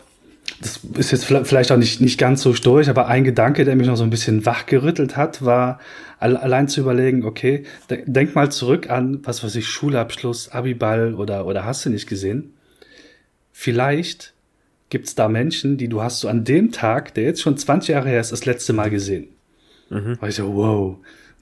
das 0.59 0.79
ist 0.95 1.11
jetzt 1.11 1.25
vielleicht 1.25 1.71
auch 1.71 1.77
nicht, 1.77 2.01
nicht 2.01 2.19
ganz 2.19 2.41
so 2.41 2.53
stoisch, 2.53 2.87
aber 2.87 3.07
ein 3.07 3.23
Gedanke, 3.23 3.65
der 3.65 3.75
mich 3.75 3.87
noch 3.87 3.97
so 3.97 4.03
ein 4.03 4.09
bisschen 4.09 4.45
wachgerüttelt 4.45 5.17
hat, 5.17 5.43
war 5.43 5.79
allein 6.19 6.67
zu 6.67 6.81
überlegen, 6.81 7.25
okay, 7.25 7.63
denk 7.89 8.35
mal 8.35 8.51
zurück 8.51 8.89
an, 8.89 9.21
was 9.23 9.43
weiß 9.43 9.55
ich, 9.55 9.67
Schulabschluss, 9.67 10.49
Abiball 10.49 11.15
oder, 11.15 11.47
oder 11.47 11.65
hast 11.65 11.85
du 11.85 11.89
nicht 11.89 12.07
gesehen? 12.07 12.53
Vielleicht 13.51 14.33
gibt 14.89 15.07
es 15.07 15.15
da 15.15 15.27
Menschen, 15.29 15.77
die 15.77 15.87
du 15.87 16.01
hast 16.01 16.19
so 16.19 16.27
an 16.27 16.43
dem 16.43 16.71
Tag, 16.71 17.15
der 17.15 17.23
jetzt 17.23 17.41
schon 17.41 17.57
20 17.57 17.89
Jahre 17.89 18.09
her 18.09 18.21
ist, 18.21 18.31
das 18.31 18.45
letzte 18.45 18.73
Mal 18.73 18.91
gesehen. 18.91 19.29
Mhm. 19.89 20.21
War 20.21 20.29
ich 20.29 20.35
so, 20.35 20.53
wow. 20.53 20.97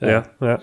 ja, 0.00 0.08
ja. 0.08 0.24
ja. 0.40 0.60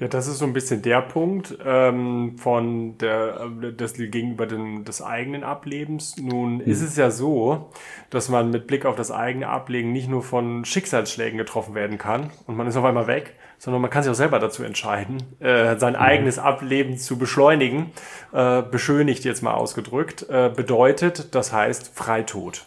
Ja, 0.00 0.06
das 0.06 0.28
ist 0.28 0.38
so 0.38 0.44
ein 0.44 0.52
bisschen 0.52 0.82
der 0.82 1.02
Punkt 1.02 1.58
ähm, 1.64 2.36
von 2.38 2.96
der, 2.98 3.48
äh, 3.62 3.72
das 3.72 3.94
gegenüber 3.94 4.46
dem, 4.46 4.84
des 4.84 5.02
eigenen 5.02 5.42
Ablebens. 5.42 6.16
Nun 6.18 6.56
mhm. 6.56 6.60
ist 6.60 6.82
es 6.82 6.96
ja 6.96 7.10
so, 7.10 7.70
dass 8.10 8.28
man 8.28 8.50
mit 8.50 8.68
Blick 8.68 8.86
auf 8.86 8.94
das 8.94 9.10
eigene 9.10 9.48
Ablegen 9.48 9.92
nicht 9.92 10.08
nur 10.08 10.22
von 10.22 10.64
Schicksalsschlägen 10.64 11.36
getroffen 11.36 11.74
werden 11.74 11.98
kann 11.98 12.30
und 12.46 12.56
man 12.56 12.68
ist 12.68 12.76
auf 12.76 12.84
einmal 12.84 13.08
weg, 13.08 13.34
sondern 13.58 13.82
man 13.82 13.90
kann 13.90 14.04
sich 14.04 14.12
auch 14.12 14.16
selber 14.16 14.38
dazu 14.38 14.62
entscheiden, 14.62 15.18
äh, 15.40 15.76
sein 15.78 15.94
mhm. 15.94 16.00
eigenes 16.00 16.38
Ableben 16.38 16.96
zu 16.96 17.18
beschleunigen. 17.18 17.90
Äh, 18.32 18.62
beschönigt 18.62 19.24
jetzt 19.24 19.42
mal 19.42 19.54
ausgedrückt, 19.54 20.26
äh, 20.28 20.50
bedeutet, 20.54 21.34
das 21.34 21.52
heißt 21.52 21.90
Freitod. 21.94 22.66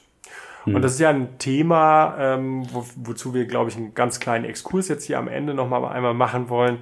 Und 0.66 0.76
hm. 0.76 0.82
das 0.82 0.94
ist 0.94 1.00
ja 1.00 1.10
ein 1.10 1.38
Thema, 1.38 2.16
ähm, 2.20 2.64
wo, 2.72 2.86
wozu 2.96 3.34
wir, 3.34 3.46
glaube 3.46 3.70
ich, 3.70 3.78
einen 3.78 3.94
ganz 3.94 4.20
kleinen 4.20 4.46
Exkurs 4.46 4.88
jetzt 4.88 5.06
hier 5.06 5.18
am 5.18 5.28
Ende 5.28 5.54
nochmal 5.54 5.84
einmal 5.86 6.14
machen 6.14 6.50
wollen, 6.50 6.80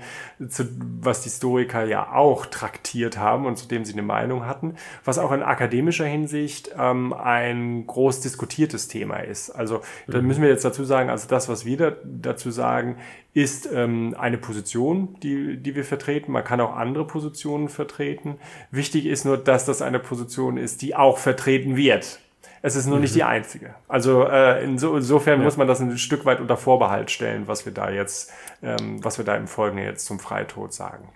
zu, 0.49 0.67
was 1.01 1.21
die 1.21 1.29
Historiker 1.29 1.85
ja 1.85 2.11
auch 2.11 2.45
traktiert 2.45 3.17
haben 3.17 3.45
und 3.45 3.57
zu 3.57 3.67
dem 3.67 3.85
sie 3.85 3.93
eine 3.93 4.01
Meinung 4.01 4.45
hatten, 4.45 4.75
was 5.05 5.17
auch 5.17 5.31
in 5.31 5.41
akademischer 5.41 6.05
Hinsicht 6.05 6.71
ähm, 6.77 7.13
ein 7.13 7.87
groß 7.87 8.21
diskutiertes 8.21 8.87
Thema 8.87 9.17
ist. 9.17 9.49
Also 9.51 9.81
da 10.07 10.21
mhm. 10.21 10.27
müssen 10.27 10.41
wir 10.41 10.49
jetzt 10.49 10.65
dazu 10.65 10.83
sagen, 10.83 11.09
also 11.09 11.27
das, 11.27 11.47
was 11.47 11.65
wir 11.65 11.77
da, 11.77 11.93
dazu 12.03 12.51
sagen, 12.51 12.97
ist 13.33 13.69
ähm, 13.71 14.15
eine 14.17 14.37
Position, 14.37 15.15
die, 15.21 15.57
die 15.57 15.75
wir 15.75 15.85
vertreten. 15.85 16.31
Man 16.31 16.43
kann 16.43 16.59
auch 16.59 16.75
andere 16.75 17.05
Positionen 17.05 17.69
vertreten. 17.69 18.37
Wichtig 18.71 19.05
ist 19.05 19.23
nur, 19.23 19.37
dass 19.37 19.65
das 19.65 19.81
eine 19.81 19.99
Position 19.99 20.57
ist, 20.57 20.81
die 20.81 20.95
auch 20.95 21.17
vertreten 21.17 21.77
wird. 21.77 22.19
Es 22.61 22.75
ist 22.75 22.87
nur 22.87 22.97
mhm. 22.97 23.03
nicht 23.03 23.15
die 23.15 23.23
einzige. 23.23 23.75
Also 23.87 24.25
äh, 24.25 24.63
inso, 24.63 24.95
insofern 24.95 25.39
ja. 25.39 25.45
muss 25.45 25.57
man 25.57 25.67
das 25.67 25.79
ein 25.79 25.97
Stück 25.97 26.25
weit 26.25 26.39
unter 26.39 26.57
Vorbehalt 26.57 27.11
stellen, 27.11 27.47
was 27.47 27.65
wir 27.65 27.73
da 27.73 27.89
jetzt, 27.89 28.31
ähm, 28.61 29.03
was 29.03 29.17
wir 29.17 29.25
da 29.25 29.35
im 29.35 29.47
Folgenden 29.47 29.85
jetzt 29.85 30.05
zum 30.05 30.19
Freitod 30.19 30.73
sagen. 30.73 31.09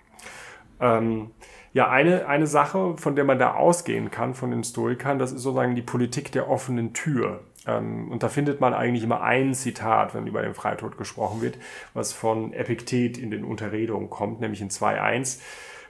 Ähm, 0.80 1.30
ja, 1.72 1.90
eine, 1.90 2.26
eine 2.28 2.46
Sache, 2.46 2.96
von 2.96 3.16
der 3.16 3.24
man 3.24 3.38
da 3.38 3.54
ausgehen 3.54 4.10
kann, 4.10 4.34
von 4.34 4.50
den 4.50 4.62
Stoikern, 4.62 5.18
das 5.18 5.32
ist 5.32 5.42
sozusagen 5.42 5.74
die 5.74 5.82
Politik 5.82 6.30
der 6.30 6.48
offenen 6.48 6.92
Tür. 6.94 7.40
Ähm, 7.66 8.10
und 8.10 8.22
da 8.22 8.28
findet 8.28 8.60
man 8.60 8.74
eigentlich 8.74 9.02
immer 9.02 9.22
ein 9.22 9.54
Zitat, 9.54 10.14
wenn 10.14 10.26
über 10.26 10.42
den 10.42 10.54
Freitod 10.54 10.96
gesprochen 10.96 11.42
wird, 11.42 11.58
was 11.92 12.12
von 12.12 12.52
Epiktet 12.52 13.18
in 13.18 13.30
den 13.30 13.44
Unterredungen 13.44 14.08
kommt, 14.08 14.40
nämlich 14.40 14.60
in 14.60 14.70
2.1 14.70 15.40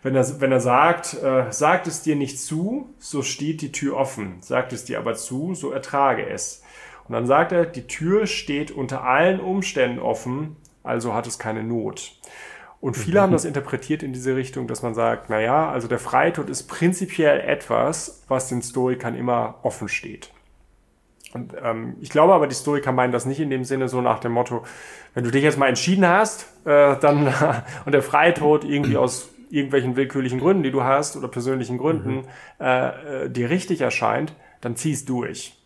wenn 0.05 0.15
er, 0.15 0.41
wenn 0.41 0.53
er 0.53 0.61
sagt, 0.61 1.15
äh, 1.15 1.51
sagt 1.51 1.87
es 1.87 2.03
dir 2.03 2.15
nicht 2.15 2.39
zu, 2.39 2.91
so 2.99 3.23
steht 3.23 3.63
die 3.63 3.73
Tür 3.73 3.97
offen. 3.97 4.37
Sagt 4.41 4.75
es 4.75 4.85
dir 4.85 4.99
aber 4.99 5.15
zu, 5.15 5.55
so 5.55 5.73
ertrage 5.73 6.29
es. 6.29 6.63
Und 7.09 7.15
dann 7.15 7.27
sagt 7.27 7.53
er, 7.53 7.65
die 7.65 7.87
Tür 7.87 8.27
steht 8.27 8.71
unter 8.71 9.03
allen 9.03 9.41
Umständen 9.41 9.99
offen, 9.99 10.57
also 10.83 11.15
hat 11.15 11.27
es 11.27 11.39
keine 11.39 11.65
Not. 11.65 12.13
Und 12.83 12.99
viele 12.99 13.23
haben 13.23 13.33
das 13.33 13.47
interpretiert 13.47 14.03
in 14.03 14.13
diese 14.13 14.37
Richtung, 14.37 14.67
dass 14.67 14.83
man 14.83 14.93
sagt, 14.93 15.31
na 15.31 15.41
ja, 15.41 15.71
also 15.71 15.89
der 15.89 15.99
Freitod 15.99 16.51
ist 16.51 16.65
prinzipiell 16.65 17.41
etwas, 17.41 18.25
was 18.29 18.51
den 18.51 18.61
Stoikern 18.61 19.15
immer 19.15 19.61
offen 19.63 19.89
steht. 19.89 20.31
Und 21.33 21.55
ähm, 21.63 21.97
ich 22.01 22.11
glaube 22.11 22.35
aber, 22.35 22.47
die 22.47 22.55
Stoiker 22.55 22.93
meinen 22.93 23.11
das 23.11 23.25
nicht 23.25 23.41
in 23.41 23.49
dem 23.49 23.65
Sinne 23.65 23.89
so 23.89 24.03
nach 24.03 24.21
dem 24.21 24.33
Motto, 24.33 24.65
wenn 25.15 25.25
du 25.25 25.31
dich 25.31 25.43
jetzt 25.43 25.59
mal 25.59 25.69
entschieden 25.69 26.07
hast, 26.07 26.47
äh, 26.67 26.97
dann 27.01 27.27
und 27.87 27.93
der 27.93 28.03
Freitod 28.03 28.65
irgendwie 28.65 28.99
aus 28.99 29.31
irgendwelchen 29.55 29.97
willkürlichen 29.97 30.41
Gründen, 30.41 30.63
die 30.63 30.71
du 30.71 30.83
hast 30.83 31.17
oder 31.17 31.29
persönlichen 31.29 31.79
Gründen, 31.79 32.17
mhm. 32.17 32.25
äh, 32.61 33.25
äh, 33.25 33.31
dir 33.31 33.51
richtig 33.51 33.81
erscheint, 33.81 34.35
dann 34.61 34.77
zieh's 34.77 35.05
durch. 35.05 35.57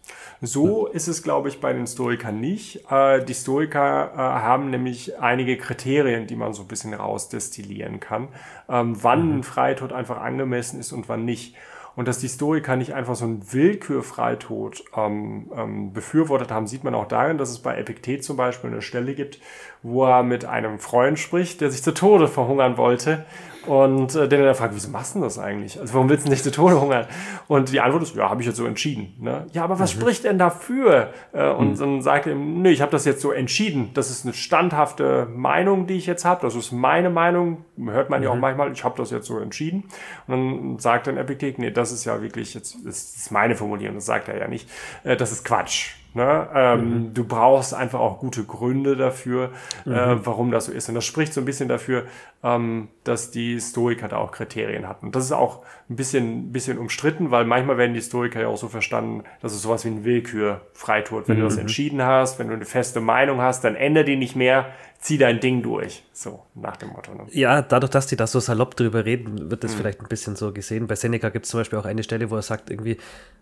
So 0.41 0.87
ist 0.87 1.09
es, 1.09 1.25
glaube 1.25 1.49
ich, 1.49 1.61
bei 1.61 1.73
den 1.73 1.87
Stoikern 1.87 2.39
nicht. 2.39 2.85
Äh, 2.91 3.25
die 3.25 3.35
Stoiker 3.35 4.13
äh, 4.15 4.17
haben 4.17 4.71
nämlich 4.71 5.19
einige 5.19 5.57
Kriterien, 5.57 6.29
die 6.29 6.37
man 6.37 6.53
so 6.53 6.63
ein 6.63 6.69
bisschen 6.69 6.95
rausdestillieren 6.95 7.99
kann, 7.99 8.29
ähm, 8.69 8.97
wann 9.03 9.27
mhm. 9.27 9.39
ein 9.39 9.43
Freitod 9.43 9.93
einfach 9.93 10.19
angemessen 10.19 10.79
ist 10.79 10.93
und 10.93 11.09
wann 11.09 11.25
nicht. 11.25 11.57
Und 11.97 12.07
dass 12.07 12.19
die 12.19 12.29
Stoiker 12.29 12.77
nicht 12.77 12.95
einfach 12.95 13.17
so 13.17 13.25
einen 13.25 13.53
Willkürfreitod 13.53 14.85
ähm, 14.97 15.51
ähm, 15.53 15.93
befürwortet 15.93 16.53
haben, 16.53 16.69
sieht 16.69 16.85
man 16.85 16.95
auch 16.95 17.09
darin, 17.09 17.39
dass 17.39 17.51
es 17.51 17.59
bei 17.59 17.77
Epiktet 17.77 18.23
zum 18.23 18.37
Beispiel 18.37 18.71
eine 18.71 18.83
Stelle 18.83 19.15
gibt, 19.15 19.41
wo 19.83 20.05
er 20.05 20.23
mit 20.23 20.45
einem 20.45 20.79
Freund 20.79 21.19
spricht, 21.19 21.61
der 21.61 21.73
sich 21.73 21.83
zu 21.83 21.93
Tode 21.93 22.29
verhungern 22.29 22.77
wollte 22.77 23.27
und 23.69 24.15
äh, 24.15 24.27
der 24.27 24.43
dann 24.43 24.55
fragt, 24.55 24.75
wieso 24.75 24.89
machst 24.89 25.15
du 25.15 25.21
das 25.21 25.39
eigentlich? 25.39 25.79
Also 25.79 25.93
warum 25.93 26.09
willst 26.09 26.27
du 26.27 26.31
nicht 26.31 26.43
zu 26.43 26.51
Tode 26.51 26.81
hungern? 26.81 27.07
Und 27.49 27.71
die 27.71 27.81
Antwort 27.81 28.03
ist, 28.03 28.17
ja, 28.17 28.31
habe 28.31 28.41
ich 28.41 28.47
jetzt 28.47 28.57
so 28.57 28.65
entschieden. 28.65 29.15
Ne? 29.21 29.47
Ja, 29.53 29.65
aber 29.65 29.79
was 29.79 29.95
mhm. 29.95 30.01
spricht 30.01 30.25
denn 30.25 30.39
dafür? 30.39 31.11
Äh, 31.35 31.51
und 31.51 31.73
mhm. 31.73 31.79
dann 31.79 32.03
sagt 32.03 32.27
er 32.27 32.33
ihm, 32.33 32.63
nö, 32.63 32.71
ich 32.71 32.81
habe 32.81 32.91
das 32.91 33.05
jetzt 33.05 33.21
so 33.21 33.31
entschieden. 33.31 33.91
Das 33.93 34.11
ist 34.11 34.25
eine 34.25 34.33
standhafte 34.33 35.27
Meinung, 35.27 35.87
die 35.87 35.95
ich 35.95 36.07
jetzt 36.07 36.25
habe. 36.25 36.41
Das 36.41 36.55
ist 36.55 36.73
meine 36.73 37.11
Meinung. 37.11 37.67
Hört 37.77 38.09
man 38.09 38.21
mhm. 38.21 38.25
ja 38.25 38.31
auch 38.31 38.37
mhm. 38.37 38.41
manchmal, 38.41 38.73
ich 38.73 38.85
habe 38.85 38.97
das 38.97 39.11
jetzt 39.11 39.27
so 39.27 39.39
entschieden. 39.39 39.85
Und 40.27 40.33
dann 40.35 40.79
sagt 40.79 41.07
dann 41.07 41.19
Epiktet, 41.19 41.59
nee, 41.59 41.71
das 41.71 41.93
ist 41.93 42.07
ja 42.07 42.23
wirklich, 42.23 42.55
jetzt 42.55 42.79
das 42.87 43.17
ist 43.17 43.31
meine 43.31 43.55
Formulierung, 43.55 43.97
das 43.97 44.07
sagt 44.07 44.29
er 44.29 44.39
ja 44.39 44.49
nicht. 44.49 44.67
Äh, 45.05 45.17
das 45.17 45.31
ist 45.31 45.45
Quatsch. 45.45 45.95
Ne? 46.15 46.49
Ähm, 46.55 46.81
mhm. 46.81 47.15
Du 47.15 47.25
brauchst 47.25 47.75
einfach 47.75 48.01
auch 48.01 48.19
gute 48.19 48.45
Gründe 48.45 48.97
dafür, 48.97 49.51
äh, 49.87 49.91
mhm. 49.91 49.95
äh, 49.95 50.27
warum 50.27 50.51
das 50.51 50.67
so 50.67 50.73
ist. 50.73 50.89
Und 50.89 50.95
das 50.95 51.05
spricht 51.05 51.35
so 51.35 51.41
ein 51.41 51.45
bisschen 51.45 51.69
dafür, 51.69 52.05
ähm, 52.43 52.89
dass 53.05 53.31
die 53.31 53.61
Stoiker 53.61 54.09
da 54.09 54.17
auch 54.17 54.33
Kriterien 54.33 54.89
hatten. 54.89 55.07
Und 55.07 55.17
das 55.17 55.25
ist 55.25 55.33
auch 55.33 55.63
ein 55.91 55.97
bisschen, 55.97 56.51
bisschen 56.51 56.79
umstritten, 56.79 57.31
weil 57.31 57.45
manchmal 57.45 57.77
werden 57.77 57.95
die 57.95 58.01
Stoiker 58.01 58.41
ja 58.41 58.49
auch 58.49 58.57
so 58.57 58.69
verstanden, 58.69 59.25
dass 59.43 59.53
es 59.53 59.63
sowas 59.63 59.85
wie 59.85 59.89
ein 59.89 60.05
Willkür-Freitod. 60.05 61.29
Wenn 61.29 61.37
mhm. 61.37 61.41
du 61.41 61.47
das 61.47 61.55
mhm. 61.55 61.63
entschieden 61.63 62.03
hast, 62.03 62.39
wenn 62.39 62.49
du 62.49 62.55
eine 62.55 62.65
feste 62.65 63.01
Meinung 63.01 63.41
hast, 63.41 63.65
dann 63.65 63.77
ändere 63.77 64.05
die 64.05 64.17
nicht 64.17 64.35
mehr, 64.35 64.67
zieh 64.99 65.19
dein 65.19 65.41
Ding 65.41 65.63
durch. 65.63 66.03
So, 66.13 66.43
nach 66.55 66.77
dem 66.77 66.91
Motto. 66.91 67.15
Ne? 67.15 67.27
Ja, 67.31 67.63
dadurch, 67.63 67.91
dass 67.91 68.07
die 68.07 68.17
da 68.17 68.27
so 68.27 68.41
salopp 68.41 68.77
drüber 68.77 69.05
reden, 69.05 69.51
wird 69.51 69.65
das 69.65 69.73
mhm. 69.73 69.77
vielleicht 69.79 70.01
ein 70.01 70.09
bisschen 70.09 70.37
so 70.37 70.53
gesehen. 70.53 70.87
Bei 70.87 70.97
Seneca 70.97 71.29
gibt 71.29 71.45
es 71.45 71.51
zum 71.51 71.61
Beispiel 71.61 71.79
auch 71.79 71.85
eine 71.85 72.03
Stelle, 72.03 72.31
wo 72.31 72.37
er 72.37 72.43
sagt, 72.43 72.71
irgendwie, 72.71 72.99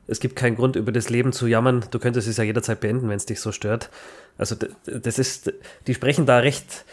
es 0.07 0.21
gibt 0.21 0.37
keinen 0.37 0.57
Grund, 0.57 0.77
über 0.77 0.93
das 0.93 1.09
Leben 1.09 1.33
zu 1.33 1.47
jammern. 1.47 1.85
Du 1.91 1.99
könntest 1.99 2.29
es 2.29 2.37
ja 2.37 2.45
jederzeit 2.45 2.81
beenden, 2.81 3.09
wenn 3.09 3.17
es 3.17 3.27
dich 3.27 3.41
so 3.41 3.53
stört. 3.53 3.91
Also, 4.39 4.55
das 4.85 5.19
ist, 5.19 5.53
die 5.87 5.95
sprechen 5.95 6.27
da 6.27 6.39
recht 6.39 6.85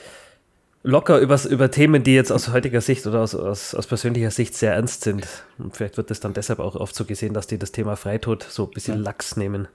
locker 0.84 1.20
übers, 1.20 1.46
über 1.46 1.72
Themen, 1.72 2.04
die 2.04 2.14
jetzt 2.14 2.32
aus 2.32 2.50
heutiger 2.50 2.82
Sicht 2.82 3.08
oder 3.08 3.22
aus, 3.22 3.36
aus, 3.36 3.74
aus 3.74 3.88
persönlicher 3.88 4.32
Sicht 4.32 4.56
sehr 4.56 4.74
ernst 4.74 5.04
sind. 5.04 5.28
Und 5.58 5.76
vielleicht 5.76 5.98
wird 5.98 6.12
es 6.12 6.20
dann 6.20 6.34
deshalb 6.34 6.60
auch 6.60 6.76
oft 6.76 6.96
so 6.96 7.06
gesehen, 7.06 7.34
dass 7.34 7.48
die 7.48 7.58
das 7.58 7.72
Thema 7.72 7.96
Freitod 7.96 8.44
so 8.44 8.66
ein 8.66 8.72
bisschen 8.72 8.98
ja. 8.98 9.02
lax 9.02 9.38
nehmen. 9.38 9.68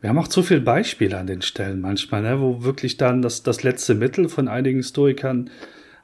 Wir 0.00 0.10
haben 0.10 0.18
auch 0.18 0.28
zu 0.28 0.42
viele 0.42 0.60
Beispiele 0.60 1.18
an 1.18 1.26
den 1.26 1.42
Stellen 1.42 1.80
manchmal, 1.80 2.22
ne, 2.22 2.40
wo 2.40 2.62
wirklich 2.62 2.96
dann 2.96 3.20
das, 3.20 3.42
das 3.42 3.62
letzte 3.62 3.94
Mittel 3.94 4.28
von 4.28 4.46
einigen 4.46 4.82
Stoikern 4.82 5.50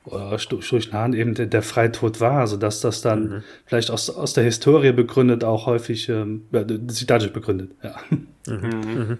oder 0.04 0.38
Sturchnahen 0.38 1.14
eben 1.14 1.34
der, 1.34 1.46
der 1.46 1.62
Freitod 1.62 2.20
war, 2.20 2.46
sodass 2.46 2.80
das 2.80 3.00
dann 3.00 3.28
mhm. 3.28 3.42
vielleicht 3.64 3.90
aus, 3.90 4.10
aus 4.10 4.34
der 4.34 4.44
Historie 4.44 4.92
begründet 4.92 5.44
auch 5.44 5.66
häufig, 5.66 6.08
ähm, 6.08 6.46
sich 6.88 7.06
dadurch 7.06 7.32
begründet. 7.32 7.70
Ja. 7.82 7.94
Mhm. 8.10 8.68
Mhm. 8.94 9.18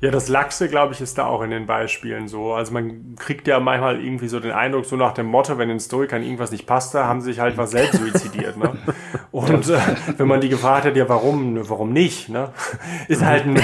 Ja, 0.00 0.10
das 0.10 0.28
Lachse, 0.28 0.68
glaube 0.68 0.92
ich, 0.92 1.00
ist 1.00 1.16
da 1.16 1.24
auch 1.24 1.40
in 1.40 1.50
den 1.50 1.64
Beispielen 1.66 2.28
so. 2.28 2.52
Also 2.52 2.72
man 2.72 3.14
kriegt 3.16 3.48
ja 3.48 3.58
manchmal 3.58 4.04
irgendwie 4.04 4.28
so 4.28 4.38
den 4.38 4.50
Eindruck, 4.50 4.84
so 4.84 4.96
nach 4.96 5.14
dem 5.14 5.24
Motto, 5.24 5.56
wenn 5.56 5.68
den 5.68 5.80
Stoikern 5.80 6.22
irgendwas 6.22 6.50
nicht 6.50 6.66
passt, 6.66 6.94
da 6.94 7.06
haben 7.06 7.22
sie 7.22 7.32
sich 7.32 7.40
halt 7.40 7.56
was 7.56 7.70
selbst 7.70 8.00
suizidiert. 8.00 8.56
Ne? 8.58 8.72
Und 9.30 9.68
äh, 9.68 9.78
wenn 10.18 10.28
man 10.28 10.42
die 10.42 10.50
gefragt 10.50 10.84
hat, 10.84 10.96
ja, 10.96 11.08
warum, 11.08 11.58
warum 11.70 11.92
nicht? 11.92 12.28
Ne? 12.28 12.52
Ist 13.08 13.24
halt 13.24 13.46
ein 13.46 13.62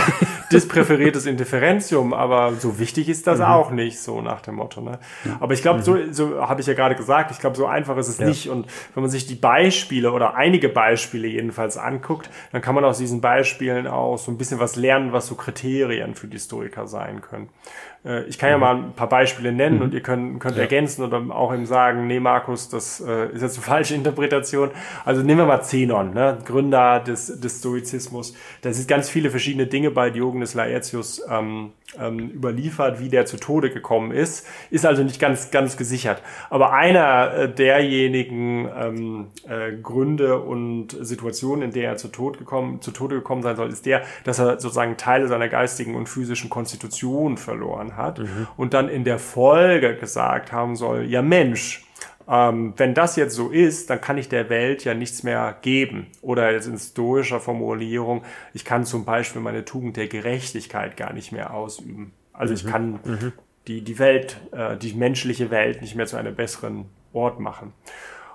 dispräferiertes 0.52 1.26
Indifferentium, 1.26 2.12
aber 2.12 2.54
so 2.54 2.78
wichtig 2.78 3.08
ist 3.08 3.26
das 3.26 3.38
mhm. 3.38 3.44
auch 3.44 3.70
nicht, 3.70 4.00
so 4.00 4.20
nach 4.20 4.40
dem 4.40 4.56
Motto. 4.56 4.80
Ne? 4.80 4.98
Aber 5.38 5.54
ich 5.54 5.62
glaube, 5.62 5.80
mhm. 5.80 5.84
so, 5.84 6.12
so 6.12 6.48
habe 6.48 6.60
ich 6.60 6.66
ja 6.66 6.74
gerade 6.74 6.94
gesagt, 6.94 7.30
ich 7.30 7.38
glaube, 7.38 7.56
so 7.56 7.66
einfach 7.66 7.96
ist 7.96 8.08
es 8.08 8.18
ja. 8.18 8.26
nicht. 8.26 8.48
Und 8.48 8.66
wenn 8.94 9.02
man 9.02 9.10
sich 9.10 9.26
die 9.26 9.34
Beispiele 9.34 10.12
oder 10.12 10.34
einige 10.34 10.68
Beispiele 10.68 11.28
jedenfalls 11.28 11.76
anguckt, 11.76 12.30
dann 12.52 12.62
kann 12.62 12.74
man 12.74 12.84
aus 12.84 12.98
diesen 12.98 13.20
Beispielen 13.20 13.86
auch 13.86 14.18
so 14.18 14.30
ein 14.30 14.38
bisschen 14.38 14.60
was 14.60 14.76
lernen, 14.76 15.12
was 15.12 15.26
so 15.26 15.34
Kriterien 15.34 16.14
für 16.14 16.26
die 16.26 16.38
Stoiker 16.38 16.86
sein 16.86 17.20
können. 17.20 17.48
Äh, 18.04 18.24
ich 18.24 18.38
kann 18.38 18.50
ja 18.50 18.56
mhm. 18.56 18.60
mal 18.60 18.76
ein 18.76 18.92
paar 18.92 19.08
Beispiele 19.08 19.52
nennen 19.52 19.76
mhm. 19.76 19.82
und 19.82 19.94
ihr 19.94 20.00
könnt, 20.00 20.40
könnt 20.40 20.56
ja. 20.56 20.62
ergänzen 20.62 21.04
oder 21.04 21.22
auch 21.34 21.52
eben 21.52 21.66
sagen, 21.66 22.06
nee, 22.06 22.20
Markus, 22.20 22.68
das 22.68 23.00
äh, 23.00 23.32
ist 23.32 23.42
jetzt 23.42 23.56
eine 23.56 23.64
falsche 23.66 23.94
Interpretation. 23.94 24.70
Also 25.04 25.22
nehmen 25.22 25.40
wir 25.40 25.46
mal 25.46 25.62
Zenon, 25.62 26.14
ne? 26.14 26.38
Gründer 26.44 27.00
des, 27.00 27.40
des 27.40 27.58
Stoizismus. 27.58 28.34
Da 28.62 28.72
sind 28.72 28.88
ganz 28.88 29.08
viele 29.08 29.30
verschiedene 29.30 29.66
Dinge 29.66 29.90
bei 29.90 30.10
Diogenes 30.10 30.54
Laertius 30.54 31.22
ähm, 31.28 31.72
ähm, 31.98 32.30
überliefert, 32.30 33.00
wie 33.00 33.08
der 33.08 33.26
zu 33.26 33.36
Tode 33.36 33.70
gekommen 33.70 34.12
ist. 34.12 34.46
Ist 34.70 34.86
also 34.86 35.02
nicht 35.02 35.20
ganz, 35.20 35.50
ganz 35.50 35.76
gesichert. 35.76 36.22
Aber 36.48 36.72
einer 36.72 37.32
äh, 37.34 37.48
derjenigen 37.52 38.68
ähm, 38.76 39.26
äh, 39.48 39.72
Gründe 39.76 40.40
und 40.40 40.96
Situationen, 41.00 41.62
in 41.62 41.70
der 41.72 41.90
er 41.90 41.96
zu, 41.96 42.08
Tod 42.08 42.38
gekommen, 42.38 42.80
zu 42.80 42.90
Tode 42.92 43.16
gekommen 43.16 43.42
sein 43.42 43.56
soll, 43.56 43.68
ist 43.70 43.86
der, 43.86 44.02
dass 44.24 44.38
er 44.38 44.60
sozusagen 44.60 44.96
Teile 44.96 45.28
seiner 45.28 45.48
geistigen 45.48 45.94
und 45.94 46.08
physischen 46.08 46.50
Konstitution 46.50 47.36
verloren 47.36 47.89
hat 47.96 48.18
mhm. 48.18 48.46
und 48.56 48.74
dann 48.74 48.88
in 48.88 49.04
der 49.04 49.18
Folge 49.18 49.96
gesagt 49.96 50.52
haben 50.52 50.76
soll, 50.76 51.04
ja 51.04 51.22
Mensch, 51.22 51.84
ähm, 52.30 52.74
wenn 52.76 52.94
das 52.94 53.16
jetzt 53.16 53.34
so 53.34 53.48
ist, 53.48 53.90
dann 53.90 54.00
kann 54.00 54.16
ich 54.16 54.28
der 54.28 54.48
Welt 54.50 54.84
ja 54.84 54.94
nichts 54.94 55.24
mehr 55.24 55.56
geben. 55.62 56.06
Oder 56.22 56.52
jetzt 56.52 56.66
in 56.66 56.78
stoischer 56.78 57.40
Formulierung, 57.40 58.22
ich 58.54 58.64
kann 58.64 58.84
zum 58.84 59.04
Beispiel 59.04 59.42
meine 59.42 59.64
Tugend 59.64 59.96
der 59.96 60.06
Gerechtigkeit 60.06 60.96
gar 60.96 61.12
nicht 61.12 61.32
mehr 61.32 61.52
ausüben. 61.52 62.12
Also 62.32 62.52
mhm. 62.52 62.56
ich 62.56 62.66
kann 62.66 62.90
mhm. 63.04 63.32
die, 63.66 63.82
die 63.82 63.98
Welt, 63.98 64.40
äh, 64.52 64.76
die 64.76 64.94
menschliche 64.94 65.50
Welt 65.50 65.82
nicht 65.82 65.96
mehr 65.96 66.06
zu 66.06 66.16
einem 66.16 66.36
besseren 66.36 66.86
Ort 67.12 67.40
machen. 67.40 67.72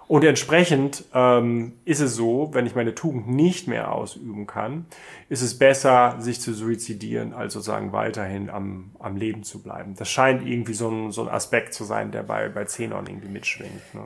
Und 0.07 0.23
entsprechend 0.23 1.03
ähm, 1.13 1.73
ist 1.83 1.99
es 1.99 2.15
so, 2.15 2.49
wenn 2.53 2.67
ich 2.67 2.75
meine 2.75 2.93
Tugend 2.93 3.27
nicht 3.27 3.67
mehr 3.67 3.91
ausüben 3.91 4.45
kann, 4.45 4.85
ist 5.29 5.41
es 5.41 5.57
besser, 5.57 6.15
sich 6.19 6.39
zu 6.39 6.53
suizidieren, 6.53 7.33
als 7.33 7.53
sozusagen 7.53 7.91
weiterhin 7.91 8.49
am, 8.49 8.91
am 8.99 9.15
Leben 9.15 9.43
zu 9.43 9.63
bleiben. 9.63 9.95
Das 9.97 10.09
scheint 10.09 10.47
irgendwie 10.47 10.73
so 10.73 10.89
ein, 10.89 11.11
so 11.11 11.23
ein 11.23 11.29
Aspekt 11.29 11.73
zu 11.73 11.83
sein, 11.85 12.11
der 12.11 12.21
bei, 12.21 12.49
bei 12.49 12.65
Zenon 12.65 13.07
irgendwie 13.07 13.29
mitschwingt. 13.29 13.95
Ne? 13.95 14.03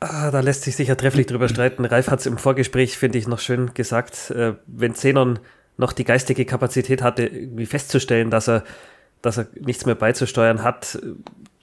Ah, 0.00 0.30
da 0.30 0.40
lässt 0.40 0.64
sich 0.64 0.76
sicher 0.76 0.96
trefflich 0.96 1.26
drüber 1.26 1.48
streiten. 1.48 1.84
Ralf 1.84 2.10
hat 2.10 2.20
es 2.20 2.26
im 2.26 2.36
Vorgespräch, 2.36 2.98
finde 2.98 3.18
ich, 3.18 3.26
noch 3.26 3.38
schön 3.38 3.72
gesagt. 3.72 4.30
Äh, 4.30 4.54
wenn 4.66 4.94
Zenon 4.94 5.38
noch 5.78 5.92
die 5.92 6.04
geistige 6.04 6.44
Kapazität 6.44 7.02
hatte, 7.02 7.24
irgendwie 7.24 7.66
festzustellen, 7.66 8.30
dass 8.30 8.48
er, 8.48 8.64
dass 9.22 9.38
er 9.38 9.46
nichts 9.58 9.86
mehr 9.86 9.94
beizusteuern 9.94 10.62
hat, 10.62 10.98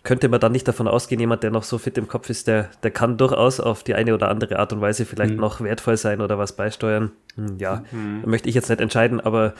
könnte 0.04 0.30
man 0.30 0.40
dann 0.40 0.52
nicht 0.52 0.68
davon 0.68 0.88
ausgehen, 0.88 1.20
jemand, 1.20 1.44
der 1.44 1.52
noch 1.52 1.64
so 1.64 1.78
fit 1.78 1.98
im 1.98 2.08
Kopf 2.08 2.30
ist, 2.30 2.48
der, 2.48 2.70
der 2.84 2.92
kann 2.92 3.18
durchaus 3.18 3.60
auf 3.60 3.84
die 3.84 3.96
eine 3.96 4.14
oder 4.14 4.30
andere 4.30 4.60
Art 4.60 4.72
und 4.72 4.82
Weise 4.82 5.06
vielleicht 5.06 5.34
mhm. 5.34 5.42
noch 5.42 5.62
wertvoll 5.62 5.98
sein 5.98 6.22
oder 6.22 6.38
was 6.38 6.56
beisteuern. 6.56 7.12
Hm, 7.36 7.58
ja, 7.58 7.84
mhm. 7.92 8.24
möchte 8.26 8.48
ich 8.50 8.56
jetzt 8.56 8.70
nicht 8.70 8.82
entscheiden, 8.82 9.20
aber 9.20 9.54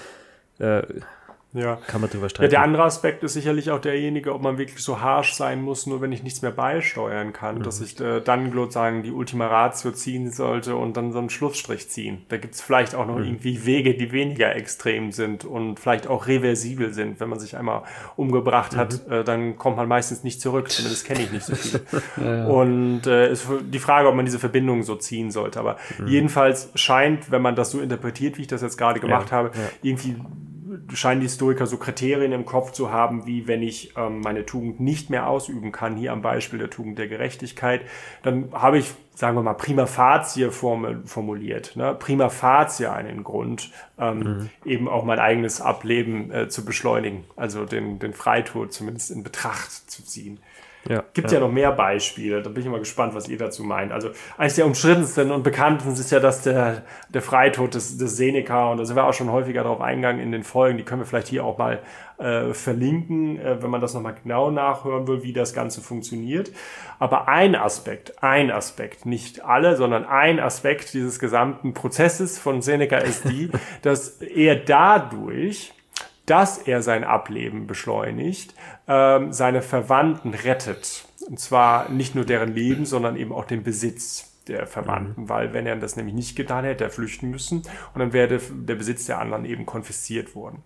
äh, 0.60 0.84
ja. 1.54 1.80
Kann 1.88 2.02
man 2.02 2.10
drüber 2.12 2.30
streiten. 2.30 2.44
Ja, 2.44 2.60
der 2.60 2.62
andere 2.62 2.84
Aspekt 2.84 3.24
ist 3.24 3.34
sicherlich 3.34 3.72
auch 3.72 3.80
derjenige, 3.80 4.36
ob 4.36 4.44
man 4.44 4.60
wirklich 4.60 4.84
so 4.84 5.02
harsh 5.02 5.34
sein 5.34 5.64
muss, 5.64 5.88
nur 5.88 6.00
wenn 6.00 6.12
ich 6.12 6.22
nichts 6.22 6.44
mehr 6.44 6.52
beisteuern 6.52 7.34
kann, 7.34 7.60
mhm. 7.60 7.64
dass 7.64 7.82
ich 7.82 8.00
äh, 8.00 8.22
dann 8.22 8.54
sozusagen 8.54 9.02
die 9.02 9.12
Ultima 9.12 9.48
Ratio 9.48 9.92
ziehen 9.92 10.32
sollte 10.32 10.76
und 10.76 10.96
dann 10.96 11.12
so 11.12 11.18
einen 11.18 11.32
Schlussstrich 11.32 11.90
ziehen. 11.90 12.22
Da 12.30 12.38
gibt 12.38 12.54
es 12.54 12.62
vielleicht 12.62 12.94
auch 12.94 13.08
noch 13.08 13.18
mhm. 13.18 13.26
irgendwie 13.26 13.66
Wege, 13.66 13.96
die 13.96 14.12
weniger 14.12 14.56
extrem 14.56 15.12
sind 15.12 15.44
und 15.44 15.80
vielleicht 15.80 16.06
auch 16.06 16.28
reversibel 16.28 16.94
sind. 16.94 17.20
Wenn 17.20 17.30
man 17.30 17.40
sich 17.40 17.58
einmal 17.58 17.82
umgebracht 18.16 18.76
hat, 18.76 19.08
mhm. 19.08 19.14
äh, 19.14 19.24
dann 19.24 19.58
kommt 19.58 19.78
man 19.78 19.88
meistens 19.88 20.24
nicht 20.24 20.42
zurück. 20.42 20.70
Zumindest 20.70 21.06
kenne 21.06 21.24
ich 21.24 21.32
nicht 21.32 21.46
so 21.46 21.56
viel. 21.56 21.82
ja, 22.18 22.36
ja. 22.36 22.46
Und 22.46 23.08
äh, 23.08 23.32
ist 23.32 23.48
die 23.62 23.80
Frage, 23.80 24.08
ob 24.08 24.14
man 24.14 24.26
diese 24.26 24.38
Verbindung 24.38 24.84
so 24.84 24.96
ziehen 24.96 25.32
sollte. 25.32 25.60
Aber 25.60 25.78
mhm. 25.98 26.08
jedenfalls 26.08 26.70
scheint, 26.76 27.32
wenn 27.32 27.42
man 27.42 27.56
das 27.56 27.72
so 27.72 27.82
interpretiert, 27.82 28.38
wie 28.38 28.42
ich 28.42 28.48
das 28.48 28.62
jetzt 28.62 28.78
gerade 28.78 29.00
gemacht 29.00 29.32
ja, 29.32 29.38
habe, 29.38 29.52
irgendwie 29.82 30.16
scheinen 30.94 31.22
die 31.22 31.30
Stoiker 31.30 31.68
so 31.68 31.78
Kriterien 31.78 32.32
im 32.32 32.46
Kopf 32.46 32.72
zu 32.72 32.92
haben, 32.92 33.26
wie 33.26 33.48
wenn 33.48 33.62
ich 33.62 33.94
ähm, 33.98 34.22
meine 34.22 34.46
Tugend 34.46 34.80
nicht 34.80 35.10
mehr 35.10 35.28
ausüben 35.28 35.72
kann, 35.72 35.96
hier 35.96 36.12
am 36.12 36.22
Beispiel 36.22 36.60
der 36.60 36.70
Tugend 36.70 36.98
der 36.98 37.08
Gerechtigkeit, 37.08 37.82
dann 38.24 38.50
habe 38.54 38.80
ich, 38.80 38.92
sagen 39.16 39.38
wir 39.38 39.44
mal, 39.44 39.54
prima 39.54 39.86
facie 39.86 40.50
formuliert. 40.50 41.76
Ne? 41.76 41.96
Prima 41.98 42.30
facie 42.30 42.88
einen 42.88 43.24
Grund, 43.24 43.72
ähm, 43.98 44.20
mhm. 44.20 44.50
eben 44.66 44.88
auch 44.88 45.04
mein 45.04 45.20
eigenes 45.20 45.62
Ableben 45.62 46.32
äh, 46.32 46.50
zu 46.50 46.66
beschleunigen, 46.66 47.24
also 47.36 47.66
den, 47.66 48.00
den 48.00 48.14
Freitod 48.14 48.74
zumindest 48.74 49.12
in 49.12 49.24
Betracht 49.24 49.72
zu 49.92 50.04
ziehen. 50.04 50.40
Ja, 50.90 51.04
Gibt 51.14 51.32
ja. 51.32 51.38
ja. 51.38 51.46
noch 51.46 51.52
mehr 51.52 51.72
Beispiele. 51.72 52.42
Da 52.42 52.50
bin 52.50 52.64
ich 52.64 52.70
mal 52.70 52.80
gespannt, 52.80 53.14
was 53.14 53.30
ihr 53.30 53.38
dazu 53.38 53.64
meint. 53.64 53.92
Also 53.92 54.10
eines 54.40 54.56
der 54.56 54.66
umstrittensten 54.66 55.30
und 55.30 55.44
bekanntesten 55.44 55.94
ist 55.94 56.12
ja 56.12 56.20
das 56.20 56.42
der, 56.42 56.82
der 57.10 57.22
Freitod 57.22 57.76
des, 57.76 57.98
des 57.98 58.18
Seneca. 58.18 58.72
Und 58.72 58.80
da 58.80 58.86
sind 58.86 58.96
wir 58.96 59.06
auch 59.06 59.14
schon 59.14 59.32
häufiger 59.32 59.62
darauf 59.62 59.82
eingegangen 59.82 60.20
in 60.20 60.32
den 60.32 60.44
Folgen. 60.44 60.80
Die 60.80 60.84
können 60.84 61.02
wir 61.02 61.06
vielleicht 61.06 61.28
hier 61.28 61.46
auch 61.46 61.60
mal 61.60 61.80
äh, 62.18 62.56
verlinken, 62.56 63.40
äh, 63.40 63.62
wenn 63.62 63.70
man 63.70 63.82
das 63.82 63.94
nochmal 63.94 64.16
genau 64.24 64.50
nachhören 64.50 65.08
will, 65.08 65.22
wie 65.22 65.32
das 65.32 65.54
Ganze 65.54 65.82
funktioniert. 65.82 66.52
Aber 66.98 67.28
ein 67.28 67.54
Aspekt, 67.54 68.24
ein 68.24 68.50
Aspekt, 68.50 69.06
nicht 69.06 69.46
alle, 69.46 69.76
sondern 69.76 70.06
ein 70.06 70.40
Aspekt 70.40 70.96
dieses 70.96 71.20
gesamten 71.20 71.76
Prozesses 71.76 72.40
von 72.40 72.64
Seneca 72.64 72.98
ist 72.98 73.26
die, 73.26 73.52
dass 73.84 74.22
er 74.22 74.56
dadurch 74.56 75.72
dass 76.30 76.58
er 76.58 76.82
sein 76.82 77.04
Ableben 77.04 77.68
beschleunigt, 77.68 78.54
ähm, 78.88 79.34
seine 79.34 79.62
Verwandten 79.62 80.34
rettet. 80.34 81.06
Und 81.28 81.40
zwar 81.40 81.90
nicht 81.90 82.16
nur 82.16 82.26
deren 82.26 82.54
Leben, 82.54 82.86
sondern 82.86 83.16
eben 83.16 83.32
auch 83.32 83.46
den 83.46 83.64
Besitz 83.64 84.32
der 84.48 84.68
Verwandten, 84.68 85.24
mhm. 85.24 85.30
weil 85.30 85.54
wenn 85.54 85.66
er 85.66 85.76
das 85.76 85.96
nämlich 85.96 86.16
nicht 86.16 86.36
getan 86.36 86.66
hätte, 86.66 86.84
er 86.84 86.90
flüchten 86.90 87.30
müssen 87.30 87.64
und 87.94 88.00
dann 88.00 88.14
wäre 88.14 88.40
der 88.40 88.76
Besitz 88.76 89.06
der 89.06 89.20
anderen 89.20 89.46
eben 89.46 89.66
konfisziert 89.66 90.36
worden. 90.36 90.64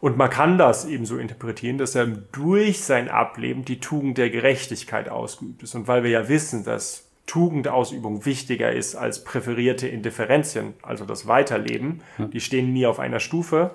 Und 0.00 0.18
man 0.18 0.28
kann 0.28 0.58
das 0.58 0.84
eben 0.84 1.06
so 1.06 1.16
interpretieren, 1.16 1.78
dass 1.78 1.94
er 1.94 2.06
durch 2.06 2.82
sein 2.82 3.08
Ableben 3.08 3.64
die 3.64 3.80
Tugend 3.80 4.18
der 4.18 4.28
Gerechtigkeit 4.28 5.08
ausgeübt 5.08 5.62
ist. 5.62 5.74
Und 5.74 5.88
weil 5.88 6.02
wir 6.02 6.10
ja 6.10 6.28
wissen, 6.28 6.62
dass 6.62 7.08
Tugendausübung 7.26 8.26
wichtiger 8.26 8.70
ist 8.70 8.96
als 8.96 9.24
präferierte 9.24 9.88
Indifferenzien, 9.88 10.74
also 10.82 11.06
das 11.06 11.26
Weiterleben, 11.26 12.02
die 12.18 12.40
stehen 12.40 12.74
nie 12.74 12.84
auf 12.84 13.00
einer 13.00 13.18
Stufe, 13.18 13.70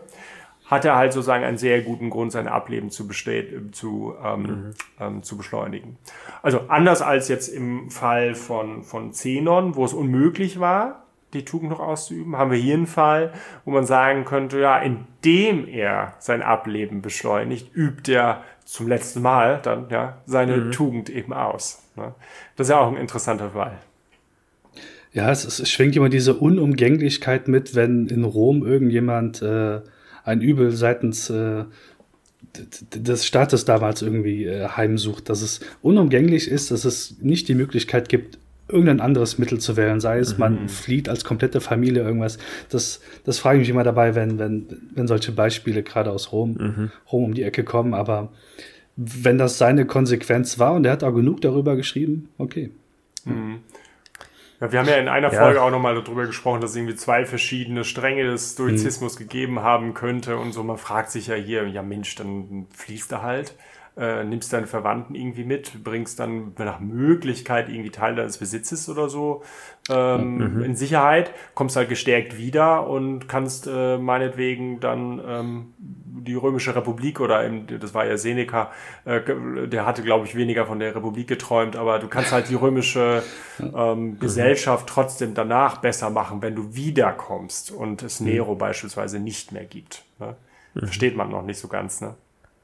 hat 0.70 0.86
er 0.86 0.96
halt 0.96 1.14
sozusagen 1.14 1.44
einen 1.44 1.58
sehr 1.58 1.82
guten 1.82 2.12
Grund, 2.12 2.32
sein 2.32 2.48
Ableben 2.48 2.92
zu, 2.92 3.08
zu, 3.72 4.14
ähm, 4.24 4.42
mhm. 4.42 4.74
ähm, 5.00 5.24
zu 5.24 5.36
beschleunigen. 5.36 5.98
Also 6.44 6.62
anders 6.68 7.02
als 7.02 7.28
jetzt 7.28 7.48
im 7.48 7.90
Fall 7.90 8.36
von, 8.36 8.84
von 8.84 9.12
Zenon, 9.12 9.76
wo 9.76 9.84
es 9.84 9.94
unmöglich 9.94 10.60
war, 10.60 11.04
die 11.34 11.44
Tugend 11.44 11.72
noch 11.72 11.80
auszuüben, 11.80 12.38
haben 12.38 12.52
wir 12.52 12.58
hier 12.58 12.76
einen 12.76 12.88
Fall, 12.88 13.34
wo 13.66 13.72
man 13.72 13.86
sagen 13.86 14.26
könnte, 14.26 14.60
ja, 14.60 14.80
indem 14.80 15.68
er 15.68 16.14
sein 16.20 16.44
Ableben 16.44 17.02
beschleunigt, 17.02 17.76
übt 17.76 18.12
er 18.12 18.44
zum 18.64 18.88
letzten 18.88 19.24
Mal 19.24 19.60
dann 19.64 19.88
ja 19.90 20.18
seine 20.28 20.58
mhm. 20.58 20.72
Tugend 20.72 21.10
eben 21.10 21.34
aus. 21.34 21.82
Ne? 21.96 22.14
Das 22.56 22.68
ist 22.68 22.72
ja 22.72 22.80
auch 22.80 22.92
ein 22.92 22.98
interessanter 22.98 23.52
Fall. 23.52 23.78
Ja, 25.14 25.32
es, 25.32 25.46
es 25.46 25.70
schwingt 25.70 25.96
immer 25.96 26.10
diese 26.10 26.36
Unumgänglichkeit 26.36 27.48
mit, 27.48 27.74
wenn 27.76 28.06
in 28.06 28.24
Rom 28.24 28.64
irgendjemand 28.64 29.42
äh, 29.42 29.82
ein 30.30 30.42
Übel 30.42 30.72
seitens 30.72 31.30
äh, 31.30 31.66
des 32.96 33.26
Staates 33.26 33.66
damals 33.66 34.02
irgendwie 34.02 34.46
äh, 34.46 34.68
heimsucht, 34.70 35.30
dass 35.30 35.42
es 35.42 35.60
unumgänglich 35.82 36.48
ist, 36.48 36.72
dass 36.72 36.86
es 36.86 37.18
nicht 37.22 37.48
die 37.48 37.56
Möglichkeit 37.56 38.10
gibt, 38.10 38.38
irgendein 38.68 39.02
anderes 39.02 39.40
Mittel 39.40 39.60
zu 39.60 39.76
wählen, 39.78 40.00
sei 40.00 40.20
es, 40.20 40.34
mhm. 40.34 40.40
man 40.40 40.70
flieht 40.70 41.10
als 41.10 41.24
komplette 41.24 41.60
Familie 41.60 42.04
irgendwas. 42.04 42.38
Das, 42.70 43.02
das 43.24 43.40
frage 43.40 43.58
ich 43.58 43.62
mich 43.62 43.70
immer 43.70 43.84
dabei, 43.84 44.16
wenn, 44.16 44.38
wenn, 44.38 44.68
wenn 44.94 45.08
solche 45.08 45.32
Beispiele 45.32 45.84
gerade 45.84 46.12
aus 46.12 46.32
Rom, 46.32 46.52
mhm. 46.52 46.92
Rom 47.12 47.24
um 47.26 47.34
die 47.34 47.44
Ecke 47.44 47.64
kommen. 47.64 47.94
Aber 47.94 48.32
wenn 48.96 49.38
das 49.38 49.58
seine 49.58 49.86
Konsequenz 49.86 50.60
war 50.60 50.74
und 50.74 50.86
er 50.86 50.92
hat 50.92 51.04
auch 51.04 51.14
genug 51.14 51.42
darüber 51.42 51.76
geschrieben, 51.76 52.30
okay. 52.38 52.70
Mhm. 53.26 53.60
Ja, 54.62 54.72
wir 54.72 54.80
haben 54.80 54.88
ja 54.88 54.98
in 54.98 55.08
einer 55.08 55.32
ja. 55.32 55.40
Folge 55.40 55.62
auch 55.62 55.72
nochmal 55.72 55.96
darüber 55.96 56.26
gesprochen, 56.26 56.60
dass 56.62 56.72
es 56.72 56.76
irgendwie 56.76 56.96
zwei 56.96 57.26
verschiedene 57.26 57.84
Stränge 57.84 58.26
des 58.26 58.54
Stoizismus 58.54 59.16
mhm. 59.16 59.24
gegeben 59.24 59.60
haben 59.62 59.94
könnte 59.94 60.38
und 60.38 60.52
so. 60.52 60.64
Man 60.64 60.78
fragt 60.78 61.12
sich 61.12 61.28
ja 61.28 61.36
hier, 61.36 61.68
ja 61.68 61.82
Mensch, 61.82 62.16
dann 62.16 62.68
fließt 62.74 63.12
er 63.14 63.22
halt 63.22 63.56
äh, 64.00 64.24
nimmst 64.24 64.54
deine 64.54 64.68
Verwandten 64.68 65.14
irgendwie 65.14 65.44
mit, 65.44 65.84
bringst 65.84 66.20
dann 66.20 66.54
nach 66.58 66.80
Möglichkeit 66.80 67.68
irgendwie 67.70 67.90
Teil 67.90 68.16
deines 68.16 68.38
Besitzes 68.38 68.88
oder 68.88 69.10
so 69.10 69.44
ähm, 69.90 70.56
mhm. 70.56 70.64
in 70.64 70.76
Sicherheit, 70.76 71.32
kommst 71.54 71.76
halt 71.76 71.90
gestärkt 71.90 72.38
wieder 72.38 72.88
und 72.88 73.28
kannst 73.28 73.68
äh, 73.68 73.98
meinetwegen 73.98 74.80
dann 74.80 75.22
ähm, 75.26 75.74
die 75.78 76.36
Römische 76.36 76.76
Republik 76.76 77.20
oder 77.20 77.46
eben, 77.46 77.68
das 77.80 77.94
war 77.94 78.06
ja 78.06 78.18
Seneca, 78.18 78.72
äh, 79.06 79.22
der 79.68 79.86
hatte, 79.86 80.02
glaube 80.02 80.26
ich, 80.26 80.36
weniger 80.36 80.66
von 80.66 80.80
der 80.80 80.96
Republik 80.96 81.28
geträumt, 81.28 81.76
aber 81.76 82.00
du 82.00 82.08
kannst 82.08 82.32
halt 82.32 82.50
die 82.50 82.56
römische 82.56 83.24
ähm, 83.60 84.12
mhm. 84.12 84.20
Gesellschaft 84.20 84.88
trotzdem 84.88 85.34
danach 85.34 85.78
besser 85.78 86.10
machen, 86.10 86.42
wenn 86.42 86.56
du 86.56 86.76
wiederkommst 86.76 87.72
und 87.72 88.04
es 88.04 88.20
mhm. 88.20 88.28
Nero 88.28 88.54
mhm. 88.54 88.60
beispielsweise 88.60 89.20
nicht 89.20 89.52
mehr 89.52 89.66
gibt. 89.66 90.06
Ne? 90.20 90.36
Mhm. 90.74 90.80
Versteht 90.80 91.18
man 91.18 91.30
noch 91.30 91.44
nicht 91.44 91.60
so 91.60 91.68
ganz, 91.68 92.00
ne? 92.02 92.16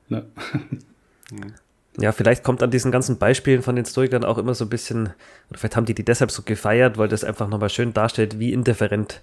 Ja. 0.07 0.21
Ja, 1.97 2.11
vielleicht 2.11 2.43
kommt 2.43 2.61
an 2.61 2.71
diesen 2.71 2.91
ganzen 2.91 3.17
Beispielen 3.17 3.61
von 3.61 3.75
den 3.75 3.85
Stoikern 3.85 4.25
auch 4.25 4.37
immer 4.37 4.53
so 4.53 4.65
ein 4.65 4.69
bisschen, 4.69 5.13
oder 5.49 5.59
vielleicht 5.59 5.77
haben 5.77 5.85
die 5.85 5.93
die 5.93 6.03
deshalb 6.03 6.29
so 6.29 6.41
gefeiert, 6.41 6.97
weil 6.97 7.07
das 7.07 7.23
einfach 7.23 7.47
nochmal 7.47 7.69
schön 7.69 7.93
darstellt, 7.93 8.37
wie 8.37 8.51
indifferent 8.51 9.21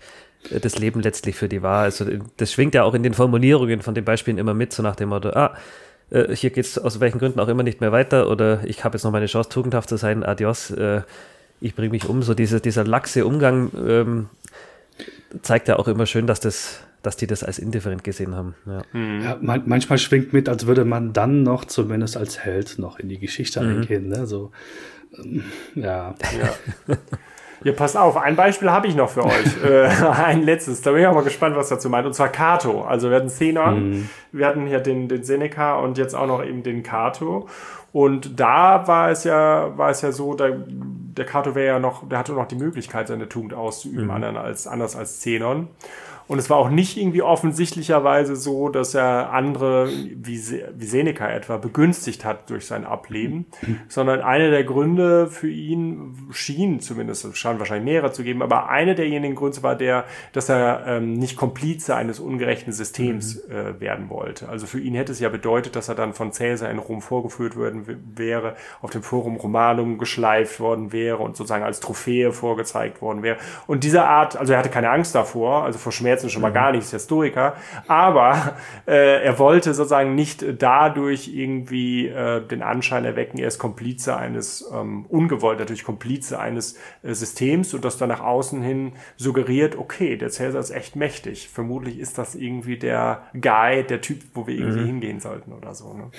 äh, 0.51 0.59
das 0.59 0.79
Leben 0.79 1.01
letztlich 1.01 1.37
für 1.37 1.49
die 1.49 1.63
war. 1.63 1.83
Also 1.83 2.07
das 2.39 2.53
schwingt 2.53 2.75
ja 2.75 2.85
auch 2.85 2.95
in 2.95 3.03
den 3.03 3.15
Formulierungen 3.15 3.83
von 3.83 3.95
den 3.95 4.05
Beispielen 4.05 4.39
immer 4.39 4.55
mit, 4.55 4.73
so 4.73 4.83
nach 4.83 4.97
dem 4.97 5.11
Motto, 5.11 5.31
ah, 5.31 5.55
äh, 6.11 6.35
hier 6.35 6.51
geht 6.51 6.65
es 6.65 6.79
aus 6.79 6.99
welchen 7.01 7.19
Gründen 7.19 7.41
auch 7.41 7.49
immer 7.49 7.63
nicht 7.63 7.81
mehr 7.83 7.93
weiter 7.93 8.31
oder 8.31 8.63
ich 8.65 8.85
habe 8.85 8.97
jetzt 8.97 9.05
noch 9.05 9.13
meine 9.13 9.27
Chance, 9.27 9.51
tugendhaft 9.51 9.91
zu 9.91 9.97
sein, 9.97 10.25
adios, 10.25 10.71
äh, 10.71 11.03
ich 11.61 11.75
bringe 11.75 11.91
mich 11.91 12.09
um. 12.09 12.23
So 12.23 12.35
diese, 12.35 12.61
dieser 12.61 12.85
laxe 12.85 13.25
Umgang 13.25 13.71
ähm, 13.87 14.29
zeigt 15.43 15.69
ja 15.69 15.79
auch 15.79 15.89
immer 15.89 16.07
schön, 16.07 16.27
dass 16.27 16.41
das 16.41 16.81
dass 17.03 17.17
die 17.17 17.27
das 17.27 17.43
als 17.43 17.59
indifferent 17.59 18.05
gesehen 18.05 18.35
haben. 18.35 18.55
Ja. 18.67 18.83
Mhm. 18.93 19.21
ja 19.23 19.39
man, 19.41 19.63
manchmal 19.67 19.99
schwingt 19.99 20.33
mit, 20.33 20.49
als 20.49 20.67
würde 20.67 20.85
man 20.85 21.13
dann 21.13 21.43
noch 21.43 21.65
zumindest 21.65 22.17
als 22.17 22.39
Held 22.39 22.79
noch 22.79 22.99
in 22.99 23.09
die 23.09 23.19
Geschichte 23.19 23.61
mhm. 23.61 23.69
eingehen. 23.81 24.09
Ne? 24.09 24.27
So, 24.27 24.53
ähm, 25.19 25.45
ja. 25.75 26.15
ja. 26.39 26.97
Ja, 27.65 27.73
passt 27.73 27.97
auf, 27.97 28.17
ein 28.17 28.35
Beispiel 28.35 28.71
habe 28.71 28.87
ich 28.89 28.97
noch 28.97 29.11
für 29.11 29.25
euch. 29.25 29.65
äh, 29.65 29.87
ein 29.87 30.43
letztes, 30.43 30.83
da 30.83 30.91
bin 30.91 31.03
ich 31.03 31.07
auch 31.07 31.15
mal 31.15 31.23
gespannt, 31.23 31.57
was 31.57 31.69
dazu 31.69 31.89
meint. 31.89 32.07
Und 32.07 32.15
zwar 32.15 32.29
Cato. 32.29 32.83
Also 32.83 33.09
wir 33.11 33.17
hatten 33.17 33.29
Zenon, 33.29 33.91
mhm. 33.91 34.09
wir 34.33 34.47
hatten 34.47 34.67
hier 34.67 34.81
den, 34.81 35.09
den 35.09 35.23
Seneca 35.23 35.77
und 35.79 35.99
jetzt 35.99 36.15
auch 36.15 36.27
noch 36.27 36.45
eben 36.45 36.63
den 36.63 36.83
Cato. 36.83 37.49
Und 37.93 38.41
da 38.41 38.87
war 38.89 39.11
es 39.11 39.25
ja, 39.25 39.77
war 39.77 39.91
es 39.91 40.01
ja 40.01 40.13
so, 40.13 40.35
der, 40.35 40.57
der 40.67 41.27
Cato 41.27 41.55
wäre 41.55 41.67
ja 41.75 41.79
noch, 41.79 42.09
der 42.09 42.19
hatte 42.19 42.33
noch 42.33 42.49
die 42.49 42.57
Möglichkeit, 42.57 43.09
seine 43.09 43.29
Tugend 43.29 43.55
auszuüben, 43.55 44.07
mhm. 44.07 44.11
anders 44.11 44.37
als, 44.37 44.67
anders 44.67 44.97
als 44.97 45.21
Zenon. 45.21 45.69
Und 46.33 46.39
es 46.39 46.49
war 46.49 46.57
auch 46.57 46.71
nicht 46.71 46.97
irgendwie 46.97 47.21
offensichtlicherweise 47.21 48.37
so, 48.37 48.71
dass 48.71 48.95
er 48.95 49.35
andere, 49.35 49.91
wie, 49.91 50.41
wie 50.75 50.87
Seneca 50.87 51.29
etwa, 51.29 51.59
begünstigt 51.59 52.25
hat 52.25 52.49
durch 52.49 52.65
sein 52.65 52.87
Ableben, 52.87 53.45
sondern 53.89 54.23
einer 54.23 54.49
der 54.49 54.65
Gründe 54.65 55.27
für 55.27 55.51
ihn 55.51 56.31
schien 56.31 56.81
zumindest, 56.81 57.27
es 57.27 57.37
scheint 57.37 57.59
wahrscheinlich 57.59 57.85
mehrere 57.85 58.13
zu 58.13 58.25
geben, 58.25 58.41
aber 58.41 58.71
einer 58.71 58.95
derjenigen 58.95 59.35
Gründe 59.35 59.63
war 59.63 59.77
der, 59.77 60.07
dass 60.33 60.49
er 60.49 60.87
ähm, 60.87 61.13
nicht 61.13 61.37
Komplize 61.37 61.95
eines 61.97 62.19
ungerechten 62.19 62.73
Systems 62.73 63.47
mhm. 63.47 63.55
äh, 63.55 63.81
werden 63.81 64.09
wollte. 64.09 64.49
Also 64.49 64.65
für 64.65 64.81
ihn 64.81 64.95
hätte 64.95 65.13
es 65.13 65.21
ja 65.21 65.29
bedeutet, 65.29 65.77
dass 65.77 65.91
er 65.91 65.97
dann 65.97 66.15
von 66.15 66.31
Caesar 66.31 66.71
in 66.71 66.79
Rom 66.79 67.03
vorgeführt 67.03 67.57
worden 67.57 67.85
wäre, 68.17 68.57
auf 68.81 68.89
dem 68.89 69.03
Forum 69.03 69.37
Romanum 69.37 69.99
geschleift 69.99 70.61
worden 70.61 70.93
wäre 70.93 71.19
und 71.19 71.37
sozusagen 71.37 71.63
als 71.63 71.81
Trophäe 71.81 72.33
vorgezeigt 72.33 73.03
worden 73.03 73.23
wäre. 73.23 73.37
Und 73.67 73.85
dieser 73.85 74.09
Art, 74.09 74.39
also 74.39 74.55
er 74.55 74.61
hatte 74.61 74.71
keine 74.71 74.89
Angst 74.89 75.15
davor, 75.15 75.65
also 75.65 75.79
vor 75.79 75.93
Schmerz 75.93 76.22
Schmerzen 76.23 76.31
schon 76.31 76.43
mal 76.43 76.51
mhm. 76.51 76.55
gar 76.55 76.73
nicht, 76.73 76.83
ist 76.83 76.91
Historiker. 76.91 77.55
Aber 77.89 78.57
äh, 78.87 79.23
er 79.23 79.39
wollte 79.39 79.75
sozusagen 79.75 80.15
nicht 80.15 80.45
dadurch 80.59 81.29
irgendwie 81.29 82.09
äh, 82.09 82.47
den 82.47 82.63
Anschein 82.63 83.05
erwecken, 83.05 83.39
er 83.39 83.49
ist 83.49 83.59
Komplize 83.59 84.17
eines, 84.17 84.65
ähm, 84.73 85.07
ungewollt 85.09 85.59
natürlich 85.59 85.85
Komplize 85.85 86.39
eines 86.39 86.77
äh, 87.03 87.15
Systems 87.15 87.75
und 87.75 87.85
das 87.85 87.99
dann 87.99 88.09
nach 88.09 88.21
außen 88.21 88.63
hin 88.63 88.93
suggeriert, 89.17 89.77
okay, 89.77 90.17
der 90.17 90.31
Cäsar 90.31 90.61
ist 90.61 90.71
echt 90.71 90.97
mächtig. 90.97 91.49
Vermutlich 91.49 91.99
ist 91.99 92.19
das 92.19 92.35
irgendwie 92.35 92.79
der 92.79 93.23
Guy, 93.35 93.85
der 93.85 94.01
Typ, 94.01 94.23
wo 94.35 94.47
wir 94.47 94.55
irgendwie 94.55 94.81
mhm. 94.81 94.87
hingehen 94.87 95.21
sollten 95.21 95.53
oder 95.53 95.75
so. 95.75 95.93
Ne? 95.93 96.11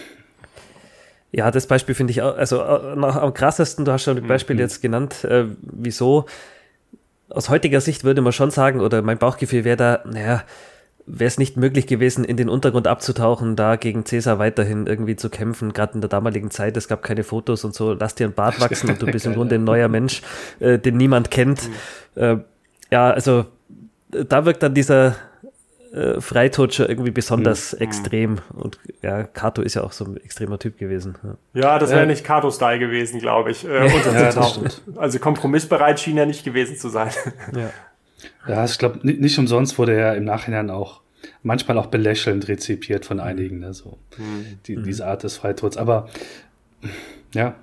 Ja, 1.31 1.49
das 1.49 1.65
Beispiel 1.65 1.95
finde 1.95 2.11
ich 2.11 2.21
auch, 2.21 2.37
also 2.37 2.61
äh, 2.61 2.95
noch 2.95 3.15
am 3.15 3.33
krassesten, 3.33 3.85
du 3.85 3.91
hast 3.91 4.03
schon 4.03 4.17
das 4.17 4.27
Beispiel 4.27 4.55
mhm. 4.55 4.59
jetzt 4.59 4.81
genannt, 4.81 5.23
äh, 5.23 5.45
wieso 5.61 6.25
aus 7.33 7.49
heutiger 7.49 7.81
Sicht 7.81 8.03
würde 8.03 8.21
man 8.21 8.31
schon 8.31 8.51
sagen, 8.51 8.79
oder 8.79 9.01
mein 9.01 9.17
Bauchgefühl 9.17 9.63
wäre 9.63 9.77
da, 9.77 9.99
naja, 10.05 10.43
wäre 11.05 11.27
es 11.27 11.37
nicht 11.37 11.57
möglich 11.57 11.87
gewesen, 11.87 12.23
in 12.23 12.37
den 12.37 12.47
Untergrund 12.47 12.87
abzutauchen, 12.87 13.55
da 13.55 13.75
gegen 13.75 14.05
Cäsar 14.05 14.39
weiterhin 14.39 14.87
irgendwie 14.87 15.15
zu 15.15 15.29
kämpfen, 15.29 15.73
gerade 15.73 15.95
in 15.95 16.01
der 16.01 16.09
damaligen 16.09 16.49
Zeit, 16.49 16.77
es 16.77 16.87
gab 16.87 17.01
keine 17.01 17.23
Fotos 17.23 17.65
und 17.65 17.75
so, 17.75 17.93
lass 17.93 18.15
dir 18.15 18.27
ein 18.27 18.33
Bart 18.33 18.61
wachsen 18.61 18.89
und 18.89 19.01
du 19.01 19.07
bist 19.07 19.25
im 19.25 19.33
Grunde 19.33 19.55
ein 19.55 19.63
neuer 19.63 19.89
Mensch, 19.89 20.21
äh, 20.59 20.79
den 20.79 20.95
niemand 20.95 21.31
kennt. 21.31 21.69
Mhm. 22.15 22.21
Äh, 22.21 22.37
ja, 22.91 23.11
also 23.11 23.45
da 24.09 24.45
wirkt 24.45 24.63
dann 24.63 24.73
dieser 24.73 25.15
äh, 25.93 26.19
Freitod 26.19 26.73
schon 26.73 26.87
irgendwie 26.87 27.11
besonders 27.11 27.73
mhm. 27.73 27.81
extrem. 27.81 28.37
Und 28.53 28.79
ja, 29.01 29.23
Kato 29.23 29.61
ist 29.61 29.75
ja 29.75 29.83
auch 29.83 29.91
so 29.91 30.05
ein 30.05 30.17
extremer 30.17 30.59
Typ 30.59 30.77
gewesen. 30.77 31.15
Ja, 31.53 31.61
ja 31.61 31.79
das 31.79 31.91
wäre 31.91 32.03
äh, 32.03 32.07
nicht 32.07 32.23
Kato-Style 32.23 32.79
gewesen, 32.79 33.19
glaube 33.19 33.51
ich, 33.51 33.65
äh. 33.65 33.87
Ja, 34.13 34.31
also 34.95 35.19
kompromissbereit 35.19 35.99
schien 35.99 36.17
er 36.17 36.25
nicht 36.25 36.43
gewesen 36.43 36.77
zu 36.77 36.89
sein. 36.89 37.11
Ja, 37.55 37.69
ja 38.47 38.65
ich 38.65 38.77
glaube, 38.77 38.99
nicht 39.03 39.37
umsonst 39.37 39.77
wurde 39.77 39.93
er 39.93 40.15
im 40.15 40.23
Nachhinein 40.23 40.69
auch 40.69 41.01
manchmal 41.41 41.77
auch 41.77 41.87
belächelnd 41.87 42.47
rezipiert 42.47 43.05
von 43.05 43.19
einigen, 43.19 43.59
ne, 43.59 43.73
so 43.73 43.97
mhm. 44.17 44.59
die, 44.65 44.81
diese 44.81 45.05
Art 45.05 45.23
des 45.23 45.37
Freitods. 45.37 45.77
Aber 45.77 46.09
ja, 47.33 47.55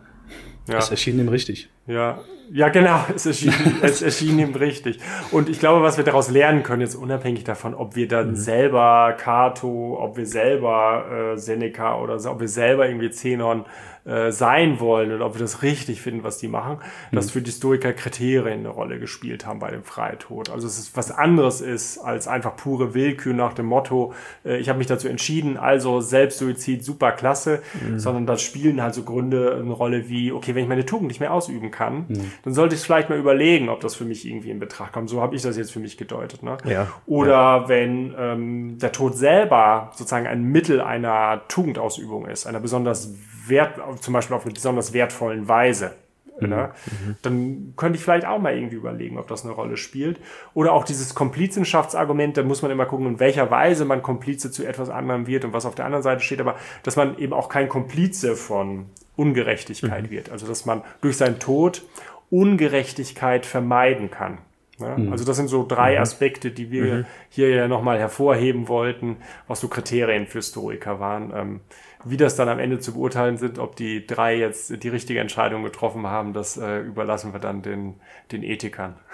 Ja. 0.71 0.79
Es 0.79 0.91
erschien 0.91 1.19
ihm 1.19 1.29
richtig. 1.29 1.69
Ja, 1.87 2.21
ja 2.53 2.69
genau, 2.69 3.05
es 3.15 3.27
erschien, 3.27 3.53
es 3.83 4.03
erschien 4.03 4.39
ihm 4.39 4.55
richtig. 4.55 4.99
Und 5.31 5.49
ich 5.49 5.59
glaube, 5.59 5.83
was 5.83 5.97
wir 5.97 6.05
daraus 6.05 6.31
lernen 6.31 6.63
können, 6.63 6.83
jetzt 6.83 6.95
unabhängig 6.95 7.45
davon, 7.45 7.75
ob 7.75 7.97
wir 7.97 8.09
dann 8.09 8.31
mhm. 8.31 8.37
selber 8.37 9.15
Cato, 9.19 9.99
ob 10.01 10.17
wir 10.17 10.27
selber 10.27 11.33
äh, 11.35 11.39
Seneca 11.39 11.99
oder 11.99 12.15
ob 12.31 12.41
wir 12.41 12.49
selber 12.49 12.89
irgendwie 12.89 13.11
Zenon 13.11 13.65
äh, 14.05 14.33
sein 14.33 14.81
wollen 14.81 15.13
und 15.13 15.23
ob 15.23 15.35
wir 15.35 15.41
das 15.41 15.63
richtig 15.63 16.01
finden, 16.01 16.25
was 16.25 16.39
die 16.39 16.49
machen, 16.49 16.79
mhm. 17.11 17.17
dass 17.17 17.31
für 17.31 17.43
die 17.43 17.51
Stoiker 17.51 17.93
Kriterien 17.93 18.61
eine 18.61 18.69
Rolle 18.69 18.99
gespielt 18.99 19.47
haben 19.47 19.59
bei 19.59 19.71
dem 19.71 19.85
Freitod. 19.85 20.51
Also 20.51 20.67
es 20.67 20.79
ist 20.79 20.97
was 20.97 21.11
anderes 21.11 21.61
ist 21.61 21.99
als 21.99 22.29
einfach 22.29 22.57
pure 22.57 22.95
Willkür 22.95 23.35
nach 23.35 23.53
dem 23.53 23.67
Motto, 23.67 24.13
äh, 24.45 24.59
ich 24.59 24.69
habe 24.69 24.79
mich 24.79 24.87
dazu 24.87 25.09
entschieden, 25.09 25.57
also 25.57 26.01
Selbstsuizid 26.01 26.85
super 26.85 27.13
klasse, 27.13 27.63
mhm. 27.87 27.99
sondern 27.99 28.27
da 28.27 28.39
spielen 28.39 28.83
halt 28.83 28.95
so 28.95 29.03
Gründe 29.03 29.57
eine 29.61 29.73
Rolle 29.73 30.09
wie, 30.09 30.33
okay, 30.33 30.55
wenn 30.55 30.63
ich 30.63 30.69
meine 30.69 30.87
Tugend 30.87 31.09
nicht 31.09 31.21
mehr 31.21 31.33
ausüben 31.33 31.71
kann, 31.71 32.07
mhm. 32.09 32.33
dann 32.45 32.55
sollte 32.55 32.75
ich 32.75 32.81
vielleicht 32.81 33.11
mal 33.11 33.19
überlegen, 33.19 33.69
ob 33.69 33.81
das 33.81 33.95
für 33.95 34.05
mich 34.05 34.27
irgendwie 34.27 34.51
in 34.51 34.59
Betracht 34.59 34.93
kommt. 34.93 35.09
So 35.09 35.21
habe 35.21 35.37
ich 35.37 35.43
das 35.43 35.57
jetzt 35.57 35.73
für 35.73 35.81
mich 35.81 35.97
gedeutet. 35.97 36.43
Ne? 36.43 36.57
Ja. 36.65 36.89
Oder 37.07 37.31
ja. 37.31 37.69
wenn 37.69 38.15
ähm, 38.19 38.79
der 38.79 38.93
Tod 38.93 39.17
selber 39.17 39.91
sozusagen 39.95 40.27
ein 40.27 40.43
Mittel 40.45 40.81
einer 40.81 41.43
Tugendausübung 41.49 42.27
ist, 42.27 42.47
einer 42.47 42.61
besonders 42.61 43.15
wert, 43.47 43.81
zum 44.01 44.15
Beispiel 44.15 44.37
auf 44.37 44.45
eine 44.45 44.55
besonders 44.55 44.93
wertvollen 44.93 45.49
Weise. 45.49 45.95
Mhm. 46.41 46.49
Ne? 46.49 46.71
Mhm. 46.87 47.17
Dann 47.23 47.75
könnte 47.77 47.99
ich 47.99 48.05
vielleicht 48.05 48.27
auch 48.27 48.39
mal 48.39 48.55
irgendwie 48.55 48.77
überlegen, 48.77 49.19
ob 49.19 49.29
das 49.29 49.45
eine 49.45 49.53
Rolle 49.53 49.77
spielt. 49.77 50.19
Oder 50.55 50.73
auch 50.73 50.85
dieses 50.85 51.15
Komplizenschaftsargument, 51.15 52.37
da 52.37 52.43
muss 52.43 52.63
man 52.63 52.71
immer 52.71 52.87
gucken, 52.87 53.07
in 53.07 53.21
welcher 53.21 53.51
Weise 53.51 53.85
man 53.85 54.03
Komplize 54.03 54.51
zu 54.51 54.65
etwas 54.67 54.91
anderem 54.91 55.27
wird 55.27 55.45
und 55.45 55.53
was 55.53 55.67
auf 55.67 55.75
der 55.75 55.85
anderen 55.85 56.03
Seite 56.03 56.23
steht, 56.23 56.41
aber 56.41 56.57
dass 56.83 56.97
man 56.97 57.19
eben 57.19 57.33
auch 57.33 57.49
kein 57.49 57.69
Komplize 57.69 58.37
von 58.37 58.87
Ungerechtigkeit 59.17 60.05
mhm. 60.05 60.11
wird. 60.11 60.31
Also 60.31 60.47
dass 60.47 60.65
man 60.65 60.83
durch 61.01 61.17
seinen 61.17 61.39
Tod 61.39 61.83
Ungerechtigkeit 62.31 63.45
vermeiden 63.45 64.11
kann. 64.11 64.39
Ja, 64.79 64.97
mhm. 64.97 65.13
Also 65.13 65.25
das 65.25 65.37
sind 65.37 65.49
so 65.49 65.67
drei. 65.67 66.01
Aspekte, 66.01 66.51
die 66.51 66.71
wir 66.71 67.05
hier 67.29 67.51
ja 67.51 67.69
nochmal 67.69 67.99
hervorheben 67.99 68.69
wollten, 68.69 69.19
was 69.47 69.61
so 69.61 69.69
Kriterien 69.69 70.27
für 70.27 70.41
Stoiker 70.41 71.01
waren. 71.01 71.33
Ähm, 71.35 71.61
wie 72.05 72.17
das 72.17 72.37
dann 72.37 72.49
am 72.49 72.59
Ende 72.59 72.79
zu 72.79 72.95
beurteilen 72.95 73.37
sind, 73.37 73.59
ob 73.59 73.77
die 73.77 74.07
drei 74.07 74.37
jetzt 74.37 74.83
die 74.83 74.89
richtige 74.89 75.21
Entscheidung 75.21 75.63
getroffen 75.63 76.07
haben, 76.07 76.33
das 76.33 76.57
äh, 76.57 76.81
überlassen 76.81 77.33
wir 77.33 77.41
dann 77.41 77.63
den, 77.63 77.95
den 78.33 78.43
Ethikern. 78.43 78.95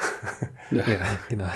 Ja, 0.73 0.83
ja 0.85 0.99
genau. 1.29 1.47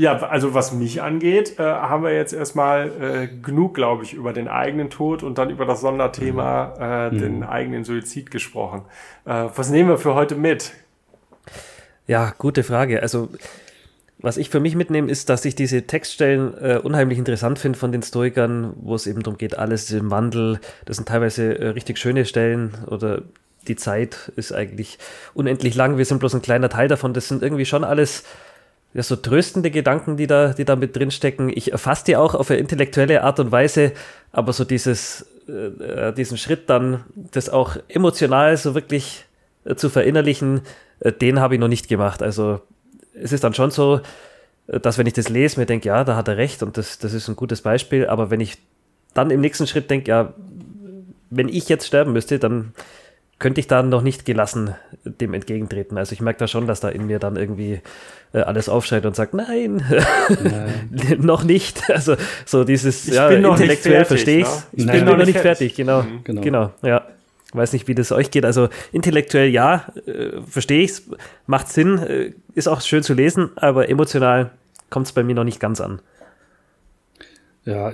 Ja, 0.00 0.16
also 0.16 0.54
was 0.54 0.72
mich 0.72 1.02
angeht, 1.02 1.58
äh, 1.58 1.62
haben 1.62 2.04
wir 2.04 2.14
jetzt 2.14 2.32
erstmal 2.32 2.88
äh, 2.88 3.28
genug, 3.28 3.74
glaube 3.74 4.02
ich, 4.02 4.14
über 4.14 4.32
den 4.32 4.48
eigenen 4.48 4.88
Tod 4.88 5.22
und 5.22 5.36
dann 5.36 5.50
über 5.50 5.66
das 5.66 5.82
Sonderthema 5.82 6.74
äh, 6.80 7.10
mhm. 7.10 7.18
den 7.18 7.42
eigenen 7.42 7.84
Suizid 7.84 8.30
gesprochen. 8.30 8.86
Äh, 9.26 9.48
was 9.54 9.68
nehmen 9.68 9.90
wir 9.90 9.98
für 9.98 10.14
heute 10.14 10.36
mit? 10.36 10.72
Ja, 12.06 12.32
gute 12.38 12.62
Frage. 12.62 13.02
Also 13.02 13.28
was 14.22 14.36
ich 14.36 14.50
für 14.50 14.60
mich 14.60 14.76
mitnehme, 14.76 15.10
ist, 15.10 15.28
dass 15.28 15.44
ich 15.44 15.54
diese 15.54 15.86
Textstellen 15.86 16.54
äh, 16.58 16.80
unheimlich 16.82 17.18
interessant 17.18 17.58
finde 17.58 17.78
von 17.78 17.92
den 17.92 18.02
Stoikern, 18.02 18.74
wo 18.76 18.94
es 18.94 19.06
eben 19.06 19.22
darum 19.22 19.38
geht, 19.38 19.58
alles 19.58 19.90
im 19.90 20.10
Wandel. 20.10 20.60
Das 20.84 20.96
sind 20.96 21.08
teilweise 21.08 21.58
äh, 21.58 21.68
richtig 21.68 21.98
schöne 21.98 22.24
Stellen 22.24 22.74
oder 22.86 23.22
die 23.68 23.76
Zeit 23.76 24.32
ist 24.36 24.52
eigentlich 24.52 24.98
unendlich 25.34 25.74
lang. 25.74 25.98
Wir 25.98 26.04
sind 26.04 26.18
bloß 26.18 26.34
ein 26.34 26.42
kleiner 26.42 26.68
Teil 26.68 26.88
davon. 26.88 27.14
Das 27.14 27.28
sind 27.28 27.42
irgendwie 27.42 27.66
schon 27.66 27.84
alles 27.84 28.24
ja, 28.92 29.02
so 29.02 29.16
tröstende 29.16 29.70
Gedanken, 29.70 30.16
die 30.16 30.26
da, 30.26 30.52
die 30.52 30.64
da 30.64 30.76
mit 30.76 30.96
drinstecken. 30.96 31.50
Ich 31.54 31.72
erfasse 31.72 32.04
die 32.06 32.16
auch 32.16 32.34
auf 32.34 32.50
eine 32.50 32.58
intellektuelle 32.58 33.22
Art 33.22 33.38
und 33.38 33.52
Weise, 33.52 33.92
aber 34.32 34.52
so 34.52 34.64
dieses, 34.64 35.26
äh, 35.48 36.12
diesen 36.12 36.38
Schritt 36.38 36.68
dann, 36.68 37.04
das 37.14 37.48
auch 37.48 37.76
emotional 37.88 38.56
so 38.56 38.74
wirklich 38.74 39.24
äh, 39.64 39.76
zu 39.76 39.90
verinnerlichen, 39.90 40.62
äh, 41.00 41.12
den 41.12 41.40
habe 41.40 41.54
ich 41.54 41.60
noch 41.60 41.68
nicht 41.68 41.88
gemacht. 41.88 42.22
Also 42.22 42.60
es 43.14 43.32
ist 43.32 43.44
dann 43.44 43.54
schon 43.54 43.70
so, 43.70 44.00
dass 44.66 44.98
wenn 44.98 45.06
ich 45.06 45.14
das 45.14 45.28
lese, 45.28 45.58
mir 45.58 45.66
denke, 45.66 45.88
ja, 45.88 46.04
da 46.04 46.16
hat 46.16 46.28
er 46.28 46.36
recht 46.36 46.62
und 46.62 46.76
das, 46.76 46.98
das 46.98 47.12
ist 47.12 47.28
ein 47.28 47.36
gutes 47.36 47.62
Beispiel, 47.62 48.06
aber 48.06 48.30
wenn 48.30 48.40
ich 48.40 48.58
dann 49.14 49.30
im 49.30 49.40
nächsten 49.40 49.66
Schritt 49.66 49.90
denke, 49.90 50.10
ja, 50.10 50.34
wenn 51.30 51.48
ich 51.48 51.68
jetzt 51.68 51.86
sterben 51.86 52.12
müsste, 52.12 52.38
dann 52.38 52.72
könnte 53.38 53.60
ich 53.60 53.66
da 53.66 53.82
noch 53.82 54.02
nicht 54.02 54.26
gelassen 54.26 54.74
dem 55.04 55.32
entgegentreten. 55.32 55.96
Also 55.96 56.12
ich 56.12 56.20
merke 56.20 56.38
da 56.38 56.46
schon, 56.46 56.66
dass 56.66 56.80
da 56.80 56.90
in 56.90 57.06
mir 57.06 57.18
dann 57.18 57.36
irgendwie 57.36 57.80
äh, 58.32 58.40
alles 58.40 58.68
aufschreit 58.68 59.06
und 59.06 59.16
sagt, 59.16 59.32
nein, 59.32 59.82
noch 61.18 61.42
nicht. 61.42 61.88
Also 61.90 62.16
so 62.44 62.64
dieses, 62.64 63.08
ich 63.08 63.14
ja, 63.14 63.30
intellektuell 63.30 64.04
verstehe 64.04 64.40
ich's. 64.40 64.58
Ne? 64.58 64.64
Ich 64.72 64.84
nein, 64.84 65.04
bin 65.04 65.04
noch 65.06 65.16
nicht 65.16 65.32
fertig, 65.32 65.42
fertig. 65.42 65.74
Genau, 65.74 66.02
mhm. 66.02 66.20
genau, 66.22 66.40
genau, 66.42 66.70
ja. 66.82 67.06
Weiß 67.52 67.72
nicht, 67.72 67.88
wie 67.88 67.94
das 67.94 68.12
euch 68.12 68.30
geht. 68.30 68.44
Also 68.44 68.68
intellektuell 68.92 69.48
ja, 69.48 69.92
äh, 70.06 70.40
verstehe 70.46 70.82
ich 70.82 70.90
es, 70.90 71.10
macht 71.46 71.68
Sinn, 71.68 71.98
äh, 71.98 72.32
ist 72.54 72.68
auch 72.68 72.80
schön 72.80 73.02
zu 73.02 73.14
lesen, 73.14 73.50
aber 73.56 73.88
emotional 73.88 74.50
kommt 74.88 75.06
es 75.06 75.12
bei 75.12 75.22
mir 75.22 75.34
noch 75.34 75.44
nicht 75.44 75.60
ganz 75.60 75.80
an. 75.80 76.00
Ja, 77.64 77.92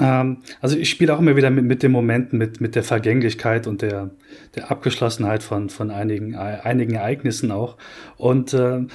ähm, 0.00 0.38
also 0.60 0.76
ich 0.76 0.90
spiele 0.90 1.14
auch 1.14 1.18
immer 1.18 1.36
wieder 1.36 1.50
mit, 1.50 1.64
mit 1.64 1.82
den 1.82 1.92
Momenten, 1.92 2.38
mit, 2.38 2.60
mit 2.60 2.74
der 2.74 2.84
Vergänglichkeit 2.84 3.66
und 3.66 3.82
der, 3.82 4.10
der 4.54 4.70
Abgeschlossenheit 4.70 5.42
von, 5.42 5.70
von 5.70 5.90
einigen, 5.90 6.36
einigen 6.36 6.94
Ereignissen 6.94 7.50
auch. 7.50 7.76
Und 8.16 8.54
äh, 8.54 8.86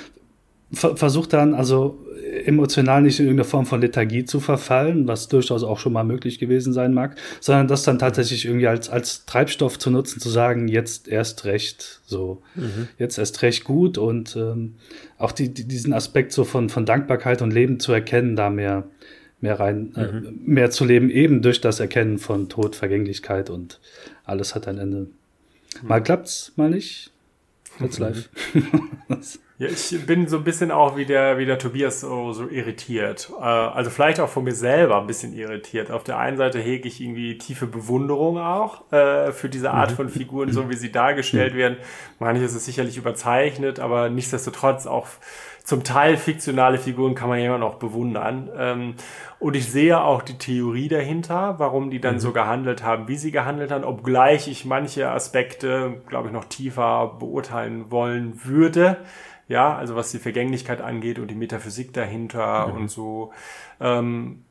ver 0.73 0.97
versuche 0.97 1.29
dann 1.29 1.53
also 1.53 2.03
emotional 2.45 3.01
nicht 3.01 3.19
in 3.19 3.25
irgendeine 3.25 3.47
Form 3.47 3.65
von 3.65 3.81
Lethargie 3.81 4.25
zu 4.25 4.39
verfallen, 4.39 5.07
was 5.07 5.27
durchaus 5.27 5.63
auch 5.63 5.79
schon 5.79 5.93
mal 5.93 6.03
möglich 6.03 6.39
gewesen 6.39 6.73
sein 6.73 6.93
mag, 6.93 7.15
sondern 7.39 7.67
das 7.67 7.83
dann 7.83 7.99
tatsächlich 7.99 8.45
irgendwie 8.45 8.67
als, 8.67 8.89
als 8.89 9.25
Treibstoff 9.25 9.79
zu 9.79 9.91
nutzen, 9.91 10.19
zu 10.19 10.29
sagen, 10.29 10.67
jetzt 10.67 11.07
erst 11.07 11.45
recht, 11.45 12.01
so, 12.05 12.41
mhm. 12.55 12.87
jetzt 12.97 13.17
erst 13.17 13.41
recht 13.41 13.63
gut 13.63 13.97
und 13.97 14.35
ähm, 14.35 14.75
auch 15.17 15.31
die, 15.31 15.53
die, 15.53 15.65
diesen 15.65 15.93
Aspekt 15.93 16.31
so 16.31 16.43
von, 16.43 16.69
von 16.69 16.85
Dankbarkeit 16.85 17.41
und 17.41 17.51
Leben 17.51 17.79
zu 17.79 17.91
erkennen, 17.91 18.35
da 18.35 18.49
mehr, 18.49 18.87
mehr 19.41 19.59
rein, 19.59 19.93
äh, 19.95 20.11
mhm. 20.11 20.25
äh, 20.25 20.31
mehr 20.45 20.71
zu 20.71 20.85
leben, 20.85 21.09
eben 21.09 21.41
durch 21.41 21.61
das 21.61 21.79
Erkennen 21.79 22.17
von 22.17 22.49
Tod, 22.49 22.75
Vergänglichkeit 22.75 23.49
und 23.49 23.79
alles 24.25 24.55
hat 24.55 24.67
ein 24.67 24.77
Ende. 24.77 25.07
Mal 25.81 25.99
mhm. 25.99 26.03
klappt's, 26.03 26.53
mal 26.55 26.69
nicht. 26.69 27.11
Jetzt 27.79 27.99
live. 27.99 28.29
Ja, 29.63 29.69
ich 29.69 30.05
bin 30.05 30.27
so 30.27 30.37
ein 30.37 30.43
bisschen 30.43 30.71
auch 30.71 30.97
wie 30.97 31.05
der, 31.05 31.37
wie 31.37 31.45
der 31.45 31.57
Tobias 31.57 32.01
so, 32.01 32.33
so 32.33 32.49
irritiert. 32.49 33.31
Äh, 33.39 33.43
also 33.43 33.89
vielleicht 33.89 34.19
auch 34.19 34.27
von 34.27 34.43
mir 34.43 34.53
selber 34.53 34.99
ein 34.99 35.07
bisschen 35.07 35.33
irritiert. 35.33 35.89
Auf 35.89 36.03
der 36.03 36.17
einen 36.17 36.35
Seite 36.35 36.59
hege 36.59 36.85
ich 36.87 36.99
irgendwie 36.99 37.37
tiefe 37.37 37.65
Bewunderung 37.65 38.37
auch 38.37 38.91
äh, 38.91 39.31
für 39.31 39.47
diese 39.47 39.71
Art 39.71 39.91
mhm. 39.91 39.95
von 39.95 40.09
Figuren, 40.09 40.51
so 40.51 40.69
wie 40.69 40.75
sie 40.75 40.91
dargestellt 40.91 41.53
mhm. 41.53 41.57
werden. 41.57 41.77
Manches 42.19 42.53
ist 42.53 42.65
sicherlich 42.65 42.97
überzeichnet, 42.97 43.79
aber 43.79 44.09
nichtsdestotrotz 44.09 44.85
auch 44.85 45.07
zum 45.63 45.85
Teil 45.85 46.17
fiktionale 46.17 46.77
Figuren 46.77 47.15
kann 47.15 47.29
man 47.29 47.39
ja 47.39 47.45
immer 47.45 47.57
noch 47.57 47.75
bewundern. 47.75 48.49
Ähm, 48.57 48.95
und 49.39 49.55
ich 49.55 49.71
sehe 49.71 50.01
auch 50.01 50.21
die 50.21 50.37
Theorie 50.37 50.89
dahinter, 50.89 51.55
warum 51.57 51.89
die 51.89 52.01
dann 52.01 52.15
mhm. 52.15 52.19
so 52.19 52.33
gehandelt 52.33 52.83
haben, 52.83 53.07
wie 53.07 53.15
sie 53.15 53.31
gehandelt 53.31 53.71
haben, 53.71 53.85
obgleich 53.85 54.49
ich 54.49 54.65
manche 54.65 55.09
Aspekte, 55.09 56.01
glaube 56.09 56.27
ich, 56.27 56.33
noch 56.33 56.45
tiefer 56.45 57.15
beurteilen 57.17 57.91
wollen 57.91 58.41
würde. 58.43 58.97
Ja, 59.47 59.75
also 59.75 59.95
was 59.95 60.11
die 60.11 60.19
Vergänglichkeit 60.19 60.81
angeht 60.81 61.19
und 61.19 61.27
die 61.27 61.35
Metaphysik 61.35 61.93
dahinter 61.93 62.67
mhm. 62.67 62.75
und 62.75 62.87
so. 62.89 63.33
Ähm, 63.79 64.43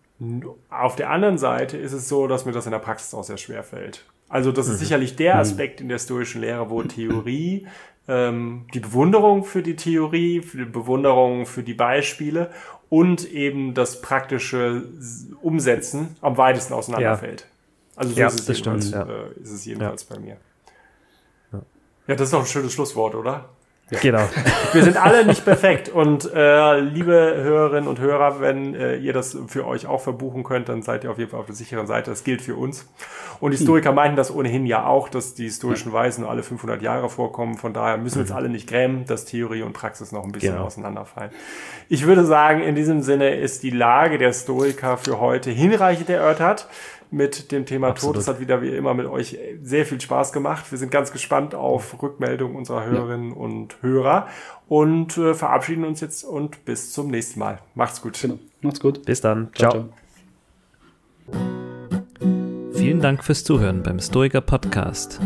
auf 0.70 0.96
der 0.96 1.10
anderen 1.10 1.38
Seite 1.38 1.76
ist 1.76 1.92
es 1.92 2.08
so, 2.08 2.26
dass 2.26 2.44
mir 2.44 2.52
das 2.52 2.66
in 2.66 2.72
der 2.72 2.78
Praxis 2.78 3.12
auch 3.14 3.24
sehr 3.24 3.38
schwer 3.38 3.64
fällt. 3.64 4.04
Also 4.28 4.52
das 4.52 4.66
ist 4.68 4.74
mhm. 4.74 4.84
sicherlich 4.84 5.16
der 5.16 5.34
mhm. 5.34 5.40
Aspekt 5.40 5.80
in 5.80 5.88
der 5.88 5.98
stoischen 5.98 6.40
Lehre, 6.40 6.70
wo 6.70 6.82
Theorie, 6.82 7.66
ähm, 8.08 8.66
die 8.74 8.80
Bewunderung 8.80 9.44
für 9.44 9.62
die 9.62 9.76
Theorie, 9.76 10.42
für 10.42 10.58
die 10.58 10.64
Bewunderung 10.64 11.46
für 11.46 11.62
die 11.62 11.74
Beispiele 11.74 12.50
und 12.88 13.30
eben 13.30 13.74
das 13.74 14.00
praktische 14.00 14.84
Umsetzen 15.40 16.16
am 16.20 16.36
weitesten 16.36 16.74
auseinanderfällt. 16.74 17.40
Ja. 17.40 17.46
Also 17.96 18.14
so 18.14 18.20
ja, 18.20 18.26
ist, 18.26 18.48
es 18.48 18.58
stimmt, 18.58 18.90
ja. 18.90 19.02
äh, 19.02 19.40
ist 19.42 19.50
es 19.50 19.64
jedenfalls 19.64 20.04
bei 20.04 20.18
mir. 20.18 20.36
Ja, 22.06 22.16
das 22.16 22.28
ist 22.28 22.32
doch 22.32 22.40
ein 22.40 22.46
schönes 22.46 22.72
Schlusswort, 22.72 23.14
oder? 23.14 23.48
Genau. 24.00 24.28
Wir 24.72 24.84
sind 24.84 24.96
alle 24.96 25.26
nicht 25.26 25.44
perfekt. 25.44 25.88
Und 25.88 26.32
äh, 26.32 26.80
liebe 26.80 27.12
Hörerinnen 27.12 27.88
und 27.88 28.00
Hörer, 28.00 28.40
wenn 28.40 28.74
äh, 28.74 28.96
ihr 28.96 29.12
das 29.12 29.36
für 29.48 29.66
euch 29.66 29.86
auch 29.86 30.00
verbuchen 30.00 30.44
könnt, 30.44 30.68
dann 30.68 30.82
seid 30.82 31.04
ihr 31.04 31.10
auf 31.10 31.18
jeden 31.18 31.30
Fall 31.30 31.40
auf 31.40 31.46
der 31.46 31.54
sicheren 31.54 31.86
Seite. 31.86 32.10
Das 32.10 32.24
gilt 32.24 32.42
für 32.42 32.56
uns. 32.56 32.88
Und 33.40 33.50
die 33.50 33.56
Historiker 33.58 33.90
hm. 33.90 33.96
meinten 33.96 34.16
das 34.16 34.34
ohnehin 34.34 34.66
ja 34.66 34.86
auch, 34.86 35.08
dass 35.08 35.34
die 35.34 35.44
historischen 35.44 35.92
Weisen 35.92 36.24
alle 36.24 36.42
500 36.42 36.80
Jahre 36.80 37.08
vorkommen. 37.08 37.56
Von 37.56 37.72
daher 37.72 37.98
müssen 37.98 38.16
wir 38.16 38.22
uns 38.22 38.30
mhm. 38.30 38.36
alle 38.36 38.48
nicht 38.48 38.68
grämen, 38.68 39.04
dass 39.04 39.24
Theorie 39.24 39.62
und 39.62 39.72
Praxis 39.72 40.12
noch 40.12 40.24
ein 40.24 40.32
bisschen 40.32 40.54
genau. 40.54 40.66
auseinanderfallen. 40.66 41.30
Ich 41.88 42.06
würde 42.06 42.24
sagen, 42.24 42.62
in 42.62 42.74
diesem 42.74 43.02
Sinne 43.02 43.34
ist 43.34 43.62
die 43.62 43.70
Lage 43.70 44.18
der 44.18 44.32
Stoiker 44.32 44.96
für 44.96 45.20
heute 45.20 45.50
hinreichend 45.50 46.08
erörtert 46.08 46.68
mit 47.12 47.52
dem 47.52 47.66
Thema 47.66 47.88
Absolut. 47.88 48.14
Tod. 48.14 48.20
Das 48.20 48.28
hat 48.28 48.40
wieder 48.40 48.62
wie 48.62 48.74
immer 48.74 48.94
mit 48.94 49.06
euch 49.06 49.38
sehr 49.62 49.84
viel 49.86 50.00
Spaß 50.00 50.32
gemacht. 50.32 50.70
Wir 50.70 50.78
sind 50.78 50.90
ganz 50.90 51.12
gespannt 51.12 51.54
auf 51.54 52.02
Rückmeldungen 52.02 52.56
unserer 52.56 52.84
Hörerinnen 52.84 53.30
ja. 53.30 53.36
und 53.36 53.76
Hörer 53.82 54.26
und 54.68 55.16
äh, 55.18 55.34
verabschieden 55.34 55.84
uns 55.84 56.00
jetzt 56.00 56.24
und 56.24 56.64
bis 56.64 56.92
zum 56.92 57.08
nächsten 57.08 57.38
Mal. 57.38 57.60
Macht's 57.74 58.00
gut. 58.00 58.18
Genau. 58.20 58.38
Macht's 58.62 58.80
gut. 58.80 59.04
Bis 59.04 59.20
dann. 59.20 59.50
ciao. 59.54 59.70
ciao. 59.70 59.88
ciao. 61.30 61.52
Vielen 62.72 63.00
Dank 63.00 63.22
fürs 63.22 63.44
Zuhören 63.44 63.82
beim 63.82 64.00
Stoiker 64.00 64.40
Podcast. 64.40 65.20